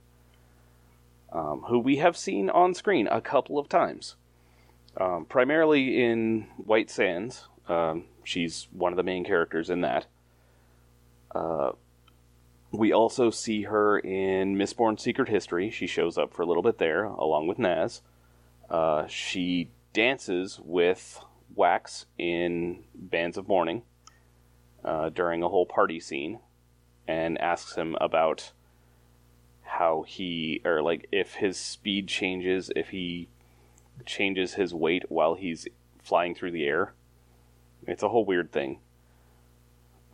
um, 1.33 1.65
who 1.69 1.79
we 1.79 1.97
have 1.97 2.17
seen 2.17 2.51
on 2.51 2.75
screen 2.75 3.09
a 3.09 3.21
couple 3.21 3.59
of 3.59 3.69
times, 3.69 4.17
um, 4.97 5.25
primarily 5.25 6.03
in 6.03 6.47
White 6.57 6.91
Sands. 6.91 7.49
Um, 7.69 8.05
she's 8.23 8.69
one 8.73 8.93
of 8.93 8.97
the 8.97 9.03
main 9.03 9.25
characters 9.25 9.71
in 9.71 9.81
that. 9.81 10.07
Uh, 11.35 11.73
we 12.71 12.93
also 12.93 13.31
see 13.31 13.63
her 13.63 13.99
in 13.99 14.57
Mistborn 14.57 14.99
Secret 14.99 15.29
History. 15.29 15.71
She 15.71 15.87
shows 15.87 16.19
up 16.19 16.33
for 16.33 16.43
a 16.43 16.47
little 16.47 16.63
bit 16.63 16.79
there, 16.79 17.05
along 17.05 17.47
with 17.47 17.59
Nazh. 17.59 18.01
Uh, 18.69 19.07
she 19.07 19.69
dances 19.95 20.61
with 20.63 21.21
Wax 21.55 22.05
in 22.19 22.85
Bands 22.95 23.39
of 23.39 23.49
Mourning 23.49 23.83
uh, 24.85 25.09
during 25.09 25.43
a 25.43 25.49
whole 25.49 25.65
party 25.65 25.99
scene 25.99 26.41
and 27.09 27.41
asks 27.41 27.77
him 27.77 27.97
about 28.01 28.53
how 29.63 30.05
he, 30.07 30.61
or 30.65 30.83
like 30.83 31.09
if 31.11 31.35
his 31.35 31.57
speed 31.57 32.09
changes, 32.09 32.71
if 32.77 32.91
he 32.91 33.29
changes 34.05 34.55
his 34.55 34.75
weight 34.75 35.05
while 35.09 35.35
he's 35.35 35.67
flying 36.03 36.35
through 36.35 36.51
the 36.51 36.65
air. 36.65 36.93
It's 37.87 38.03
a 38.03 38.09
whole 38.09 38.25
weird 38.25 38.53
thing. 38.53 38.81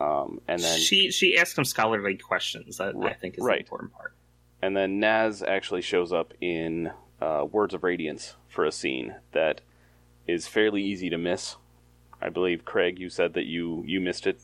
Um, 0.00 0.40
and 0.48 0.60
then 0.60 0.78
she 0.78 1.10
she 1.10 1.36
asked 1.36 1.58
him 1.58 1.64
scholarly 1.64 2.16
questions. 2.16 2.78
That 2.78 2.94
I 3.02 3.12
think 3.12 3.38
is 3.38 3.44
right. 3.44 3.58
the 3.58 3.64
important 3.64 3.92
part. 3.92 4.14
And 4.62 4.76
then 4.76 5.00
Nazh 5.00 5.46
actually 5.46 5.82
shows 5.82 6.12
up 6.12 6.32
in 6.40 6.90
uh, 7.20 7.46
Words 7.50 7.74
of 7.74 7.84
Radiance 7.84 8.36
for 8.48 8.64
a 8.64 8.72
scene 8.72 9.14
that 9.32 9.60
is 10.26 10.46
fairly 10.46 10.82
easy 10.82 11.10
to 11.10 11.18
miss. 11.18 11.56
I 12.20 12.28
believe 12.28 12.64
Craig, 12.64 12.98
you 12.98 13.08
said 13.08 13.34
that 13.34 13.46
you 13.46 13.82
you 13.86 14.00
missed 14.00 14.26
it. 14.26 14.40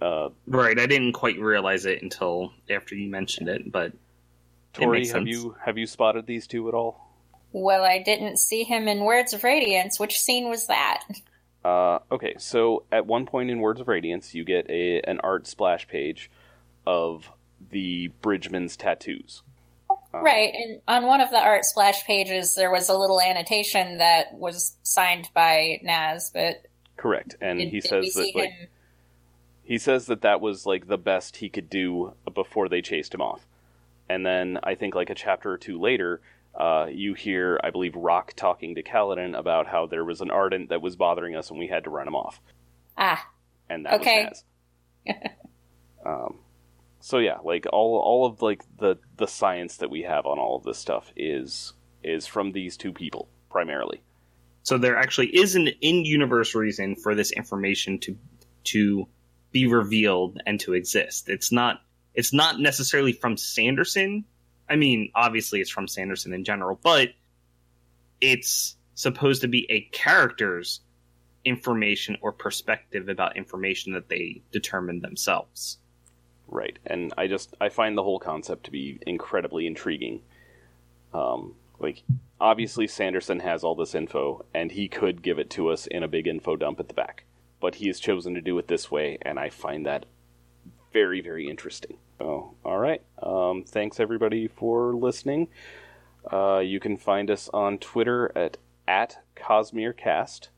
Uh, 0.00 0.28
Right, 0.46 0.78
I 0.78 0.86
didn't 0.86 1.12
quite 1.12 1.38
realize 1.38 1.84
it 1.84 2.02
until 2.02 2.52
after 2.70 2.94
you 2.94 3.10
mentioned 3.10 3.48
it, 3.48 3.70
but 3.70 3.92
Tori, 4.72 5.00
makes 5.00 5.10
have 5.10 5.20
sense. 5.24 5.30
you 5.30 5.56
have 5.64 5.76
you 5.76 5.86
spotted 5.86 6.26
these 6.26 6.46
two 6.46 6.68
at 6.68 6.74
all? 6.74 7.04
Well, 7.52 7.82
I 7.82 8.02
didn't 8.02 8.38
see 8.38 8.62
him 8.62 8.88
in 8.88 9.00
Words 9.00 9.32
of 9.32 9.42
Radiance. 9.44 9.98
Which 9.98 10.20
scene 10.20 10.48
was 10.48 10.66
that? 10.68 11.04
Uh, 11.64 11.98
okay, 12.12 12.34
so 12.38 12.84
at 12.92 13.06
one 13.06 13.26
point 13.26 13.50
in 13.50 13.58
Words 13.60 13.80
of 13.80 13.88
Radiance, 13.88 14.34
you 14.34 14.44
get 14.44 14.68
a 14.70 15.00
an 15.02 15.20
art 15.20 15.46
splash 15.46 15.88
page 15.88 16.30
of 16.86 17.30
the 17.70 18.08
Bridgemen's 18.22 18.76
tattoos. 18.76 19.42
Uh, 20.14 20.20
Right, 20.22 20.52
and 20.54 20.80
on 20.88 21.06
one 21.06 21.20
of 21.20 21.30
the 21.30 21.38
art 21.38 21.64
splash 21.64 22.04
pages, 22.04 22.54
there 22.54 22.70
was 22.70 22.88
a 22.88 22.96
little 22.96 23.20
annotation 23.20 23.98
that 23.98 24.32
was 24.34 24.76
signed 24.82 25.28
by 25.34 25.80
Nazh, 25.84 26.32
but 26.32 26.66
Correct, 26.96 27.36
and 27.40 27.58
did, 27.58 27.68
he 27.68 27.80
says 27.80 28.14
that 28.14 28.32
like 28.34 28.50
him? 28.50 28.68
he 29.62 29.76
says 29.78 30.06
that 30.06 30.22
that 30.22 30.40
was 30.40 30.64
like 30.66 30.88
the 30.88 30.96
best 30.98 31.36
he 31.36 31.48
could 31.48 31.68
do 31.68 32.14
before 32.34 32.68
they 32.68 32.80
chased 32.82 33.12
him 33.14 33.20
off. 33.20 33.46
And 34.08 34.24
then 34.24 34.58
I 34.62 34.74
think 34.74 34.94
like 34.94 35.10
a 35.10 35.14
chapter 35.14 35.52
or 35.52 35.58
two 35.58 35.78
later, 35.78 36.22
uh, 36.54 36.86
you 36.90 37.12
hear 37.14 37.60
I 37.62 37.70
believe 37.70 37.94
Rock 37.94 38.32
talking 38.34 38.74
to 38.76 38.82
Kaladin 38.82 39.38
about 39.38 39.66
how 39.66 39.86
there 39.86 40.04
was 40.04 40.22
an 40.22 40.30
ardent 40.30 40.70
that 40.70 40.80
was 40.80 40.96
bothering 40.96 41.36
us 41.36 41.50
and 41.50 41.58
we 41.58 41.68
had 41.68 41.84
to 41.84 41.90
run 41.90 42.08
him 42.08 42.16
off, 42.16 42.40
Ah, 42.96 43.28
and 43.68 43.84
that 43.84 44.00
Okay. 44.00 44.26
was 44.30 44.44
Nazh. 45.06 45.30
um, 46.06 46.38
so 47.00 47.18
yeah, 47.18 47.38
like 47.44 47.66
all 47.72 47.98
all 47.98 48.26
of 48.26 48.42
like 48.42 48.62
the 48.78 48.98
the 49.16 49.26
science 49.26 49.78
that 49.78 49.90
we 49.90 50.02
have 50.02 50.26
on 50.26 50.38
all 50.38 50.56
of 50.56 50.64
this 50.64 50.78
stuff 50.78 51.12
is 51.16 51.72
is 52.02 52.26
from 52.26 52.52
these 52.52 52.76
two 52.76 52.92
people 52.92 53.28
primarily. 53.50 54.02
so 54.62 54.78
there 54.78 54.96
actually 54.96 55.28
is 55.28 55.54
an 55.56 55.68
in-universe 55.80 56.54
reason 56.54 56.94
for 56.96 57.14
this 57.14 57.32
information 57.32 57.98
to 57.98 58.16
to 58.64 59.08
be 59.50 59.66
revealed 59.66 60.40
and 60.46 60.60
to 60.60 60.74
exist. 60.74 61.28
It's 61.28 61.50
not 61.52 61.80
it's 62.14 62.32
not 62.32 62.58
necessarily 62.60 63.12
from 63.12 63.36
Sanderson. 63.36 64.24
I 64.68 64.76
mean, 64.76 65.10
obviously 65.14 65.60
it's 65.60 65.70
from 65.70 65.88
Sanderson 65.88 66.34
in 66.34 66.44
general, 66.44 66.78
but 66.82 67.10
it's 68.20 68.76
supposed 68.94 69.42
to 69.42 69.48
be 69.48 69.66
a 69.70 69.82
character's 69.96 70.80
information 71.44 72.18
or 72.20 72.32
perspective 72.32 73.08
about 73.08 73.36
information 73.36 73.94
that 73.94 74.08
they 74.08 74.42
determine 74.52 75.00
themselves. 75.00 75.78
Right, 76.50 76.78
and 76.86 77.12
I 77.18 77.26
just 77.26 77.54
I 77.60 77.68
find 77.68 77.96
the 77.96 78.02
whole 78.02 78.18
concept 78.18 78.64
to 78.64 78.70
be 78.70 78.98
incredibly 79.06 79.66
intriguing. 79.66 80.22
Um, 81.12 81.54
like 81.78 82.02
obviously 82.40 82.86
Sanderson 82.86 83.40
has 83.40 83.62
all 83.62 83.74
this 83.74 83.94
info, 83.94 84.44
and 84.54 84.72
he 84.72 84.88
could 84.88 85.22
give 85.22 85.38
it 85.38 85.50
to 85.50 85.68
us 85.68 85.86
in 85.86 86.02
a 86.02 86.08
big 86.08 86.26
info 86.26 86.56
dump 86.56 86.80
at 86.80 86.88
the 86.88 86.94
back, 86.94 87.24
but 87.60 87.76
he 87.76 87.86
has 87.88 88.00
chosen 88.00 88.34
to 88.34 88.40
do 88.40 88.58
it 88.58 88.68
this 88.68 88.90
way, 88.90 89.18
and 89.22 89.38
I 89.38 89.50
find 89.50 89.84
that 89.86 90.06
very 90.92 91.20
very 91.20 91.48
interesting. 91.48 91.98
Oh, 92.20 92.54
all 92.64 92.78
right. 92.78 93.02
Um, 93.22 93.64
thanks 93.64 94.00
everybody 94.00 94.48
for 94.48 94.94
listening. 94.94 95.48
Uh, 96.32 96.58
you 96.58 96.80
can 96.80 96.96
find 96.96 97.30
us 97.30 97.48
on 97.52 97.78
Twitter 97.78 98.32
at 98.34 98.56
at 98.88 99.18
CosmereCast. 99.36 100.48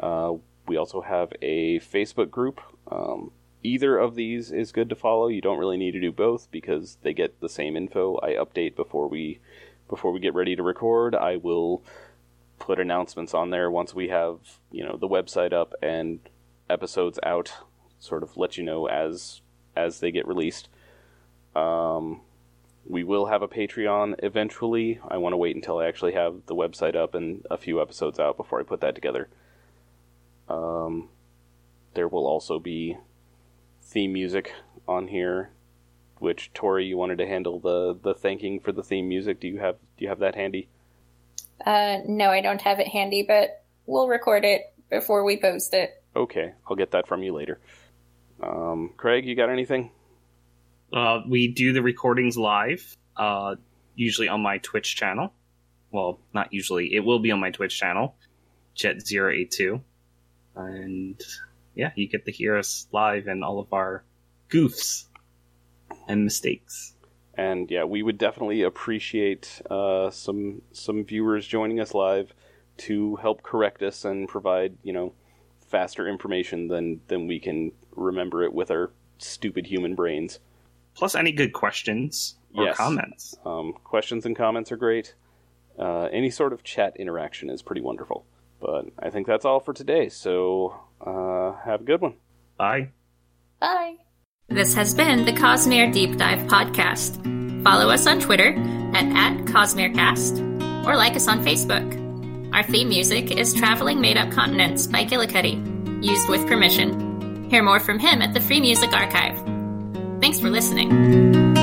Uh, 0.00 0.34
we 0.66 0.76
also 0.76 1.00
have 1.00 1.32
a 1.40 1.78
Facebook 1.78 2.30
group. 2.30 2.60
Um, 2.90 3.30
either 3.62 3.98
of 3.98 4.14
these 4.14 4.50
is 4.50 4.72
good 4.72 4.88
to 4.88 4.94
follow. 4.94 5.28
You 5.28 5.40
don't 5.40 5.58
really 5.58 5.76
need 5.76 5.92
to 5.92 6.00
do 6.00 6.12
both 6.12 6.50
because 6.50 6.98
they 7.02 7.12
get 7.12 7.40
the 7.40 7.48
same 7.48 7.76
info. 7.76 8.18
I 8.22 8.30
update 8.34 8.76
before 8.76 9.08
we 9.08 9.40
before 9.88 10.12
we 10.12 10.20
get 10.20 10.34
ready 10.34 10.54
to 10.54 10.62
record. 10.62 11.14
I 11.14 11.36
will 11.36 11.82
put 12.58 12.80
announcements 12.80 13.34
on 13.34 13.50
there 13.50 13.70
once 13.70 13.94
we 13.94 14.08
have 14.08 14.38
you 14.70 14.84
know 14.84 14.96
the 14.96 15.08
website 15.08 15.52
up 15.52 15.74
and 15.82 16.20
episodes 16.68 17.18
out. 17.24 17.52
Sort 17.98 18.22
of 18.22 18.36
let 18.36 18.56
you 18.56 18.64
know 18.64 18.86
as 18.86 19.40
as 19.76 20.00
they 20.00 20.10
get 20.10 20.26
released. 20.26 20.68
Um, 21.54 22.20
we 22.86 23.04
will 23.04 23.26
have 23.26 23.42
a 23.42 23.48
Patreon 23.48 24.14
eventually. 24.22 25.00
I 25.06 25.18
want 25.18 25.32
to 25.32 25.36
wait 25.36 25.56
until 25.56 25.78
I 25.78 25.86
actually 25.86 26.12
have 26.12 26.46
the 26.46 26.54
website 26.54 26.96
up 26.96 27.14
and 27.14 27.44
a 27.50 27.58
few 27.58 27.82
episodes 27.82 28.18
out 28.18 28.36
before 28.36 28.60
I 28.60 28.62
put 28.62 28.80
that 28.80 28.94
together. 28.94 29.28
Um, 30.48 31.08
there 31.94 32.08
will 32.08 32.26
also 32.26 32.58
be 32.58 32.96
theme 33.88 34.12
music 34.12 34.52
on 34.86 35.08
here, 35.08 35.50
which 36.18 36.52
Tori, 36.54 36.86
you 36.86 36.96
wanted 36.96 37.18
to 37.18 37.26
handle 37.26 37.58
the 37.58 37.98
the 38.02 38.14
thanking 38.14 38.60
for 38.60 38.72
the 38.72 38.82
theme 38.82 39.08
music. 39.08 39.40
Do 39.40 39.48
you 39.48 39.58
have 39.58 39.76
do 39.96 40.04
you 40.04 40.08
have 40.08 40.20
that 40.20 40.34
handy? 40.34 40.68
Uh, 41.64 41.98
no, 42.06 42.30
I 42.30 42.40
don't 42.40 42.62
have 42.62 42.78
it 42.78 42.88
handy, 42.88 43.24
but 43.26 43.64
we'll 43.86 44.08
record 44.08 44.44
it 44.44 44.72
before 44.90 45.24
we 45.24 45.40
post 45.40 45.74
it. 45.74 46.02
Okay, 46.14 46.52
I'll 46.68 46.76
get 46.76 46.92
that 46.92 47.08
from 47.08 47.22
you 47.22 47.34
later. 47.34 47.60
Um, 48.40 48.92
Craig, 48.96 49.26
you 49.26 49.34
got 49.34 49.50
anything? 49.50 49.90
Uh, 50.92 51.20
we 51.28 51.48
do 51.48 51.72
the 51.72 51.82
recordings 51.82 52.38
live, 52.38 52.96
uh, 53.16 53.56
usually 53.94 54.28
on 54.28 54.40
my 54.40 54.58
Twitch 54.58 54.96
channel. 54.96 55.32
Well, 55.90 56.20
not 56.32 56.52
usually. 56.52 56.94
It 56.94 57.00
will 57.00 57.18
be 57.18 57.30
on 57.30 57.40
my 57.40 57.50
Twitch 57.50 57.78
channel, 57.78 58.14
Jet082. 58.76 59.80
And 60.54 61.20
yeah, 61.78 61.92
you 61.94 62.08
get 62.08 62.26
to 62.26 62.32
hear 62.32 62.58
us 62.58 62.86
live 62.92 63.26
and 63.28 63.42
all 63.42 63.58
of 63.60 63.72
our 63.72 64.04
goofs 64.50 65.04
and 66.08 66.24
mistakes. 66.24 66.94
And 67.34 67.70
yeah, 67.70 67.84
we 67.84 68.02
would 68.02 68.18
definitely 68.18 68.62
appreciate 68.62 69.62
uh, 69.70 70.10
some 70.10 70.62
some 70.72 71.04
viewers 71.04 71.46
joining 71.46 71.78
us 71.80 71.94
live 71.94 72.34
to 72.78 73.16
help 73.16 73.42
correct 73.42 73.82
us 73.82 74.04
and 74.04 74.28
provide 74.28 74.76
you 74.82 74.92
know 74.92 75.14
faster 75.68 76.08
information 76.08 76.68
than 76.68 77.00
than 77.06 77.26
we 77.28 77.38
can 77.38 77.72
remember 77.94 78.42
it 78.42 78.52
with 78.52 78.70
our 78.70 78.90
stupid 79.18 79.66
human 79.66 79.94
brains. 79.94 80.40
Plus, 80.94 81.14
any 81.14 81.30
good 81.30 81.52
questions 81.52 82.36
or 82.56 82.64
Yes. 82.64 82.76
comments. 82.76 83.36
Um, 83.44 83.72
questions 83.84 84.26
and 84.26 84.34
comments 84.34 84.72
are 84.72 84.76
great. 84.76 85.14
Uh, 85.78 86.08
any 86.10 86.30
sort 86.30 86.52
of 86.52 86.64
chat 86.64 86.96
interaction 86.96 87.50
is 87.50 87.62
pretty 87.62 87.82
wonderful. 87.82 88.24
But 88.60 88.86
I 88.98 89.10
think 89.10 89.26
that's 89.26 89.44
all 89.44 89.60
for 89.60 89.72
today. 89.72 90.08
So 90.08 90.74
uh, 91.00 91.52
have 91.64 91.82
a 91.82 91.84
good 91.84 92.00
one. 92.00 92.14
Bye. 92.56 92.90
Bye. 93.60 93.96
This 94.48 94.74
has 94.74 94.94
been 94.94 95.24
the 95.24 95.32
Cosmere 95.32 95.92
Deep 95.92 96.16
Dive 96.16 96.40
Podcast. 96.48 97.22
Follow 97.62 97.90
us 97.90 98.06
on 98.06 98.20
Twitter 98.20 98.54
at, 98.94 99.04
at 99.04 99.44
CosmereCast 99.44 100.86
or 100.86 100.96
like 100.96 101.14
us 101.14 101.28
on 101.28 101.44
Facebook. 101.44 102.08
Our 102.54 102.62
theme 102.62 102.88
music 102.88 103.30
is 103.30 103.52
Traveling 103.52 104.00
Made 104.00 104.16
Up 104.16 104.30
Continents 104.30 104.86
by 104.86 105.04
Gillicuddy, 105.04 106.04
used 106.04 106.28
with 106.28 106.46
permission. 106.46 107.48
Hear 107.50 107.62
more 107.62 107.80
from 107.80 107.98
him 107.98 108.22
at 108.22 108.32
the 108.32 108.40
Free 108.40 108.60
Music 108.60 108.92
Archive. 108.92 109.38
Thanks 110.20 110.40
for 110.40 110.48
listening. 110.48 111.57